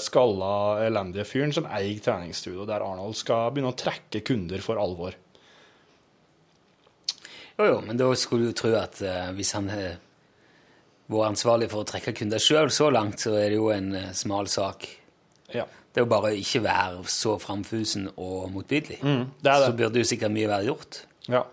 skalla, 0.00 0.54
elendige 0.86 1.26
fyren 1.28 1.52
som 1.52 1.66
eier 1.68 1.98
treningsstudio, 2.00 2.64
der 2.68 2.84
Arnold 2.84 3.18
skal 3.18 3.50
begynne 3.52 3.74
å 3.74 3.76
trekke 3.76 4.22
kunder 4.24 4.62
for 4.64 4.80
alvor. 4.80 5.18
Jo, 7.58 7.66
jo, 7.66 7.76
men 7.84 8.00
da 8.00 8.08
skulle 8.16 8.48
du 8.48 8.56
tro 8.56 8.72
at 8.78 9.02
uh, 9.04 9.28
hvis 9.36 9.52
han 9.58 9.68
har 9.68 9.98
vært 11.12 11.28
ansvarlig 11.34 11.68
for 11.68 11.84
å 11.84 11.88
trekke 11.88 12.14
kunder 12.16 12.40
sjøl 12.40 12.72
så 12.72 12.88
langt, 12.94 13.20
så 13.20 13.36
er 13.36 13.52
det 13.52 13.60
jo 13.60 13.68
en 13.74 13.92
uh, 13.98 14.10
smal 14.16 14.48
sak. 14.48 14.88
Ja. 15.52 15.66
Det 15.92 16.00
er 16.00 16.06
jo 16.06 16.12
bare 16.14 16.32
å 16.32 16.38
ikke 16.40 16.62
være 16.64 17.02
så 17.12 17.36
framfusen 17.40 18.08
og 18.16 18.46
motbydelig. 18.54 19.02
Mm, 19.04 19.26
det 19.44 19.44
det. 19.44 19.66
Så 19.66 19.74
burde 19.76 20.00
jo 20.00 20.08
sikkert 20.08 20.32
mye 20.32 20.48
være 20.48 20.70
gjort. 20.70 21.02
Ja. 21.28 21.44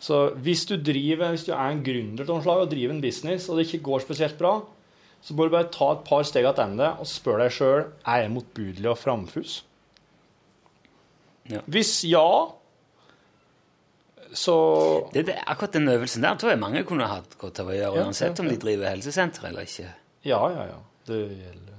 Så 0.00 0.22
hvis 0.44 0.64
du, 0.68 0.78
driver, 0.80 1.34
hvis 1.34 1.44
du 1.46 1.52
er 1.52 1.68
en 1.68 1.84
gründer 1.84 2.24
til 2.24 2.32
noe 2.32 2.44
slag 2.44 2.64
og 2.64 2.72
driver 2.72 2.96
en 2.96 3.04
business, 3.04 3.48
og 3.48 3.60
det 3.60 3.68
ikke 3.68 3.84
går 3.90 4.04
spesielt 4.04 4.40
bra, 4.40 4.56
så 5.24 5.34
må 5.36 5.46
du 5.46 5.54
bare 5.54 5.70
ta 5.72 5.94
et 5.94 6.02
par 6.04 6.26
steg 6.28 6.44
tilbake 6.44 6.90
og 7.00 7.08
spørre 7.08 7.46
deg 7.46 7.56
sjøl 7.56 7.80
er 7.80 8.24
jeg 8.24 8.32
motbydelig 8.34 8.90
og 8.90 9.00
framfus. 9.00 9.54
Ja. 11.48 11.60
Hvis 11.68 11.96
ja, 12.08 12.28
så 14.34 14.54
Det, 15.12 15.26
det, 15.28 15.36
akkurat 15.46 15.76
den 15.76 15.88
øvelsen 15.88 16.24
der 16.24 16.38
tror 16.40 16.50
jeg 16.50 16.60
mange 16.60 16.82
kunne 16.88 17.06
hatt 17.06 17.36
godt 17.38 17.60
av 17.62 17.70
å 17.70 17.76
gjøre, 17.76 18.00
Ja, 18.00 18.08
uansett 18.08 18.40
om 18.42 18.48
de 18.50 18.56
driver 18.60 18.90
helsesenter 18.90 19.48
eller 19.50 19.68
ikke. 19.68 19.92
Ja, 20.26 20.40
ja, 20.50 20.66
ja. 20.72 20.80
Det 21.06 21.20
gjelder, 21.20 21.78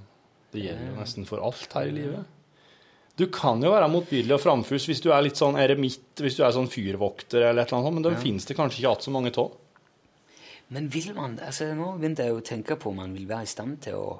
det 0.54 0.64
gjelder 0.64 0.88
jo 0.88 0.96
nesten 1.02 1.28
for 1.30 1.44
alt 1.44 1.74
her 1.74 1.90
i 1.90 1.94
livet. 1.94 2.32
Du 3.20 3.26
kan 3.32 3.62
jo 3.64 3.72
være 3.72 3.90
motbydelig 3.92 4.36
og 4.36 4.42
framfus 4.44 4.88
hvis 4.90 5.02
du 5.04 5.12
er 5.14 5.24
litt 5.26 5.40
sånn 5.40 5.58
eremitt, 5.60 6.18
hvis 6.20 6.38
du 6.38 6.44
er 6.46 6.54
sånn 6.56 6.72
fyrvokter 6.72 7.46
eller 7.46 7.64
et 7.64 7.70
eller 7.70 7.80
annet 7.80 7.90
sånt, 7.90 8.00
men 8.00 8.18
ja. 8.18 8.22
finnes 8.22 8.48
det 8.48 8.58
kanskje 8.58 8.82
ikke 8.82 8.90
igjen 8.90 9.06
så 9.06 9.14
mange 9.16 9.32
av. 9.36 9.54
Men 10.70 10.94
vil 10.94 11.14
man 11.16 11.40
altså 11.40 11.68
Nå 11.78 11.92
begynte 12.00 12.26
jeg 12.26 12.34
å 12.36 12.44
tenke 12.46 12.78
på 12.80 12.90
om 12.90 13.02
man 13.04 13.14
vil 13.14 13.28
være 13.30 13.46
i 13.46 13.52
stand 13.52 13.78
til 13.86 14.00
å, 14.00 14.20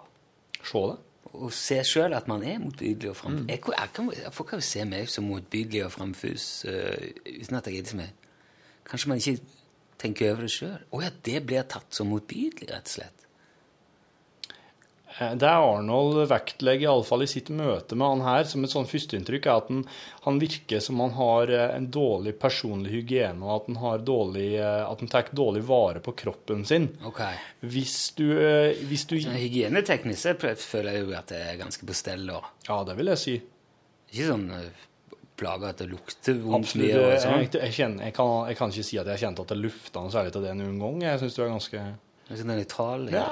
Se 0.62 0.82
det. 0.92 0.98
å 1.34 1.50
se 1.50 1.80
sjøl 1.84 2.14
at 2.14 2.28
man 2.30 2.44
er 2.46 2.60
motbydelig 2.62 3.10
og 3.10 3.18
Mm. 3.46 3.50
Jeg, 3.50 3.64
jeg 3.68 3.94
kan, 3.94 4.12
folk 4.32 4.50
kan 4.50 4.62
jo 4.62 4.68
se 4.70 4.86
meg 4.86 5.10
som 5.10 5.28
motbydelig 5.30 5.86
og 5.86 5.92
framfus 5.92 6.66
uh, 6.70 7.08
uten 7.26 7.58
at 7.58 7.68
jeg 7.68 7.82
er 7.82 7.98
meg. 7.98 8.14
Kanskje 8.86 9.10
man 9.10 9.18
ikke 9.18 9.42
tenker 9.98 10.32
over 10.32 10.46
det 10.46 10.54
sjøl. 10.54 10.78
Å 10.92 11.02
ja, 11.02 11.10
det 11.26 11.42
blir 11.48 11.66
tatt 11.70 11.94
som 11.98 12.12
motbydelig, 12.14 12.70
rett 12.70 12.86
og 12.86 12.94
slett. 13.00 13.25
Eh, 15.20 15.32
Det 15.40 15.48
Arnold 15.48 16.28
vektlegger, 16.28 16.90
iallfall 16.90 17.24
i 17.24 17.28
sitt 17.32 17.48
møte 17.56 17.96
med 17.96 18.08
han 18.08 18.24
her, 18.26 18.44
som 18.50 18.64
et 18.68 18.74
sånn 18.74 18.88
førsteinntrykk, 18.90 19.46
er 19.48 19.62
at 19.62 19.70
han, 19.72 19.84
han 20.26 20.40
virker 20.42 20.82
som 20.84 21.00
han 21.00 21.14
har 21.16 21.52
eh, 21.56 21.76
en 21.78 21.88
dårlig 21.94 22.34
personlig 22.42 22.92
hygiene, 22.98 23.40
og 23.46 23.54
at 23.62 23.70
han, 23.72 23.78
har 23.84 24.04
dårlig, 24.08 24.48
eh, 24.60 24.82
at 24.90 25.00
han 25.06 25.12
tar 25.14 25.30
dårlig 25.32 25.64
vare 25.70 26.02
på 26.04 26.12
kroppen 26.20 26.66
sin. 26.68 26.90
Ok. 27.08 27.22
Hvis 27.64 27.98
du, 28.20 28.26
hvis 28.90 29.06
du 29.08 29.16
Sånn 29.22 29.38
Hygieneteknisk 29.40 30.42
føler 30.60 30.92
jeg 30.98 31.06
jo 31.06 31.16
at 31.16 31.32
det 31.32 31.40
er 31.48 31.62
ganske 31.64 31.88
på 31.88 31.96
stell. 31.96 32.28
og 32.36 32.44
Ja, 32.68 32.82
det 32.84 32.98
vil 33.00 33.14
jeg 33.14 33.22
si. 33.22 33.38
Ikke 34.12 34.28
sånn 34.34 34.50
plaga 35.36 35.70
at 35.74 35.82
det 35.82 35.90
lukter 35.92 36.38
vondt 36.40 36.70
Absolutt. 36.70 36.94
og 36.96 37.08
Jeg, 37.12 37.22
sånn. 37.24 37.42
jeg, 37.44 37.74
kjenner, 37.76 38.06
jeg, 38.08 38.14
kan, 38.16 38.30
jeg 38.48 38.56
kan 38.60 38.72
ikke 38.72 38.86
si 38.88 39.00
at 39.02 39.08
jeg 39.12 39.20
kjente 39.26 39.44
at 39.44 39.52
det 39.52 39.58
lufta 39.60 40.04
noe 40.04 40.14
særlig 40.14 40.32
til 40.36 40.46
det 40.46 40.54
noen 40.60 40.78
gang. 40.80 41.02
Jeg 41.10 41.24
syns 41.24 41.36
du 41.36 41.42
er 41.44 41.50
ganske 41.52 41.86
Sånn 42.30 42.52
nøytral. 42.52 43.08
ja. 43.14 43.26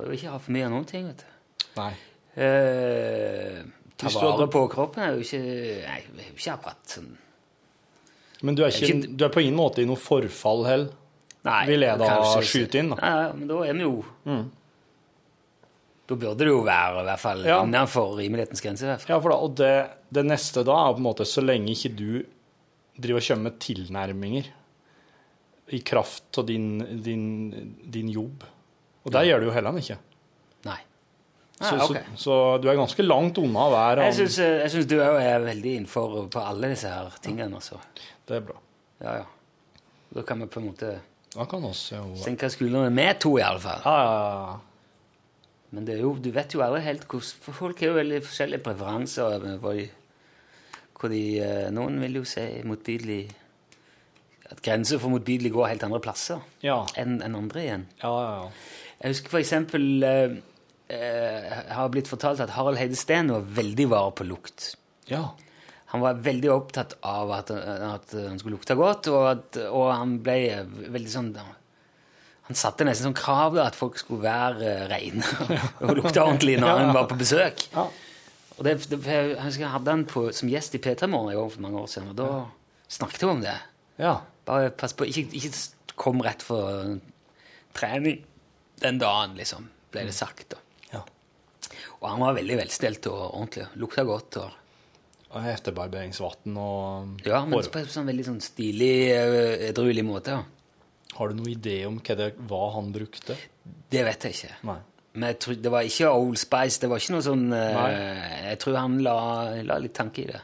Prøver 0.00 0.16
ikke 0.16 0.30
å 0.30 0.36
ha 0.36 0.38
for 0.42 0.52
mye 0.56 0.64
av 0.66 0.72
noen 0.72 0.86
ting. 0.88 1.06
vet 1.10 1.22
du. 1.24 1.66
Nei. 1.76 1.90
Eh, 2.40 3.58
ta 4.00 4.08
vare 4.14 4.46
på 4.50 4.62
kroppen 4.72 5.02
er 5.04 5.16
jo 5.18 5.24
ikke 5.26 5.40
Nei, 5.42 5.98
det 6.14 6.22
er 6.24 6.28
jo 6.30 6.36
ikke 6.38 6.52
akkurat 6.54 6.92
sånn 6.94 7.08
Men 8.46 8.54
du 8.56 8.62
er, 8.64 8.70
ikke, 8.70 8.86
ikke- 8.94 9.16
du 9.18 9.24
er 9.26 9.32
på 9.34 9.42
ingen 9.42 9.58
måte 9.58 9.82
i 9.82 9.84
noe 9.84 9.98
forfall 10.00 10.62
heller. 10.64 10.92
Nei, 11.44 11.66
Vil 11.66 11.80
jeg 11.84 11.98
da 11.98 12.40
skyte 12.40 12.78
inn, 12.80 12.90
da? 12.94 12.96
Nei, 13.02 13.32
men 13.36 13.48
da 13.50 13.58
er 13.66 13.72
vi 13.74 13.80
jo 13.84 14.04
Da 16.08 16.16
burde 16.18 16.38
det 16.42 16.48
jo 16.50 16.62
være 16.66 17.02
i 17.02 17.06
hvert 17.06 17.20
fall 17.22 17.44
Ja. 17.46 17.60
innenfor 17.64 18.16
rimelighetens 18.18 18.60
grense. 18.64 18.86
Ja, 19.08 19.20
for 19.20 19.30
da, 19.30 19.36
og 19.36 19.54
det, 19.60 19.90
det 20.10 20.24
neste 20.26 20.64
da 20.66 20.72
er 20.88 20.94
på 20.96 21.02
en 21.02 21.06
måte 21.06 21.26
så 21.28 21.42
lenge 21.44 21.70
ikke 21.70 21.92
du 21.94 22.24
driver 23.00 23.20
og 23.20 23.26
kommer 23.28 23.42
med 23.50 23.60
tilnærminger 23.62 24.48
i 25.72 25.78
kraft 25.86 26.38
av 26.38 26.46
din, 26.46 26.78
din, 27.02 27.76
din 27.88 28.08
jobb. 28.10 28.42
Og 29.04 29.12
det 29.14 29.26
gjør 29.28 29.40
du 29.40 29.46
jo 29.48 29.52
heller 29.56 29.78
ikke. 29.80 29.98
Nei. 30.68 30.78
Så, 31.60 31.74
Ah, 31.76 31.82
ok. 31.84 31.96
så, 32.16 32.22
så 32.24 32.34
du 32.62 32.68
er 32.70 32.76
ganske 32.78 33.04
langt 33.04 33.36
unna 33.38 33.66
hver 33.68 34.00
Jeg 34.06 34.14
syns, 34.16 34.38
eh, 34.40 34.86
du 34.88 34.96
òg 34.96 35.18
er 35.20 35.42
veldig 35.44 35.74
innenfor 35.76 36.28
på 36.32 36.40
alle 36.40 36.70
disse 36.72 36.88
her 36.88 37.10
tingene. 37.20 37.54
altså. 37.60 37.76
Det 38.28 38.36
er 38.38 38.46
bra. 38.48 38.56
Ja, 39.00 39.14
ja. 39.20 39.24
Da 40.14 40.22
kan 40.26 40.40
vi 40.40 40.46
på 40.50 40.60
en 40.60 40.66
måte 40.72 40.94
Da 41.36 41.44
kan 41.46 41.62
oss 41.64 41.92
jo 41.92 42.16
senke 42.18 42.48
skuldrene 42.50 42.90
med 42.90 43.20
to, 43.20 43.36
i 43.38 43.42
alle 43.44 43.60
fall. 43.60 43.80
Ja, 43.84 43.96
ja, 44.00 44.48
ja. 44.48 44.58
Men 45.70 45.84
det 45.86 45.94
er 45.94 46.00
jo, 46.02 46.14
du 46.18 46.30
vet 46.34 46.50
jo 46.56 46.64
aldri 46.64 46.80
helt 46.82 47.04
hvordan 47.06 47.54
folk 47.60 47.78
har 47.80 47.92
jo 47.92 47.98
veldig 48.00 48.22
forskjellige 48.26 48.64
preferanser. 48.64 49.44
Hvor 49.62 49.76
de, 49.78 49.84
hvor 50.98 51.12
de, 51.12 51.20
eh, 51.44 51.68
noen 51.70 52.00
vil 52.02 52.18
jo 52.20 52.24
si 52.24 52.42
motbydelig 52.66 53.20
At 54.50 54.58
grenser 54.66 54.98
for 54.98 55.12
motbydelig 55.12 55.52
går 55.54 55.68
helt 55.70 55.84
andre 55.86 56.00
plasser 56.02 56.40
Ja, 56.64 56.80
enn 56.98 57.20
en 57.22 57.36
andre 57.38 57.60
igjen. 57.62 57.84
Ja, 58.02 58.10
ja, 58.10 58.32
ja. 58.40 58.48
Jeg 59.00 59.14
husker 59.14 59.32
for 59.32 59.40
eksempel 59.40 59.84
eh, 60.04 60.34
eh, 60.92 61.54
har 61.72 61.92
blitt 61.92 62.10
fortalt 62.10 62.42
at 62.44 62.52
Harald 62.52 62.80
Heide 62.80 62.98
Steen 62.98 63.32
var 63.32 63.46
veldig 63.60 63.86
vare 63.92 64.12
på 64.16 64.28
lukt. 64.28 64.74
ja. 65.10 65.28
Han 65.90 66.04
var 66.04 66.20
veldig 66.22 66.50
opptatt 66.54 66.92
av 67.02 67.32
at, 67.34 67.48
at 67.50 68.12
han 68.14 68.36
skulle 68.38 68.54
lukte 68.54 68.76
godt, 68.78 69.08
og, 69.10 69.24
at, 69.26 69.56
og 69.74 69.88
han 69.90 70.12
ble 70.22 70.36
veldig 70.86 71.10
sånn 71.10 71.32
Han 72.46 72.58
satte 72.58 72.86
nesten 72.86 73.08
sånn 73.08 73.16
krav 73.18 73.56
da, 73.56 73.64
at 73.66 73.78
folk 73.78 73.98
skulle 73.98 74.22
være 74.22 74.86
reine 74.86 75.26
og 75.82 75.96
lukte 75.98 76.22
ordentlig 76.22 76.60
når 76.62 76.78
han 76.84 76.94
var 76.94 77.08
på 77.10 77.18
besøk. 77.18 77.66
Ja. 77.74 77.88
Og 78.54 78.62
det, 78.68 78.76
det, 78.92 79.00
jeg 79.02 79.34
husker 79.40 79.64
jeg 79.64 79.74
hadde 79.74 79.96
han 79.96 80.06
på, 80.06 80.28
som 80.36 80.52
gjest 80.52 80.78
i 80.78 80.82
P3 80.84 81.10
Morgen 81.10 81.50
for 81.56 81.66
mange 81.66 81.82
år 81.82 81.90
siden, 81.90 82.12
og 82.14 82.20
da 82.22 82.30
snakket 82.86 83.26
vi 83.26 83.32
om 83.34 83.42
det. 83.48 83.58
ja. 83.98 84.20
Bare 84.46 84.70
pass 84.70 84.94
på, 84.94 85.10
ikke, 85.10 85.26
ikke 85.36 85.96
kom 86.00 86.22
rett 86.22 86.42
for 86.42 86.86
trening 87.74 88.22
den 88.82 88.98
dagen, 89.00 89.36
liksom, 89.38 89.68
ble 89.92 90.06
det 90.08 90.14
sagt. 90.16 90.48
da. 90.54 90.60
Ja. 90.92 91.02
Og 92.00 92.08
han 92.08 92.22
var 92.24 92.38
veldig 92.38 92.56
velstelt 92.62 93.06
og 93.12 93.20
ordentlig. 93.28 93.68
Lukta 93.80 94.06
godt. 94.08 94.40
og... 94.42 94.56
Og 95.30 95.46
Etterbarberingsvann 95.46 96.56
og 96.58 97.20
Ja, 97.22 97.44
men 97.46 97.62
på 97.62 97.78
en 97.78 97.90
sånn 97.92 98.08
veldig 98.08 98.24
sånn 98.26 98.40
stilig, 98.42 98.94
eh, 99.14 99.68
edruelig 99.68 100.02
måte. 100.06 100.40
ja. 100.40 100.42
Har 101.20 101.28
du 101.28 101.40
noen 101.40 101.52
idé 101.52 101.84
om 101.86 101.98
hva, 102.00 102.14
det, 102.16 102.30
hva 102.48 102.60
han 102.76 102.92
brukte? 102.94 103.36
Det 103.90 104.02
vet 104.06 104.24
jeg 104.24 104.36
ikke. 104.36 104.54
Nei. 104.70 104.78
Men 105.20 105.34
tror, 105.42 105.56
det 105.58 105.72
var 105.74 105.86
ikke 105.86 106.10
Old 106.14 106.38
Spice. 106.38 106.78
Det 106.80 106.88
var 106.90 107.02
ikke 107.02 107.16
noe 107.16 107.26
sånn 107.26 107.48
eh, 107.52 107.74
Nei. 107.76 107.88
Jeg 108.52 108.60
tror 108.62 108.78
han 108.78 109.00
la, 109.04 109.16
la 109.66 109.78
litt 109.82 109.94
tanke 109.98 110.22
i 110.22 110.28
det. 110.30 110.40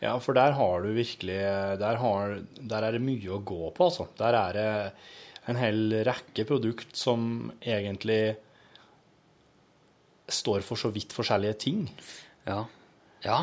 Ja, 0.00 0.14
for 0.22 0.36
der 0.36 0.54
har 0.56 0.84
du 0.84 0.94
virkelig 0.96 1.40
Der, 1.80 1.98
har, 2.00 2.36
der 2.56 2.86
er 2.86 2.96
det 2.96 3.02
mye 3.04 3.34
å 3.36 3.42
gå 3.44 3.72
på, 3.76 3.88
altså. 3.90 4.06
Der 4.20 4.36
er 4.38 4.56
det 4.56 4.68
en 5.50 5.60
hel 5.60 6.00
rekke 6.06 6.46
produkt 6.48 6.94
som 6.96 7.50
egentlig 7.60 8.36
står 10.30 10.62
for 10.66 10.78
så 10.78 10.92
vidt 10.94 11.14
forskjellige 11.14 11.58
ting. 11.66 11.86
Ja. 12.46 12.62
ja. 13.24 13.40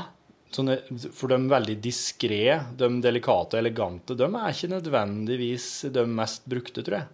Sånne, 0.53 0.77
for 1.11 1.27
de 1.27 1.41
veldig 1.51 1.75
diskré, 1.83 2.41
de 2.79 2.87
delikate 3.03 3.57
og 3.57 3.59
elegante, 3.59 4.15
de 4.15 4.27
er 4.29 4.53
ikke 4.53 4.71
nødvendigvis 4.71 5.67
de 5.93 6.05
mest 6.07 6.47
brukte, 6.47 6.85
tror 6.87 7.01
jeg. 7.01 7.13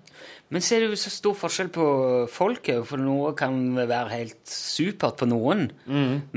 Men 0.53 0.61
ser 0.61 0.85
du 0.85 0.93
så 0.99 1.09
stor 1.09 1.33
forskjell 1.35 1.71
på 1.73 1.85
folket? 2.29 2.83
For 2.85 3.01
noe 3.01 3.33
kan 3.37 3.57
være 3.79 4.13
helt 4.13 4.41
supert 4.45 5.17
på 5.23 5.27
noen, 5.31 5.65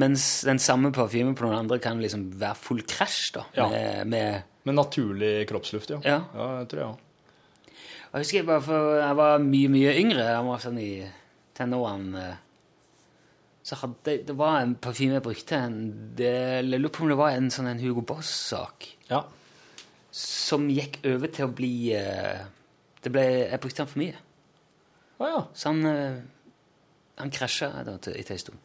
mens 0.00 0.28
den 0.48 0.60
samme 0.62 0.90
parfymen 0.96 1.36
på 1.36 1.44
noen 1.44 1.60
andre 1.60 1.78
kan 1.84 2.00
liksom 2.00 2.30
være 2.40 2.56
full 2.64 2.80
krasj, 2.88 3.34
da. 3.36 3.44
Ja. 3.60 3.68
Med, 3.72 4.14
med 4.14 4.52
Med 4.66 4.74
naturlig 4.80 5.34
kroppsluft, 5.46 5.92
ja. 5.92 6.00
Ja. 6.02 6.22
ja 6.34 6.46
det 6.62 6.70
tror 6.72 6.80
jeg 6.82 6.88
òg. 6.94 7.02
Jeg 8.16 8.24
husker 8.24 8.38
jeg 8.38 8.46
bare 8.48 8.62
for 8.64 8.94
jeg 8.96 9.16
var 9.18 9.42
mye, 9.44 9.68
mye 9.68 9.90
yngre. 10.00 10.22
Jeg 10.24 10.44
var 10.46 10.60
sånn 10.62 10.78
i 10.80 10.90
tenårene. 11.58 12.22
Så 13.66 13.76
hadde 13.82 14.14
det 14.24 14.36
var 14.38 14.62
en 14.62 14.72
parfyme 14.80 15.18
jeg 15.18 15.24
brukte. 15.26 15.58
En, 15.58 15.76
del 16.16 16.72
jeg 16.72 16.80
lurer 16.80 16.94
på 16.96 17.04
om 17.04 17.12
det 17.12 17.18
var 17.20 17.36
en 17.36 17.50
sånn 17.52 17.68
en 17.68 17.82
Hugo 17.82 18.00
Boss-sak 18.08 18.86
Ja. 19.10 19.20
som 20.16 20.64
gikk 20.72 21.02
over 21.04 21.28
til 21.28 21.44
å 21.44 21.52
bli 21.52 21.92
eh, 21.92 22.40
det 23.04 23.12
ble, 23.12 23.26
Jeg 23.50 23.60
brukte 23.60 23.82
den 23.84 23.92
for 23.92 24.00
mye. 24.00 24.16
Å 25.20 25.28
ja. 25.34 25.44
Så 25.52 25.74
han, 25.74 25.84
eh, 25.92 26.16
han 27.20 27.36
krasja 27.36 27.68
etter 27.84 28.16
en 28.16 28.38
stund. 28.46 28.58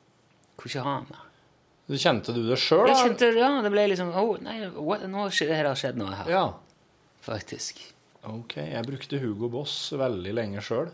Kunne 0.56 0.72
ikke 0.72 0.88
ha 0.88 0.96
han 1.02 1.12
mer. 1.12 1.28
Kjente 1.92 2.32
du 2.32 2.46
det 2.48 2.56
sjøl? 2.56 2.88
Ja, 2.88 3.50
det 3.60 3.72
ble 3.74 3.90
liksom 3.92 4.16
oh, 4.16 4.38
nei, 4.40 4.62
what, 4.80 5.04
nå 5.12 5.28
Det 5.28 5.58
har 5.60 5.76
skjedd 5.76 6.00
noe 6.00 6.16
her, 6.16 6.30
Ja. 6.32 6.46
faktisk. 7.20 7.84
Ok, 8.30 8.58
jeg 8.62 8.86
brukte 8.86 9.20
Hugo 9.22 9.50
Boss 9.50 9.76
veldig 9.98 10.34
lenge 10.38 10.62
sjøl. 10.62 10.92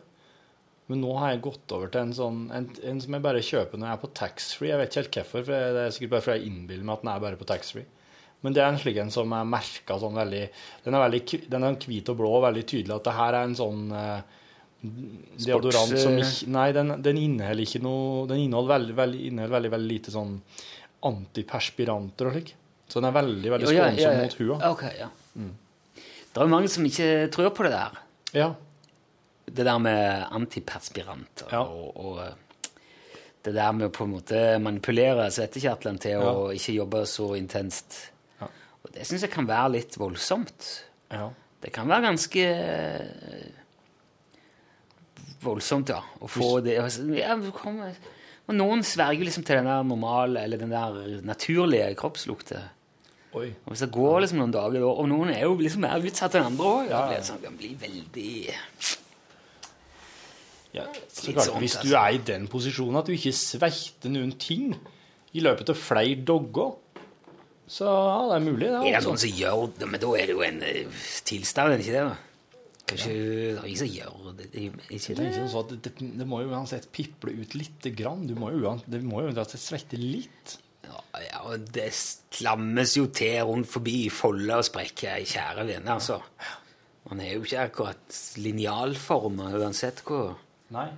Men 0.88 1.02
nå 1.04 1.12
har 1.20 1.34
jeg 1.34 1.44
gått 1.44 1.74
over 1.76 1.92
til 1.92 2.06
en 2.06 2.16
sånn 2.16 2.40
en, 2.56 2.70
en 2.88 3.00
som 3.04 3.16
jeg 3.18 3.24
bare 3.26 3.44
kjøper 3.44 3.80
når 3.80 3.90
jeg 3.90 3.98
er 3.98 4.02
på 4.06 4.10
taxfree. 4.16 4.72
Jeg 4.72 4.80
vet 4.80 4.94
ikke 4.94 5.02
helt 5.02 5.18
hvorfor, 5.18 5.46
for 5.50 5.76
det 5.76 5.84
er 5.84 5.96
sikkert 5.96 6.14
bare 6.14 6.24
fordi 6.24 6.38
jeg 6.40 6.52
innbiller 6.54 6.88
meg 6.88 6.96
at 6.96 7.04
den 7.04 7.12
er 7.12 7.24
bare 7.26 7.40
på 7.42 7.48
taxfree. 7.50 7.90
Men 8.46 8.56
det 8.56 8.62
er 8.64 8.70
en 8.72 8.80
slik 8.80 9.00
en 9.02 9.12
som 9.12 9.34
er 9.34 9.48
merka 9.50 9.98
sånn 10.00 10.16
veldig 10.16 10.44
Den 10.86 10.96
er 10.96 11.02
veldig 11.04 11.22
den 11.50 11.66
er 11.68 11.78
hvit 11.90 12.12
og 12.14 12.20
blå 12.20 12.32
og 12.38 12.44
veldig 12.46 12.64
tydelig 12.70 12.94
at 12.94 13.08
det 13.10 13.16
her 13.18 13.34
er 13.34 13.48
en 13.48 13.56
sånn 13.58 13.80
eh, 13.98 14.36
deodorant 15.42 15.98
som 15.98 16.20
ikke 16.22 16.52
Nei, 16.54 16.68
den, 16.78 16.94
den 17.02 17.18
inneholder 17.18 17.66
ikke 17.66 17.82
noe 17.82 18.28
Den 18.30 18.44
inneholder 18.46 18.76
veldig, 18.76 18.98
veldig, 19.02 19.24
inneholder 19.32 19.58
veldig, 19.58 19.72
veldig 19.74 19.92
lite 19.96 20.14
sånn 20.14 20.36
antiperspiranter 21.08 22.30
og 22.30 22.38
slik. 22.38 22.54
Så 22.88 23.02
den 23.02 23.10
er 23.10 23.18
veldig, 23.18 23.50
veldig 23.54 23.68
skånsom 23.74 24.22
mot 24.22 24.38
hua. 24.40 24.60
Ok, 24.72 24.86
ja. 24.98 25.10
Det 26.38 26.44
er 26.44 26.50
jo 26.52 26.54
mange 26.54 26.70
som 26.70 26.86
ikke 26.86 27.06
tror 27.34 27.50
på 27.58 27.64
det 27.66 27.72
der. 27.74 27.96
Ja. 28.38 28.48
Det 29.48 29.64
der 29.66 29.78
med 29.82 30.28
antiperspiranter 30.38 31.50
Ja. 31.50 31.64
og, 31.64 31.98
og 31.98 32.20
det 33.48 33.56
der 33.56 33.72
med 33.74 33.88
å 33.88 33.94
på 33.96 34.06
en 34.06 34.12
måte 34.12 34.42
manipulere 34.62 35.26
svettekjertlene 35.34 35.98
til 36.04 36.22
å 36.22 36.52
ikke 36.54 36.76
jobbe 36.76 37.02
så 37.10 37.32
intenst. 37.40 37.98
Ja. 38.42 38.52
Og 38.84 38.94
det 38.94 39.08
syns 39.10 39.26
jeg 39.26 39.34
kan 39.34 39.48
være 39.50 39.74
litt 39.80 39.98
voldsomt. 39.98 40.68
ja. 41.12 41.30
Det 41.58 41.72
kan 41.74 41.88
være 41.90 42.06
ganske 42.06 42.44
eh, 42.46 43.48
voldsomt, 45.42 45.90
ja. 45.90 46.04
Å 46.22 46.30
få 46.30 46.60
det 46.62 46.76
ja, 46.78 47.34
og 48.48 48.56
Noen 48.56 48.84
sverger 48.86 49.26
liksom 49.26 49.44
til 49.44 49.58
den 49.58 49.66
der 49.72 49.82
normale, 49.84 50.44
eller 50.46 50.62
den 50.62 50.70
der 50.70 51.18
naturlige 51.26 51.96
kroppslukta. 51.98 52.62
Oi. 53.38 53.50
Og 53.66 53.74
hvis 53.74 53.84
det 53.86 53.90
går 53.96 54.22
liksom 54.24 54.40
noen 54.42 54.54
dager, 54.56 54.80
da, 54.84 54.92
og 55.02 55.08
noen 55.12 55.32
er 55.34 55.44
jo 55.46 55.56
liksom 55.60 55.84
mer 55.86 56.06
utsatt 56.10 56.36
enn 56.40 56.48
andre 56.52 56.72
òg, 56.74 56.90
Ja, 56.90 57.02
ja, 57.12 57.18
ja. 57.20 57.24
sånn, 57.28 57.42
kan 57.44 57.58
bli 57.60 57.74
veldig 57.82 58.30
Ja, 60.76 60.84
så 61.10 61.32
klart, 61.34 61.48
sånt, 61.48 61.62
Hvis 61.64 61.78
du 61.80 61.88
altså. 61.88 62.02
er 62.02 62.18
i 62.18 62.22
den 62.28 62.48
posisjonen 62.52 63.00
at 63.00 63.08
du 63.10 63.14
ikke 63.16 63.34
svekter 63.36 64.12
noen 64.14 64.34
ting 64.42 64.76
i 65.38 65.42
løpet 65.44 65.72
av 65.74 65.80
flere 65.80 66.20
dager, 66.28 66.76
så 67.68 67.88
ja, 67.88 68.20
det 68.30 68.36
er 68.38 68.44
mulig, 68.46 68.68
det. 68.68 68.76
Er 68.78 68.84
det 68.86 68.96
Altså. 68.96 69.10
noen 69.12 69.22
som 69.24 69.34
gjør 69.42 69.64
det? 69.80 69.88
Men 69.92 70.00
da 70.04 70.12
er 70.16 70.26
det 70.30 70.36
jo 70.38 70.44
en 70.46 70.62
uh, 70.64 71.02
tilstand, 71.28 71.74
er 71.74 71.78
det 71.78 71.86
ikke 71.88 71.98
det? 71.98 72.06
da? 72.08 72.16
Kanskje 72.88 73.12
det 73.12 73.58
er 73.60 73.66
ingen 73.68 73.82
som 73.82 73.90
gjør 73.92 74.14
det? 74.38 74.46
det 74.54 74.62
er 74.62 74.68
ikke 74.96 75.16
Det, 75.18 75.18
det? 75.18 75.42
er 75.42 75.50
sånn 75.52 75.68
det, 75.74 75.80
det, 75.84 75.92
det 76.22 76.28
må 76.32 76.40
jo 76.46 76.54
uansett 76.54 76.88
piple 76.96 77.34
ut 77.36 77.58
lite 77.60 77.92
grann. 77.92 78.24
Du 78.30 78.36
må 78.40 78.52
jo 78.56 78.78
det 78.88 79.02
må 79.04 79.26
jo 79.26 79.34
uansett 79.34 79.60
svette 79.60 80.00
litt. 80.00 80.56
Ja, 80.88 81.42
og 81.50 81.66
det 81.74 81.90
slammes 81.94 82.94
jo 82.98 83.08
til 83.16 83.42
rundt 83.48 83.70
forbi 83.72 84.06
i 84.06 84.14
folder 84.14 84.62
og 84.62 84.68
sprekker, 84.68 85.24
kjære 85.26 85.66
vene, 85.68 85.96
altså. 85.98 86.20
Han 87.10 87.22
er 87.24 87.36
jo 87.38 87.44
ikke 87.46 87.66
akkurat 87.70 88.18
linjalforma 88.44 89.54
uansett 89.56 90.02
hvor 90.08 90.36
Nei. 90.76 90.90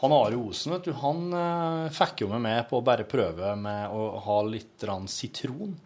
Han 0.00 0.14
Are 0.16 0.38
Osen, 0.40 0.72
vet 0.72 0.88
du, 0.88 0.94
han 0.96 1.26
uh, 1.30 1.90
fikk 1.92 2.24
jo 2.24 2.30
meg 2.32 2.40
med 2.42 2.64
på 2.70 2.78
å 2.80 2.84
bare 2.84 3.04
prøve 3.06 3.52
med 3.60 3.92
å 3.92 4.06
ha 4.24 4.38
litt 4.48 4.82
sitron. 5.12 5.76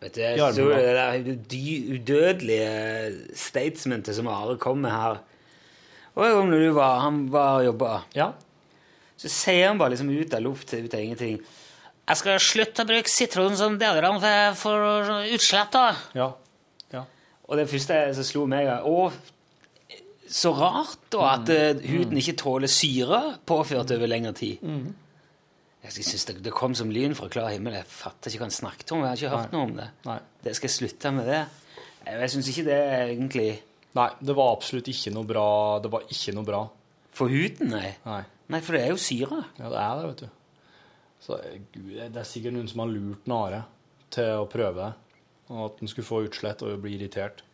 Vet 0.00 0.14
du, 0.16 0.22
jeg 0.22 0.54
tror 0.56 0.72
det 0.72 0.94
der 0.96 1.94
udødelige 1.98 3.36
statementet 3.36 4.16
som 4.16 4.30
Are 4.32 4.56
kom 4.62 4.80
med 4.86 4.94
her 4.94 5.18
Og 6.14 6.46
når 6.48 6.64
du 6.64 6.70
var, 6.76 7.00
han 7.04 7.26
var 7.30 7.60
og 7.60 7.68
jobba, 7.68 8.02
Ja. 8.14 8.32
så 9.18 9.28
sier 9.30 9.68
han 9.68 9.78
bare 9.78 9.94
liksom 9.94 10.10
ut 10.10 10.34
av 10.34 10.42
luft, 10.42 10.74
ut 10.74 10.94
av 10.94 11.00
ingenting 11.00 11.38
Jeg 12.08 12.16
skal 12.22 12.38
slutte 12.40 12.84
å 12.84 12.88
bruke 12.88 13.10
sitron 13.12 13.56
som 13.58 13.74
deodorant 13.78 14.22
for- 14.22 14.54
for 14.56 15.26
utslett, 15.34 15.70
da. 15.74 15.90
Ja. 16.16 16.28
ja. 16.94 17.02
Og 17.48 17.56
det 17.60 17.66
første 17.68 17.98
som 18.16 18.24
slo 18.24 18.46
meg, 18.48 18.66
Å, 18.68 19.12
så 20.28 20.52
rart 20.56 20.98
da 21.12 21.34
at 21.34 21.48
mm. 21.48 21.82
huden 21.88 22.16
ikke 22.20 22.36
tåler 22.40 22.68
syre 22.72 23.20
påført 23.48 23.92
over 23.96 24.06
lengre 24.08 24.32
tid. 24.36 24.64
Jeg 25.84 25.92
synes 25.94 26.24
det, 26.28 26.34
det 26.44 26.52
kom 26.52 26.74
som 26.74 26.90
lyn 26.92 27.14
fra 27.16 27.28
klar 27.32 27.52
himmel. 27.52 27.76
Jeg 27.78 27.86
fatter 27.88 28.30
ikke 28.32 28.42
hva 28.42 28.48
han 28.48 28.56
snakket 28.56 28.92
om. 28.92 29.04
Jeg 29.04 29.08
har 29.08 29.20
ikke 29.20 29.36
hørt 29.36 29.52
noe 29.54 29.68
om 29.68 29.76
det. 29.78 29.86
Nei. 30.08 30.18
Det 30.44 30.56
skal 30.56 30.68
jeg 30.68 30.76
slutte 30.78 31.12
med 31.14 31.28
det. 31.30 31.42
Jeg, 32.04 32.18
jeg 32.24 32.30
syns 32.34 32.48
ikke 32.52 32.66
det 32.68 32.80
egentlig 33.12 33.48
Nei, 33.96 34.10
det 34.20 34.34
var 34.36 34.50
absolutt 34.52 34.88
ikke 34.92 35.10
noe 35.14 35.24
bra. 35.26 35.46
Det 35.82 35.90
var 35.90 36.02
ikke 36.12 36.34
noe 36.36 36.44
bra. 36.44 36.58
for 37.18 37.32
huden, 37.32 37.70
nei. 37.72 37.94
Nei. 38.04 38.20
Nei, 38.52 38.60
for 38.62 38.76
det 38.76 38.82
er 38.84 38.92
jo 38.92 38.98
syre. 39.00 39.38
Ja, 39.58 39.70
det 39.72 39.78
er 39.80 39.94
det, 39.98 40.10
vet 40.10 40.20
du. 40.20 40.28
Så 41.28 41.36
eh, 41.44 41.60
gud, 41.74 41.92
det 41.98 42.16
er 42.16 42.24
sikkert 42.28 42.56
noen 42.56 42.70
som 42.70 42.80
har 42.86 42.88
lurt 42.94 43.28
Nare 43.28 43.66
til 44.14 44.40
å 44.40 44.48
prøve 44.48 44.80
det. 44.80 44.92
Og 45.52 45.60
at 45.66 45.82
han 45.82 45.90
skulle 45.92 46.08
få 46.08 46.22
utslett 46.24 46.64
og 46.64 46.80
bli 46.80 46.94
irritert. 46.96 47.44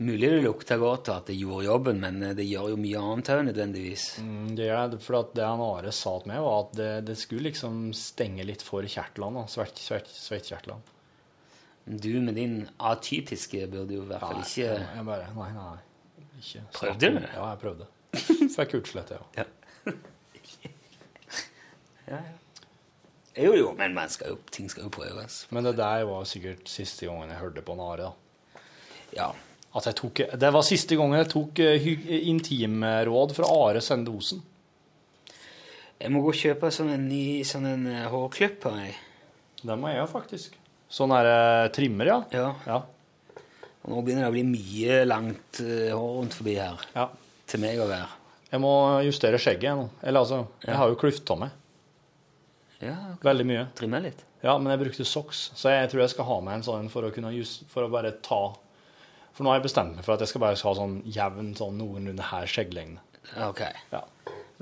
Mulig 0.00 0.28
det 0.32 0.40
lukta 0.44 0.76
godt 0.80 1.08
at 1.12 1.26
det 1.30 1.36
gjorde 1.36 1.66
jobben, 1.66 1.98
men 2.00 2.20
eh, 2.22 2.34
det 2.36 2.44
gjør 2.48 2.74
jo 2.74 2.78
mye 2.80 3.00
annet 3.00 3.30
òg, 3.32 3.42
nødvendigvis. 3.48 4.04
Mm, 4.24 4.50
Det 4.58 4.68
er 4.72 4.92
det, 4.92 5.00
for 5.04 5.18
at 5.22 5.32
det 5.36 5.44
han 5.48 5.64
Are 5.64 5.92
sa 5.96 6.12
til 6.20 6.32
meg, 6.32 6.42
var 6.44 6.60
at 6.66 6.76
det, 6.76 6.90
det 7.08 7.16
skulle 7.20 7.48
liksom 7.50 7.80
stenge 7.96 8.44
litt 8.48 8.64
for 8.64 8.84
kjertlene. 8.84 9.46
Svettkjertlene. 9.48 10.92
Du 11.86 12.10
med 12.20 12.34
din 12.34 12.64
atypiske 12.82 13.68
burde 13.70 13.94
jo 13.94 14.02
i 14.02 14.08
hvert 14.08 14.24
fall 14.24 14.40
ikke 14.42 14.72
Nei, 14.74 14.88
jeg 14.96 15.04
bare 15.06 15.28
Nei, 15.36 15.50
nei. 15.54 15.76
Ikke. 16.40 16.64
Prøvde 16.74 17.12
du? 17.14 17.20
Ja, 17.22 17.44
jeg 17.52 17.60
prøvde. 17.62 17.86
Fikk 18.56 18.74
utslett, 18.80 19.14
ja. 19.14 19.46
Jo, 23.36 23.52
jo, 23.52 23.72
men 23.76 23.92
man 23.94 24.08
skal 24.08 24.32
jo, 24.32 24.38
ting 24.52 24.68
skal 24.72 24.86
jo 24.86 24.92
prøves. 24.94 25.42
Men 25.52 25.66
det 25.66 25.74
der 25.76 26.06
var 26.08 26.24
sikkert 26.28 26.70
siste 26.72 27.08
gangen 27.08 27.32
jeg 27.34 27.40
hørte 27.42 27.64
på 27.64 27.76
Nare. 27.76 28.08
da. 28.08 28.62
Ja. 29.16 29.32
Tok, 29.76 30.22
det 30.40 30.50
var 30.54 30.64
siste 30.64 30.96
gangen 30.96 31.18
jeg 31.20 31.28
tok 31.34 31.60
eh, 31.60 31.88
intimråd 32.30 33.34
fra 33.36 33.50
Are 33.52 33.82
Sende-Osen. 33.84 34.40
Jeg 36.00 36.12
må 36.12 36.22
gå 36.24 36.32
og 36.32 36.38
kjøpe 36.38 36.70
sånn 36.72 36.94
en 36.94 37.04
ny 37.10 37.42
sånn 37.44 37.68
en 37.68 37.84
eh, 37.92 38.06
hårklipper. 38.12 38.78
Jeg. 38.86 38.96
Det 39.60 39.76
må 39.76 39.92
jeg 39.92 40.00
jo 40.00 40.08
faktisk. 40.14 40.56
Sånn 40.96 41.12
er 41.16 41.28
eh, 41.28 41.68
trimmer, 41.76 42.08
ja. 42.08 42.18
Ja. 42.32 42.48
Ja. 42.64 42.80
Nå 43.86 44.00
begynner 44.00 44.24
det 44.24 44.32
å 44.32 44.34
bli 44.34 44.46
mye 44.48 45.02
langt 45.06 45.60
hår 45.60 46.16
rundt 46.16 46.34
forbi 46.40 46.56
her. 46.58 46.80
ja. 46.96 47.10
Til 47.46 47.60
meg 47.62 47.78
å 47.78 47.84
være. 47.86 48.08
Jeg 48.50 48.58
må 48.58 48.72
justere 49.06 49.38
skjegget 49.38 49.76
nå. 49.78 49.84
Eller 50.02 50.24
altså, 50.24 50.40
jeg 50.64 50.74
har 50.80 50.88
jo 50.90 50.96
klyft 50.98 51.30
av 51.30 51.44
meg 51.44 51.52
Ja, 52.84 52.96
veldig 53.24 53.46
mye. 53.48 53.66
trimme 53.78 54.00
litt. 54.04 54.24
Ja, 54.42 54.58
men 54.58 54.70
jeg 54.74 54.82
brukte 54.84 55.04
socks, 55.08 55.50
så 55.56 55.70
jeg 55.72 55.88
tror 55.90 56.02
jeg 56.04 56.10
skal 56.12 56.24
ha 56.28 56.40
med 56.44 56.54
en 56.58 56.62
sånn 56.66 56.90
for 56.92 57.02
å 57.08 57.10
kunne 57.14 57.32
just, 57.34 57.64
for 57.72 57.86
å 57.86 57.90
bare 57.90 58.12
ta 58.22 58.54
For 59.34 59.44
nå 59.44 59.50
har 59.50 59.58
jeg 59.58 59.66
bestemt 59.68 59.96
meg 59.96 60.04
for 60.04 60.14
at 60.14 60.20
jeg 60.24 60.28
skal 60.30 60.40
bare 60.40 60.56
ha 60.56 60.74
sånn 60.78 61.02
jevn, 61.12 61.54
sånn 61.58 61.76
noenlunde 61.76 62.24
her 62.24 62.46
skjegglengde. 62.48 63.02
Ok. 63.44 63.60
Ja. 63.92 64.00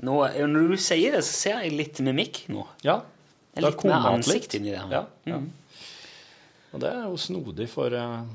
Nå, 0.03 0.15
eh, 0.27 0.41
når 0.51 0.73
du 0.73 0.77
sier 0.83 1.11
det, 1.15 1.21
så 1.23 1.31
ser 1.37 1.61
jeg 1.63 1.71
litt 1.77 1.99
mimikk 2.03 2.41
nå. 2.51 2.65
ja. 2.83 3.01
Det 3.55 3.63
er 3.63 3.69
litt 3.71 3.85
mer 3.87 4.09
ansikt 4.09 4.57
inni 4.57 4.73
det 4.73 4.81
her. 4.81 4.91
Ja, 4.91 5.05
Mm. 5.31 5.45
Og 6.73 6.81
det 6.83 6.89
er 6.91 7.05
jo 7.07 7.15
snodig 7.15 7.69
for 7.71 7.87
uh, 7.87 8.25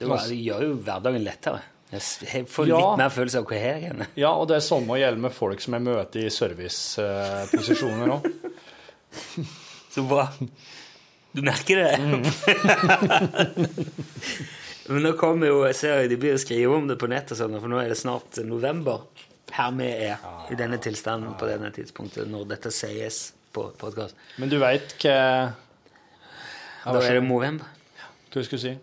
Det, 0.00 0.08
var, 0.10 0.24
det 0.26 0.40
gjør 0.42 0.64
jo 0.66 0.72
hverdagen 0.82 1.22
lettere. 1.22 1.60
Jeg 1.92 2.48
får 2.50 2.66
Ja. 2.66 2.80
litt 2.82 2.98
mer 2.98 3.12
følelse 3.14 3.38
av 3.38 3.44
hvor 3.46 3.54
jeg 3.54 3.84
er. 3.92 4.08
Ja, 4.18 4.32
og 4.34 4.48
det 4.50 4.56
er 4.56 4.64
sånn 4.66 4.82
gjelder 4.82 5.04
gjelde 5.04 5.22
med 5.22 5.32
folk 5.36 5.60
som 5.62 5.74
jeg 5.78 5.82
møter 5.86 6.26
i 6.26 6.30
serviceposisjoner 6.34 8.16
òg. 8.16 8.26
Så 9.94 10.00
bra. 10.06 10.28
Du 11.36 11.42
merker 11.44 11.76
det? 11.76 11.96
Men 14.88 15.02
nå 15.02 15.12
kommer 15.18 15.46
jo, 15.50 15.64
jeg 15.66 15.74
ser 15.76 16.08
de 16.08 16.16
blir 16.20 16.34
å 16.36 16.38
skrive 16.40 16.76
om 16.78 16.86
det 16.88 16.96
på 17.00 17.08
nett, 17.10 17.32
og 17.34 17.38
sånn, 17.40 17.56
for 17.60 17.68
nå 17.72 17.76
er 17.82 17.88
det 17.90 17.98
snart 17.98 18.38
november. 18.46 18.98
Her 19.56 19.70
vi 19.76 19.88
er, 20.08 20.16
i 20.52 20.54
denne 20.58 20.78
tilstanden 20.82 21.32
på 21.38 21.44
denne 21.48 21.70
tidspunktet, 21.74 22.28
når 22.30 22.42
dette 22.52 22.70
sies 22.74 23.16
på 23.56 23.62
podkast. 23.80 24.14
Men 24.40 24.48
du 24.52 24.56
veit 24.62 24.86
hva 25.00 25.18
Da 26.84 27.00
er 27.00 27.14
det 27.18 27.24
november. 27.26 27.66
Hva 28.30 28.38
skulle 28.44 28.60
du 28.60 28.66
si? 28.68 28.74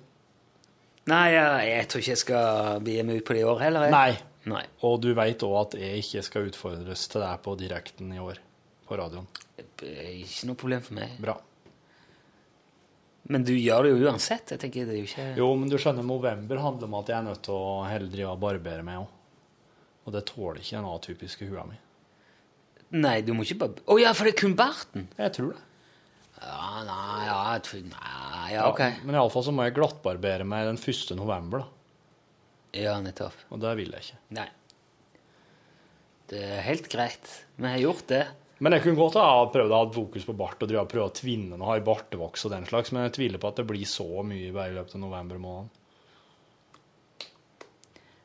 Nei, 1.12 1.26
jeg, 1.34 1.48
jeg 1.68 1.88
tror 1.92 2.00
ikke 2.04 2.14
jeg 2.14 2.22
skal 2.22 2.46
begi 2.84 3.02
meg 3.06 3.14
ut 3.20 3.26
på 3.28 3.36
det 3.36 3.42
i 3.44 3.50
år 3.50 3.60
heller. 3.66 3.82
Jeg. 3.88 3.94
Nei. 3.94 4.14
Nei. 4.54 4.64
Og 4.84 4.94
du 5.04 5.10
veit 5.16 5.44
òg 5.46 5.54
at 5.62 5.74
jeg 5.80 5.92
ikke 6.04 6.22
skal 6.26 6.48
utfordres 6.50 7.02
til 7.12 7.20
deg 7.24 7.36
på 7.46 7.52
direkten 7.60 8.08
i 8.12 8.20
år 8.24 8.38
på 8.94 9.02
radioen. 9.02 9.26
Er 9.58 10.14
Ikke 10.22 10.52
noe 10.52 10.60
problem 10.60 10.86
for 10.86 10.98
meg. 11.02 11.18
Bra. 11.24 11.36
Men 13.32 13.46
du 13.48 13.54
gjør 13.56 13.86
det 13.86 13.92
jo 13.94 14.08
uansett. 14.10 14.52
Jeg 14.52 14.60
tenker 14.60 14.88
det 14.88 14.98
er 14.98 15.00
jo 15.00 15.08
ikke... 15.08 15.28
Jo, 15.40 15.50
men 15.56 15.72
du 15.72 15.78
skjønner, 15.80 16.06
november 16.06 16.60
handler 16.60 16.90
om 16.90 16.98
at 17.00 17.12
jeg 17.12 17.18
er 17.18 17.28
nødt 17.30 17.44
til 17.48 17.56
å 17.56 17.84
heller 17.88 18.12
drive 18.12 18.34
og 18.34 18.42
barbere 18.42 18.86
meg 18.86 19.00
òg. 19.00 19.20
Og 20.04 20.16
det 20.16 20.26
tåler 20.28 20.60
ikke 20.60 20.76
den 20.76 20.90
atypiske 20.90 21.48
hua 21.48 21.64
mi. 21.70 21.78
Nei, 23.00 23.22
du 23.26 23.32
må 23.34 23.46
ikke 23.48 23.62
bare... 23.62 23.86
Å 23.88 23.96
ja, 24.02 24.12
for 24.14 24.28
det 24.28 24.36
er 24.36 24.42
kun 24.44 24.58
barten! 24.60 25.08
Jeg 25.18 25.36
tror 25.38 25.54
det. 25.54 25.64
Ja, 26.44 26.84
nei, 26.84 27.22
ja, 27.30 27.38
jeg 27.56 27.64
tror... 27.70 27.86
Nei, 27.94 28.50
ja, 28.52 28.66
ok. 28.68 28.84
Men 29.08 29.16
iallfall 29.16 29.48
så 29.48 29.54
må 29.56 29.64
jeg 29.66 29.78
glattbarbere 29.78 30.46
meg 30.46 30.68
den 30.68 30.82
1. 30.82 31.16
november, 31.18 31.64
da. 31.64 31.72
Ja, 32.84 32.98
nettopp. 33.02 33.38
Og 33.54 33.64
det 33.64 33.72
vil 33.80 33.96
jeg 33.96 34.10
ikke. 34.10 34.20
Nei. 34.36 34.50
Det 36.34 36.44
er 36.44 36.64
helt 36.68 36.92
greit. 36.92 37.32
Vi 37.56 37.70
har 37.70 37.80
gjort 37.80 38.08
det. 38.12 38.26
Men 38.64 38.76
jeg 38.78 38.84
kunne 38.86 39.00
godt 39.02 39.18
ha 39.20 39.28
prøvd 39.52 39.74
å 39.76 39.80
ha 39.82 39.88
fokus 39.92 40.26
på 40.28 40.36
bart 40.40 40.62
og 40.64 40.70
prøve 40.92 41.10
å 41.10 41.16
tvinne 41.18 41.58
har 41.60 41.68
ha 41.68 41.78
i 41.82 41.84
bartevoks 41.84 42.46
og 42.48 42.54
den 42.54 42.68
slags, 42.70 42.94
men 42.96 43.08
jeg 43.10 43.16
tviler 43.18 43.42
på 43.44 43.50
at 43.52 43.58
det 43.60 43.66
blir 43.68 43.84
så 43.90 44.06
mye 44.24 44.54
bare 44.56 44.72
i 44.72 44.78
løpet 44.78 44.96
av 44.96 45.02
november 45.04 45.42
måned. 45.44 45.80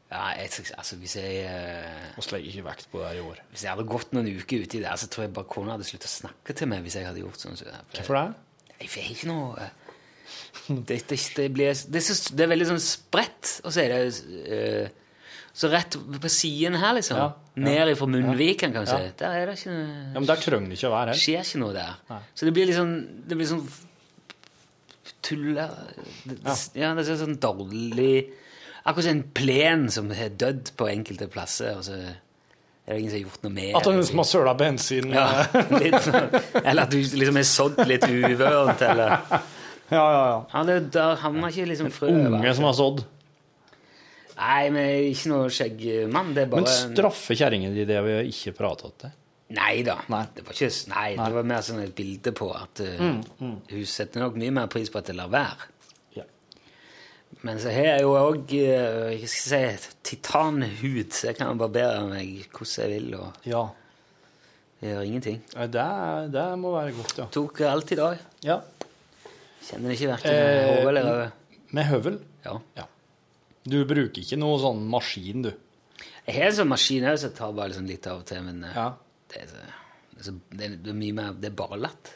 Ja, 0.08 0.22
jeg, 0.38 0.48
altså, 0.78 0.96
hvis 1.02 1.16
jeg... 1.18 1.42
eh, 1.44 2.12
Og 2.16 2.24
legger 2.32 2.48
ikke 2.54 2.64
vekt 2.70 2.86
på 2.92 3.00
det 3.02 3.08
her 3.10 3.18
i 3.18 3.24
år. 3.28 3.40
Hvis 3.52 3.64
jeg 3.66 3.74
hadde 3.74 3.84
gått 3.90 4.14
noen 4.16 4.30
uker 4.38 4.62
uti 4.64 4.78
det, 4.80 4.94
så 5.02 5.08
tror 5.12 5.26
jeg 5.26 5.34
bare 5.36 5.50
kona 5.52 5.74
hadde 5.74 5.84
sluttet 5.88 6.08
å 6.08 6.12
snakke 6.14 6.54
til 6.56 6.70
meg 6.70 6.86
hvis 6.86 6.96
jeg 6.96 7.08
hadde 7.10 7.20
gjort 7.20 7.42
sånn. 7.42 7.58
Så 7.60 7.66
jeg- 7.68 7.82
Hvorfor 7.98 8.16
det? 8.16 8.72
Jeg 8.78 8.88
vet 8.94 9.10
ikke 9.12 9.28
noe 9.28 9.66
eh, 9.66 9.74
Det, 10.68 10.96
det, 11.10 11.18
det, 11.36 11.48
blir, 11.52 11.74
det, 11.92 12.00
er, 12.00 12.06
så, 12.08 12.16
det 12.36 12.44
er 12.46 12.50
veldig 12.54 12.70
sånn 12.70 12.80
spredt, 12.84 13.52
og 13.64 13.72
så 13.74 13.82
er 13.84 13.92
det 13.92 14.00
eh, 14.56 14.96
Så 15.58 15.68
rett 15.72 15.96
på 16.22 16.30
siden 16.30 16.76
her, 16.78 16.94
liksom. 16.94 17.18
Ja, 17.18 17.32
ja, 17.58 17.62
Ned 17.66 17.96
fra 17.98 18.06
munnviken, 18.06 18.72
kan 18.74 18.84
du 18.86 18.90
si. 18.90 18.98
Der 19.18 19.40
er 19.40 19.50
det 19.50 19.56
ikke 19.58 19.72
noe 19.74 19.86
Ja, 19.88 20.20
men 20.20 20.28
Der 20.30 20.42
trenger 20.44 20.70
det 20.70 20.78
ikke 20.78 20.90
å 20.90 20.94
være 20.94 21.16
Det 21.16 21.22
skjer 21.24 21.42
ikke 21.42 21.62
noe 21.64 21.74
der. 21.74 21.96
Nei. 22.12 22.18
Så 22.38 22.46
det 22.46 22.52
blir 22.54 22.68
liksom 22.70 22.92
Det 23.26 23.38
blir 23.40 23.50
sånn 23.50 23.64
tulle... 25.26 25.66
Det, 26.22 26.38
ja. 26.44 26.54
ja, 26.78 26.92
det 26.94 27.08
er 27.08 27.18
sånn 27.24 27.40
dårlig 27.42 28.12
Akkurat 28.84 29.08
som 29.08 29.16
en 29.16 29.26
plen 29.34 29.84
som 29.92 30.14
har 30.14 30.30
dødd 30.38 30.72
på 30.78 30.86
enkelte 30.88 31.26
plasser, 31.32 31.74
og 31.76 31.84
så 31.84 31.98
er 31.98 32.94
det 32.94 33.00
ingen 33.02 33.10
som 33.10 33.18
har 33.18 33.24
gjort 33.26 33.42
noe 33.44 33.54
med 33.58 33.74
At 33.76 33.88
noen 33.90 34.06
som 34.08 34.22
har 34.22 34.28
søla 34.30 34.54
bensin 34.56 35.12
ja, 35.12 35.26
litt 35.74 35.98
sånn. 36.06 36.30
Eller 36.62 36.86
at 36.86 36.94
du 36.94 37.02
liksom 37.02 37.40
er 37.42 37.48
sådd 37.50 37.82
litt 37.90 38.06
uvørent, 38.06 38.86
eller 38.86 39.12
ja, 39.90 39.98
ja, 39.98 40.22
ja. 40.22 40.40
ja, 40.54 40.62
det, 40.70 40.78
Der 40.94 41.20
havner 41.20 41.52
ikke 41.52 41.68
liksom 41.68 41.90
frø 41.92 42.14
Unge 42.14 42.54
som 42.56 42.68
har 42.68 42.78
sådd. 42.78 43.04
Nei, 44.38 44.68
men 44.70 44.90
ikke 45.10 45.30
noe 45.32 45.48
skjeggmann. 45.50 46.34
Det 46.36 46.44
er 46.44 46.50
bare 46.52 46.62
Men 46.62 46.70
straffer 46.70 47.38
kjerringa 47.40 47.72
di 47.74 47.86
det 47.88 48.02
vi 48.06 48.18
ikke 48.30 48.52
prata 48.58 48.90
til? 49.02 49.16
Nei 49.56 49.80
da. 49.86 49.96
Nei. 50.12 50.20
Det 50.36 50.44
var 50.44 50.54
ikke 50.54 50.68
Nei, 50.92 51.08
det 51.16 51.32
var 51.34 51.46
mer 51.48 51.64
sånn 51.64 51.80
et 51.82 51.94
bilde 51.96 52.34
på 52.36 52.50
at 52.54 52.82
uh, 52.84 53.00
Mm, 53.40 53.56
hun 53.70 53.86
setter 53.88 54.20
nok 54.22 54.36
mye 54.38 54.52
mer 54.60 54.68
pris 54.70 54.92
på 54.92 55.00
at 55.00 55.08
det 55.08 55.16
lar 55.18 55.30
være. 55.32 55.68
Ja. 56.18 56.26
Men 57.48 57.58
så 57.62 57.72
har 57.72 57.88
jeg 57.94 58.04
jo 58.04 58.12
òg 58.18 58.52
uh, 58.54 59.08
jeg 59.14 59.30
skal 59.32 59.78
si, 59.80 59.92
titanhud, 60.12 61.10
så 61.16 61.30
jeg 61.30 61.38
kan 61.40 61.58
barbere 61.60 62.04
meg 62.10 62.44
hvordan 62.52 62.92
jeg 62.92 62.92
vil, 62.94 63.14
og 63.18 63.48
ja. 63.48 63.64
jeg 64.82 64.92
gjør 64.92 65.06
ingenting. 65.08 65.40
Det, 65.78 65.88
det 66.36 66.46
må 66.60 66.74
være 66.76 66.92
godt, 67.00 67.16
ja. 67.24 67.26
Tok 67.38 67.64
alt 67.72 67.96
i 67.96 68.00
dag. 68.04 68.26
ja. 68.46 68.60
Kjenner 69.68 69.90
det 69.90 69.98
ikke 69.98 70.12
verken 70.12 70.30
Eh, 70.32 70.68
i 70.78 70.86
eller 70.88 71.08
øye. 71.12 71.30
Med 71.76 71.84
høvel? 71.90 72.14
Ja. 72.44 72.54
Ja. 72.78 72.84
Du 73.68 73.78
bruker 73.88 74.22
ikke 74.22 74.38
noe 74.40 74.58
sånn 74.62 74.84
maskin, 74.90 75.42
du? 75.44 75.50
Jeg 76.28 76.34
har 76.36 76.50
en 76.50 76.56
sånn 76.60 76.70
maskin 76.70 77.04
òg, 77.08 77.16
så 77.20 77.28
jeg 77.30 77.36
tar 77.38 77.52
bare 77.56 77.70
liksom 77.72 77.86
litt 77.88 78.06
av 78.10 78.20
og 78.22 78.26
til, 78.28 78.42
men 78.46 78.62
uh, 78.64 78.72
Ja. 78.76 78.86
det, 79.32 79.42
er 79.42 79.46
så, 79.50 79.62
det, 80.12 80.18
er 80.20 80.26
så, 80.28 80.34
det, 80.52 80.64
er, 80.68 80.76
det 80.88 80.94
mye 80.96 81.16
mer 81.16 81.32
Det 81.40 81.50
er 81.50 81.56
bare 81.58 81.78
latt. 81.80 82.12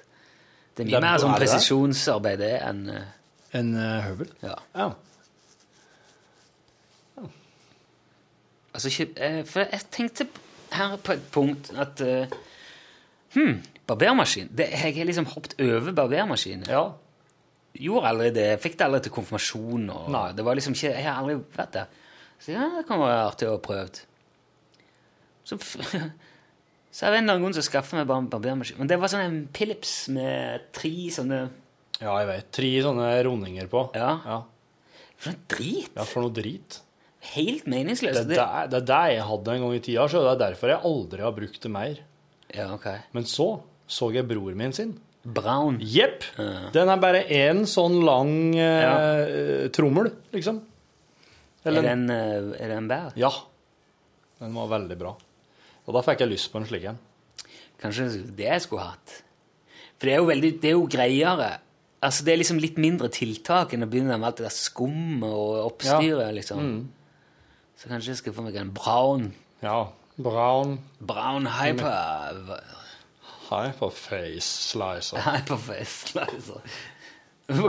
Det 0.77 0.85
er 0.85 0.89
mye 0.89 0.93
Det 0.95 0.99
er- 1.01 1.07
mer 1.09 1.23
sånn 1.25 1.37
presisjonsarbeid 1.39 2.39
det 2.45 2.53
enn 2.63 2.83
uh, 2.91 3.03
En 3.53 3.75
eh, 3.77 3.99
høvel? 4.07 4.31
Ja. 4.43 4.55
Ja. 4.75 4.87
Altså, 8.73 8.89
eh, 9.17 9.43
for 9.45 9.61
jeg 9.69 9.83
tenkte 9.93 10.27
her 10.73 10.95
på 11.05 11.13
et 11.19 11.27
punkt 11.35 11.73
at 11.77 12.01
uh, 12.01 12.39
Hm, 13.35 13.63
barbermaskin. 13.89 14.49
Det, 14.53 14.67
jeg 14.73 14.95
har 14.97 15.05
liksom 15.09 15.27
hoppet 15.35 15.55
over 15.61 15.93
barbermaskinen. 15.97 16.67
ja. 16.69 16.93
Gjorde 17.73 18.11
aldri 18.11 18.31
det. 18.37 18.47
Jeg 18.51 18.61
fikk 18.61 18.79
det 18.79 18.87
aldri 18.87 19.01
til 19.07 19.15
konfirmasjon. 19.15 19.87
Nei. 20.13 20.27
det 20.37 20.45
var 20.45 20.59
liksom 20.59 20.77
ikke, 20.77 20.93
Jeg 20.93 21.07
har 21.09 21.23
aldri 21.23 21.39
vært 21.57 21.79
der. 21.79 22.01
Så 22.43 22.53
ja, 22.53 22.67
det 22.77 22.85
kan 22.89 23.01
være 23.01 23.23
artig 23.31 23.49
å 23.49 23.57
prøve. 23.63 24.05
Så, 25.47 25.57
så 25.63 27.07
er 27.07 27.15
det 27.15 27.19
en 27.19 27.25
eller 27.25 27.37
annen 27.37 27.47
grunn 27.47 27.57
som 27.57 27.67
skaffer 27.67 28.01
meg 28.01 28.11
barbermaskin. 28.11 28.81
Men 28.83 28.91
det 28.91 29.01
var 29.01 29.13
sånn 29.13 29.25
en 29.25 29.43
Philips 29.55 29.97
med 30.13 30.69
tre 30.77 30.95
sånne 31.15 31.43
Ja, 32.03 32.17
jeg 32.21 32.29
vet. 32.29 32.53
Tre 32.59 32.73
sånne 32.89 33.11
rundinger 33.29 33.73
på. 33.73 33.87
Ja. 33.97 34.15
ja. 34.27 34.41
For 35.23 35.33
noe 35.33 35.53
drit! 35.55 35.93
Ja, 35.95 36.07
for 36.09 36.27
noe 36.27 36.35
drit. 36.35 36.81
Helt 37.33 37.69
meningsløst. 37.71 38.27
Det, 38.27 38.39
er 38.43 38.71
det 38.71 38.83
det 38.91 39.03
jeg 39.15 39.27
hadde 39.29 39.53
en 39.55 39.65
gang 39.65 39.77
i 39.77 39.83
tida, 39.85 40.09
så 40.11 40.25
det 40.25 40.33
er 40.35 40.41
derfor 40.49 40.73
jeg 40.73 40.83
aldri 40.89 41.23
har 41.23 41.37
brukt 41.37 41.61
det 41.63 41.71
mer. 41.71 42.01
Ja, 42.53 42.73
ok. 42.75 42.89
Men 43.15 43.29
så 43.31 43.53
så 43.93 44.09
jeg 44.15 44.27
bror 44.29 44.55
min 44.57 44.73
sin. 44.75 44.97
Brown. 45.25 45.79
Jepp! 45.81 46.25
Ja. 46.39 46.71
Den 46.75 46.91
er 46.91 47.01
bare 47.03 47.23
én 47.31 47.63
sånn 47.71 48.01
lang 48.05 48.33
eh, 48.59 49.69
trommel, 49.75 50.11
liksom. 50.35 50.59
Er 51.63 51.79
en, 51.93 52.09
eh, 52.11 52.39
er 52.59 52.73
det 52.73 52.79
en 52.81 52.89
bær? 52.91 53.13
Ja. 53.21 53.31
Den 54.43 54.57
var 54.59 54.71
veldig 54.73 54.97
bra. 54.99 55.13
Og 55.87 55.95
da 55.95 56.03
fikk 56.03 56.25
jeg 56.25 56.33
lyst 56.33 56.51
på 56.51 56.59
en 56.59 56.67
slik 56.67 56.89
en. 56.91 56.99
Kanskje 57.83 58.09
det 58.35 58.49
jeg 58.49 58.65
skulle 58.65 58.89
hatt. 58.89 59.21
For 59.99 60.09
det 60.11 60.17
er 60.17 60.19
jo, 60.23 60.27
veldig, 60.33 60.51
det 60.63 60.71
er 60.73 60.75
jo 60.75 60.89
greiere. 60.91 61.51
Altså, 62.03 62.25
det 62.27 62.33
er 62.35 62.41
liksom 62.41 62.59
litt 62.59 62.79
mindre 62.83 63.07
tiltak 63.15 63.75
enn 63.77 63.87
å 63.87 63.91
begynne 63.91 64.17
med 64.19 64.27
alt 64.27 64.41
det 64.43 64.49
der 64.49 64.55
skummet 64.57 65.31
og 65.31 65.69
oppstyret, 65.69 66.33
liksom. 66.35 66.73
Så 67.79 67.91
kanskje 67.91 68.11
jeg 68.11 68.19
skal 68.25 68.35
få 68.35 68.43
meg 68.47 68.59
en 68.59 68.75
brown, 68.75 69.31
Ja. 69.63 69.85
Brown 70.23 70.75
brown 71.01 71.47
hyper, 71.49 72.37
hyperface 73.53 74.49
slicer. 74.71 75.21
hyperface 75.27 76.13
slicer. 76.13 76.61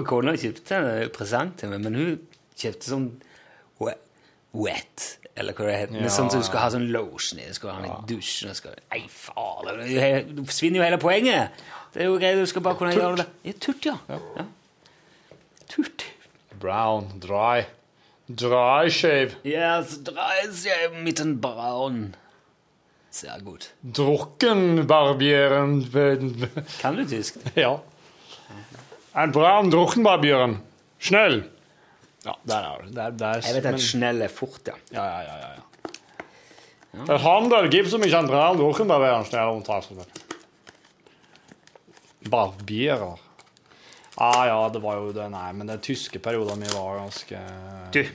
Kona 0.07 0.33
kjøpte 0.39 0.77
en 0.79 1.09
presang 1.15 1.51
til 1.59 1.73
meg, 1.73 1.83
men 1.83 1.97
hun 1.99 2.13
kjøpte 2.59 2.87
sånn 2.93 3.07
we- 3.83 3.97
wet, 4.53 5.07
eller 5.35 5.53
hva 5.57 5.65
det 5.67 5.77
heter. 5.81 6.01
Ja, 6.05 6.11
sånn 6.13 6.29
som 6.31 6.39
du 6.43 6.47
skal 6.47 6.61
ha 6.63 6.69
sånn 6.75 6.87
lotion 6.93 7.41
i, 7.41 7.47
du 7.49 7.57
skal 7.57 7.73
ha 7.73 7.81
den 7.81 7.91
i 7.91 8.07
dusjen, 8.13 8.51
og 8.53 8.59
skal... 8.59 8.77
Nei, 8.93 9.01
faen, 9.09 9.71
det 9.81 10.01
er- 10.07 10.27
forsvinner 10.45 10.79
jo 10.79 10.85
hele 10.87 10.99
poenget. 11.01 11.63
Det 11.93 12.01
er 12.05 12.09
jo 12.11 12.17
greit, 12.21 12.37
du 12.39 12.45
skal 12.49 12.63
bare 12.65 12.79
kunne 12.79 12.93
gjøre 12.95 13.19
det. 13.23 13.27
Ja, 13.49 13.55
turt, 13.61 13.85
ja. 13.89 13.97
ja. 14.09 14.45
Turt. 15.73 16.05
Brown. 16.61 17.09
Dry. 17.19 17.65
Dry 18.29 18.89
shave. 18.93 19.35
Yes, 19.43 19.97
dry 20.05 20.45
shave. 20.53 20.93
Mitten 20.93 21.03
mit 21.03 21.19
en 21.19 21.35
braun. 21.43 22.15
Sehr 23.13 23.37
gut. 23.45 23.67
Drukkenbarbieren. 23.85 25.83
Kan 26.81 26.95
du 26.97 27.03
tysk? 27.05 27.35
Ja. 27.55 27.75
En 29.13 29.31
braun 29.31 29.69
drukkenbarbieren. 29.69 30.55
Schnell. 30.97 31.43
Ja, 32.25 32.33
der 32.49 32.55
er 32.71 32.81
det. 32.87 32.95
Der, 32.95 33.11
der, 33.11 33.33
Jeg 33.45 33.55
vet 33.59 33.63
men- 33.67 33.73
at 33.77 33.81
snell 33.81 34.21
er 34.25 34.31
fort, 34.33 34.61
ja. 34.67 34.73
Ja, 34.95 35.03
ja, 35.05 35.19
ja. 35.27 35.35
ja, 35.43 35.49
ja. 35.53 37.05
Der 37.09 37.17
handel 37.21 37.69
gibt 37.73 37.93
ikke 37.93 38.17
en 38.17 38.27
braun 38.31 38.57
drukkenbarbieren 38.57 39.25
schnell 39.29 39.47
omtaler. 39.53 40.05
Barbierer. 42.29 43.19
Ah, 44.17 44.45
ja, 44.47 44.57
det 44.69 44.81
var 44.81 44.95
jo 45.01 45.11
det. 45.13 45.25
Nei, 45.33 45.51
men 45.57 45.67
den 45.67 45.79
tyske 45.81 46.19
perioden 46.21 46.59
min 46.61 46.69
var 46.73 46.99
ganske 47.01 47.39
Du. 47.93 47.99
Eh, 47.99 48.09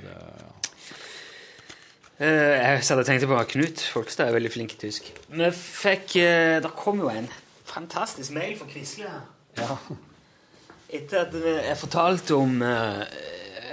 Jeg 2.18 2.82
satt 2.82 2.98
og 2.98 3.06
tenkte 3.06 3.28
på 3.30 3.38
Knut 3.52 3.82
Folkstad 3.92 4.26
er 4.26 4.34
veldig 4.34 4.50
flink 4.50 4.72
i 4.74 4.78
tysk. 4.80 5.12
Vi 5.30 5.50
fikk 5.54 6.16
eh, 6.18 6.58
Det 6.64 6.72
kom 6.74 6.98
jo 7.04 7.12
en 7.12 7.28
fantastisk 7.68 8.34
mail 8.34 8.56
fra 8.58 8.66
Quisle. 8.66 9.12
Ja. 9.58 9.76
Etter 10.98 11.26
at 11.26 11.36
jeg 11.38 11.76
fortalte 11.78 12.34
om 12.34 12.62
eh, 12.64 13.04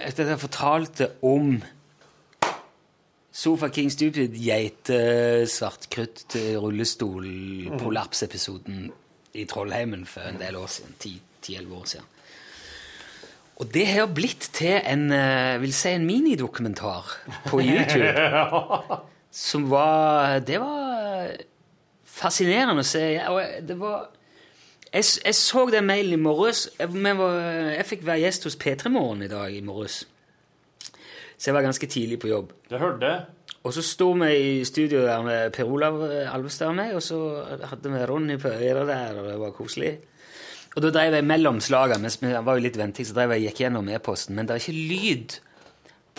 Etter 0.06 0.28
at 0.28 0.36
jeg 0.36 0.44
fortalte 0.44 1.10
om 1.26 1.56
Sofa 3.36 3.68
King 3.74 3.90
Stupid 3.92 4.38
geitesvart 4.40 5.90
krutt 5.92 6.22
til 6.32 6.54
rullestol 6.62 7.26
prolapsepisoden 7.76 8.86
i 9.36 9.44
Trollheimen 9.50 10.06
for 10.08 10.30
en 10.30 10.38
del 10.40 10.56
år 10.56 10.70
siden. 10.72 10.94
10-11 11.04 11.74
år 11.76 11.90
siden. 11.92 12.12
Og 13.56 13.70
det 13.74 13.86
har 13.88 14.10
blitt 14.12 14.50
til 14.54 14.82
en, 14.84 15.06
eh, 15.16 15.62
vil 15.62 15.74
si 15.74 15.90
en 15.96 16.06
minidokumentar 16.06 17.14
på 17.48 17.62
YouTube. 17.64 18.12
Som 19.32 19.70
var 19.72 20.40
Det 20.48 20.60
var 20.60 21.30
fascinerende 22.06 22.84
å 22.84 22.88
se. 22.88 23.06
Og 23.32 23.42
det 23.68 23.78
var 23.80 24.10
Jeg, 24.96 25.04
jeg 25.26 25.36
så 25.36 25.66
den 25.72 25.88
mailen 25.90 26.14
i 26.16 26.22
morges. 26.24 26.70
Jeg, 26.80 26.88
var- 26.94 27.40
jeg 27.76 27.86
fikk 27.86 28.06
være 28.08 28.22
gjest 28.24 28.44
hos 28.48 28.56
P3 28.56 28.90
Morgen 28.90 29.24
i 29.26 29.28
dag 29.32 29.52
i 29.56 29.62
morges. 29.62 30.06
Så 31.38 31.50
jeg 31.50 31.54
var 31.58 31.66
ganske 31.66 31.88
tidlig 31.92 32.20
på 32.22 32.30
jobb. 32.32 32.54
Jeg 32.72 32.80
hørte 32.80 33.02
det. 33.04 33.16
Og 33.66 33.74
så 33.76 33.82
sto 33.84 34.12
vi 34.14 34.30
i 34.62 34.64
studio 34.64 35.02
der 35.04 35.22
med 35.26 35.52
Per 35.52 35.66
Olav 35.68 35.98
Alvestad 36.32 36.68
og 36.70 36.76
meg, 36.78 36.94
og 36.96 37.02
så 37.04 37.18
hadde 37.66 37.92
vi 37.92 38.06
Ronny 38.08 38.38
på 38.40 38.48
øret 38.48 38.88
der, 38.88 39.20
og 39.20 39.28
det 39.28 39.40
var 39.42 39.52
koselig. 39.58 39.98
Og 40.76 40.84
da 40.84 40.92
drev 40.92 41.16
jeg 41.16 41.28
mellom 41.28 41.62
slagene, 41.64 42.04
mens 42.04 42.20
vi 42.20 42.34
var 42.36 42.58
jo 42.58 42.64
litt 42.66 42.78
venting, 42.80 43.08
så 43.08 43.16
drev 43.16 43.36
jeg 43.36 43.48
gikk 43.48 43.62
gjennom 43.64 43.90
e-posten. 43.96 44.36
Men 44.36 44.48
det 44.48 44.58
er 44.58 44.64
ikke 44.64 44.88
lyd 44.92 45.38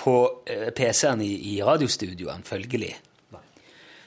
på 0.01 0.17
eh, 0.49 0.71
PC-en 0.77 1.25
i, 1.25 1.33
i 1.53 1.59
radiostudioene, 1.65 2.45
følgelig. 2.47 2.95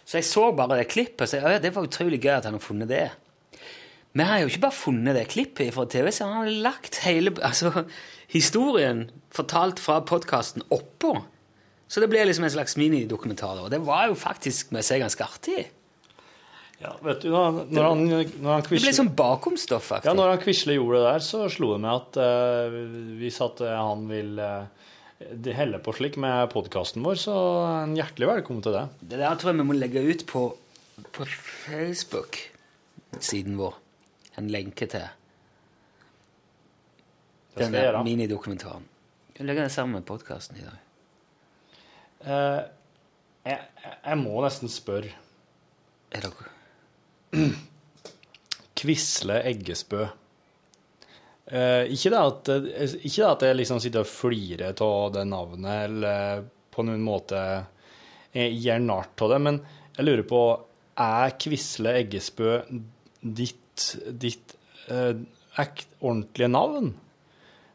Så 0.10 0.18
jeg 0.18 0.26
så 0.26 0.47
bare 0.58 0.80
det 0.80 0.89
klippet, 0.89 1.30
så 1.30 1.38
jeg, 1.38 1.62
det 1.62 1.70
var 1.76 1.86
utrolig 1.86 2.18
gøy 2.24 2.34
at 2.39 2.47
han 2.50 2.58
har 2.58 2.64
funnet 2.66 2.89
det. 2.89 3.08
Men 4.18 4.26
han 4.26 4.34
har 4.34 4.41
jo 4.41 4.50
ikke 4.50 4.64
bare 4.64 4.74
funnet 4.80 5.18
det 5.20 5.28
klippet 5.30 5.74
fra 5.76 5.86
TV-serien, 5.86 6.34
han 6.34 6.47
har 6.47 6.64
lagt 6.72 7.04
hele 7.06 7.36
altså, 7.50 7.86
historien 8.34 9.06
fortalt 9.34 9.82
fra 9.82 10.00
podkasten 10.02 10.66
oppå. 10.74 11.14
Så 11.89 12.02
det 12.02 12.10
ble 12.10 12.24
liksom 12.26 12.45
en 12.45 12.54
slags 12.54 12.78
minidokumentar. 12.78 13.62
Og 13.62 13.70
det 13.74 13.82
var 13.86 14.10
jo 14.10 14.18
faktisk 14.18 14.74
med 14.74 14.86
seg 14.86 15.02
ganske 15.02 15.26
artig. 15.26 15.64
Ja, 16.80 16.94
vet 17.04 17.22
du, 17.22 17.28
når, 17.34 17.66
når 17.68 17.84
han, 17.90 18.02
når 18.08 18.54
han 18.54 18.62
Det 18.64 18.78
ble 18.80 18.92
sånn 18.96 19.12
bakomstoff, 19.18 19.90
faktisk. 19.90 20.08
ja, 20.08 20.14
når 20.16 20.30
han 20.32 20.40
Quisle 20.40 20.78
gjorde 20.78 21.02
det 21.02 21.10
der, 21.10 21.24
så 21.28 21.40
slo 21.52 21.74
det 21.74 21.82
meg 21.84 21.94
at 21.98 22.20
uh, 22.24 22.78
hvis 23.20 23.40
at 23.44 23.60
eh, 23.66 23.76
han 23.76 24.06
vil 24.08 24.40
uh, 24.40 24.64
det 25.20 25.56
helle 25.58 25.82
på 25.84 25.92
slik 25.98 26.16
med 26.24 26.48
podkasten 26.54 27.04
vår, 27.04 27.18
så 27.20 27.36
en 27.82 27.98
hjertelig 28.00 28.30
velkommen 28.30 28.64
til 28.64 28.78
det. 28.78 28.86
Det 29.02 29.20
der 29.20 29.36
tror 29.42 29.52
jeg 29.52 29.60
vi 29.60 29.66
må 29.68 29.76
legge 29.76 30.06
ut 30.08 30.24
på, 30.30 30.44
på 31.18 31.28
Facebook-siden 31.66 33.60
vår. 33.60 33.76
En 34.40 34.48
lenke 34.54 34.88
til 34.88 35.04
denne 37.60 37.82
den 37.92 38.08
minidokumentaren. 38.08 38.86
Vi 39.36 39.44
legger 39.44 39.68
det 39.68 39.74
sammen 39.76 40.00
med 40.00 40.08
podkasten 40.08 40.56
i 40.62 40.64
dag. 40.64 40.80
Uh, 42.24 42.62
jeg, 43.50 43.60
jeg 43.84 44.18
må 44.24 44.40
nesten 44.48 44.72
spørre. 44.72 45.12
Er 46.16 46.24
dere 46.24 46.59
Quisle 48.80 49.42
Eggesbø. 49.50 50.06
Eh, 51.50 51.90
ikke, 51.94 52.12
det 52.14 52.20
at, 52.22 52.52
ikke 53.02 53.20
det 53.22 53.28
at 53.30 53.46
jeg 53.48 53.58
liksom 53.58 53.82
sitter 53.82 54.06
og 54.06 54.12
flirer 54.12 54.84
av 54.86 55.12
det 55.16 55.26
navnet, 55.30 55.84
eller 55.90 56.48
på 56.70 56.86
noen 56.86 57.04
måte 57.04 57.42
gjør 58.34 58.84
narr 58.86 59.10
av 59.10 59.34
det, 59.34 59.40
men 59.42 59.60
jeg 59.98 60.06
lurer 60.06 60.26
på 60.30 60.42
Er 61.00 61.34
Quisle 61.42 61.96
Eggesbø 62.04 62.60
ditt, 63.20 63.86
ditt 64.12 64.56
eh, 64.92 65.16
ordentlige 65.58 66.52
navn? 66.52 66.94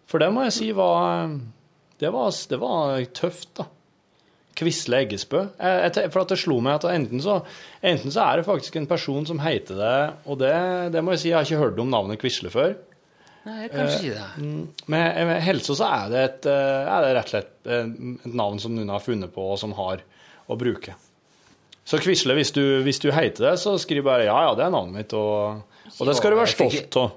For 0.07 0.23
det 0.23 0.31
må 0.33 0.45
jeg 0.47 0.55
si 0.55 0.71
var 0.77 1.33
Det 1.99 2.11
var, 2.13 2.31
det 2.31 2.61
var 2.61 3.05
tøft, 3.17 3.57
da. 3.59 3.67
Quisle 4.59 5.01
Eggesbø. 5.05 5.41
Jeg, 5.59 5.93
jeg, 5.97 6.11
for 6.15 6.23
at 6.25 6.33
det 6.35 6.39
slo 6.39 6.61
meg 6.63 6.77
at 6.79 6.87
enten 6.95 7.21
så, 7.25 7.41
enten 7.83 8.13
så 8.15 8.25
er 8.29 8.41
det 8.41 8.47
faktisk 8.47 8.77
en 8.81 8.87
person 8.91 9.27
som 9.27 9.39
heter 9.43 9.79
det, 9.81 9.95
og 10.31 10.39
det, 10.43 10.53
det 10.95 11.03
må 11.05 11.15
jeg 11.15 11.23
si, 11.25 11.29
jeg 11.33 11.39
har 11.41 11.49
ikke 11.49 11.63
hørt 11.65 11.81
om 11.83 11.91
navnet 11.93 12.21
Quisle 12.23 12.51
før. 12.55 12.75
Nei, 13.45 13.67
kanskje 13.69 13.99
ikke 14.09 14.21
det. 14.21 14.53
Men 14.89 15.27
med 15.29 15.41
helse 15.45 15.75
så 15.77 15.89
er 15.93 16.07
det, 16.13 16.23
et, 16.31 16.47
eh, 16.49 16.93
er 16.95 17.03
det 17.05 17.11
rett 17.19 17.27
og 17.27 17.33
slett 17.35 17.69
eh, 17.69 17.91
et 18.25 18.37
navn 18.41 18.63
som 18.63 18.73
noen 18.73 18.89
har 18.95 19.03
funnet 19.05 19.35
på, 19.35 19.45
og 19.53 19.59
som 19.61 19.75
har 19.77 20.01
å 20.49 20.57
bruke. 20.61 20.95
Så 21.85 21.99
Quisle, 22.01 22.33
hvis 22.39 22.55
du, 22.57 22.63
hvis 22.87 23.03
du 23.03 23.11
heter 23.13 23.51
det, 23.51 23.59
så 23.61 23.75
skriv 23.77 24.07
bare 24.07 24.25
'ja, 24.25 24.39
ja, 24.47 24.55
det 24.57 24.65
er 24.65 24.73
navnet 24.73 24.97
mitt', 24.97 25.13
og, 25.13 25.61
og 26.01 26.07
det 26.09 26.17
skal 26.17 26.33
du 26.33 26.37
være 26.41 26.55
stolt 26.55 26.97
av. 26.97 27.11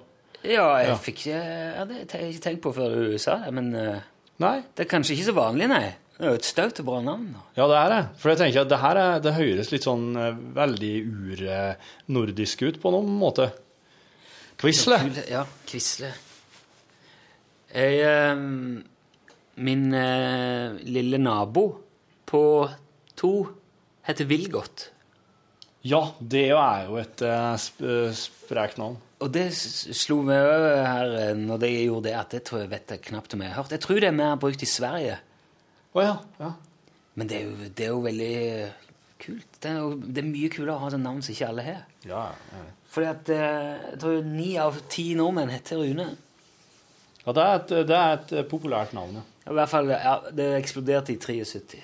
Ja, 0.44 0.68
jeg 0.80 0.88
Ja. 0.90 0.96
fikk 0.96 1.26
ja, 1.28 1.40
Det 1.88 1.96
hadde 2.04 2.20
jeg 2.20 2.34
ikke 2.36 2.44
tenkt 2.50 2.62
på 2.62 2.74
før 2.76 2.92
du 3.14 3.18
sa 3.18 3.38
det, 3.46 3.54
men 3.54 3.72
eh, 3.76 4.00
Nei, 4.40 4.62
det 4.76 4.86
er 4.86 4.90
kanskje 4.92 5.16
ikke 5.16 5.26
så 5.32 5.34
vanlig, 5.34 5.68
nei. 5.72 5.96
Det 6.18 6.26
er 6.26 6.32
jo 6.34 6.38
et 6.40 6.48
staut 6.50 6.80
og 6.82 6.86
bra 6.88 7.00
navn. 7.06 7.28
da. 7.36 7.42
ja, 7.60 7.66
det 7.70 7.78
er 7.78 7.90
det. 7.94 8.00
For 8.18 8.32
jeg 8.34 8.40
tenker 8.42 8.64
at 8.64 8.70
det 8.72 8.80
her 8.82 8.98
er, 8.98 9.20
det 9.22 9.34
høres 9.38 9.70
litt 9.74 9.86
sånn 9.86 10.06
eh, 10.18 10.40
veldig 10.58 10.94
urnordisk 11.14 12.64
ut 12.66 12.80
på 12.82 12.94
noen 12.96 13.12
måte. 13.22 13.52
Quisle. 14.58 14.98
Ja, 15.30 15.44
Quisle. 15.70 16.10
Jeg, 17.70 18.00
eh, 18.02 18.36
min 19.68 19.84
eh, 19.94 20.78
lille 20.90 21.20
nabo 21.22 21.68
på 22.28 22.42
to 23.18 23.32
heter 24.08 24.26
Vilgot. 24.30 24.88
Ja, 25.88 26.02
det 26.20 26.48
er 26.50 26.88
jo 26.90 26.98
et 27.00 27.22
eh, 27.24 27.54
sp 27.62 27.84
eh, 27.86 28.10
sprekt 28.18 28.80
navn. 28.82 28.98
Og 29.22 29.30
det 29.34 29.48
s- 29.54 29.88
slo 29.98 30.20
meg 30.26 30.42
over 30.42 30.82
her 30.86 31.14
eh, 31.22 31.32
når 31.38 31.64
jeg 31.70 31.86
gjorde 31.88 32.10
det, 32.10 32.16
at 32.18 32.34
det 32.36 32.42
tror 32.50 32.64
jeg 32.66 32.72
vet 32.74 32.92
jeg 32.96 33.06
knapt 33.12 33.34
om 33.38 33.46
jeg 33.46 33.54
har 33.54 33.62
hørt. 33.62 33.74
Jeg 33.78 33.86
tror 33.86 34.02
det 34.02 34.10
er 34.10 34.18
mer 34.18 34.36
brukt 34.42 34.66
i 34.66 34.70
Sverige. 34.70 35.20
Å 35.98 36.04
ja. 36.06 36.18
ja. 36.42 36.52
Men 37.18 37.30
det 37.30 37.40
er 37.40 37.48
jo, 37.48 37.70
det 37.74 37.86
er 37.86 37.94
jo 37.96 38.02
veldig 38.06 38.34
kult. 39.24 39.48
Det 39.58 39.70
er, 39.72 39.80
jo, 39.82 39.96
det 39.98 40.22
er 40.22 40.30
mye 40.30 40.50
kulere 40.54 40.76
å 40.76 40.84
ha 40.84 40.92
sånn 40.94 41.06
navn 41.08 41.24
som 41.26 41.34
ikke 41.34 41.50
alle 41.50 41.66
har. 41.66 41.86
ja, 42.06 42.26
ja. 42.54 42.66
Fordi 42.94 43.10
at 43.10 43.30
eh, 43.34 43.74
jeg 43.92 43.98
tror 44.02 44.22
ni 44.26 44.52
av 44.62 44.78
ti 44.90 45.10
nordmenn 45.18 45.52
heter 45.52 45.82
Rune. 45.82 46.06
Ja, 47.26 47.34
det 47.36 47.44
er 47.44 47.58
et, 47.58 47.74
det 47.90 47.98
er 47.98 48.14
et 48.16 48.32
eh, 48.40 48.46
populært 48.48 48.94
navn, 48.96 49.20
ja. 49.20 49.26
I 49.48 49.56
hvert 49.58 49.72
fall, 49.72 49.92
ja, 49.92 50.16
Det 50.36 50.48
eksploderte 50.58 51.14
i 51.14 51.20
73, 51.24 51.82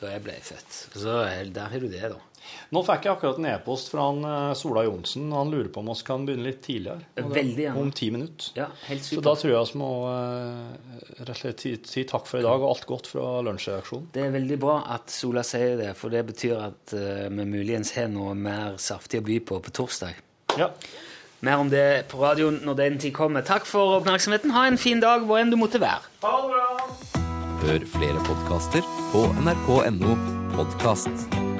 da 0.00 0.12
jeg 0.12 0.22
ble 0.24 0.36
født. 0.44 0.76
Så 0.92 1.16
der 1.56 1.72
har 1.72 1.82
du 1.82 1.88
det, 1.92 2.02
da. 2.12 2.20
Nå 2.74 2.82
fikk 2.86 3.06
jeg 3.06 3.14
akkurat 3.14 3.38
en 3.40 3.48
e-post 3.50 3.90
fra 3.92 4.08
han, 4.08 4.24
eh, 4.26 4.54
Sola 4.58 4.82
Johnsen. 4.86 5.28
Han 5.32 5.50
lurer 5.50 5.68
på 5.72 5.82
om 5.82 5.90
vi 5.92 6.06
kan 6.06 6.26
begynne 6.26 6.48
litt 6.48 6.62
tidligere. 6.66 7.06
Veldig 7.14 7.64
gjerne. 7.64 7.80
Om 7.82 7.92
ti 7.92 8.10
minutter. 8.10 8.50
Ja, 8.58 8.68
helt 8.88 9.04
Så 9.06 9.22
da 9.22 9.34
tror 9.38 9.52
jeg 9.52 9.72
vi 9.72 9.80
må 9.80 9.90
eh, 10.10 11.00
rett 11.20 11.34
og 11.34 11.40
slett 11.40 11.64
si, 11.66 11.74
si 11.86 12.04
takk 12.04 12.26
for 12.26 12.40
i 12.40 12.46
dag, 12.46 12.60
og 12.60 12.74
alt 12.74 12.86
godt 12.86 13.10
fra 13.10 13.40
lunsjreaksjonen. 13.46 14.08
Det 14.12 14.26
er 14.26 14.34
veldig 14.34 14.60
bra 14.62 14.78
at 14.96 15.10
Sola 15.14 15.44
sier 15.46 15.76
det, 15.80 15.92
for 15.98 16.14
det 16.14 16.24
betyr 16.30 16.56
at 16.68 16.96
eh, 16.96 17.26
vi 17.30 17.48
muligens 17.48 17.94
har 17.96 18.08
noe 18.12 18.34
mer 18.34 18.80
saftig 18.82 19.22
å 19.22 19.26
by 19.26 19.40
på 19.46 19.60
på 19.62 19.74
torsdag. 19.82 20.22
Ja. 20.56 20.70
Mer 21.44 21.60
om 21.60 21.70
det 21.70 22.08
på 22.10 22.18
radioen 22.18 22.62
når 22.64 22.78
den 22.80 22.98
tid 22.98 23.14
kommer. 23.14 23.44
Takk 23.46 23.68
for 23.68 23.98
oppmerksomheten. 24.00 24.54
Ha 24.56 24.66
en 24.66 24.80
fin 24.80 25.02
dag 25.02 25.26
hvor 25.28 25.38
enn 25.40 25.52
du 25.52 25.58
måtte 25.60 25.82
være. 25.82 26.02
Ha 26.24 26.36
det 26.42 26.54
bra! 26.54 27.22
Hør 27.66 27.86
flere 27.96 28.22
podkaster 28.28 28.84
på 29.12 29.26
nrk.no 29.42 30.16
podkast. 30.56 31.55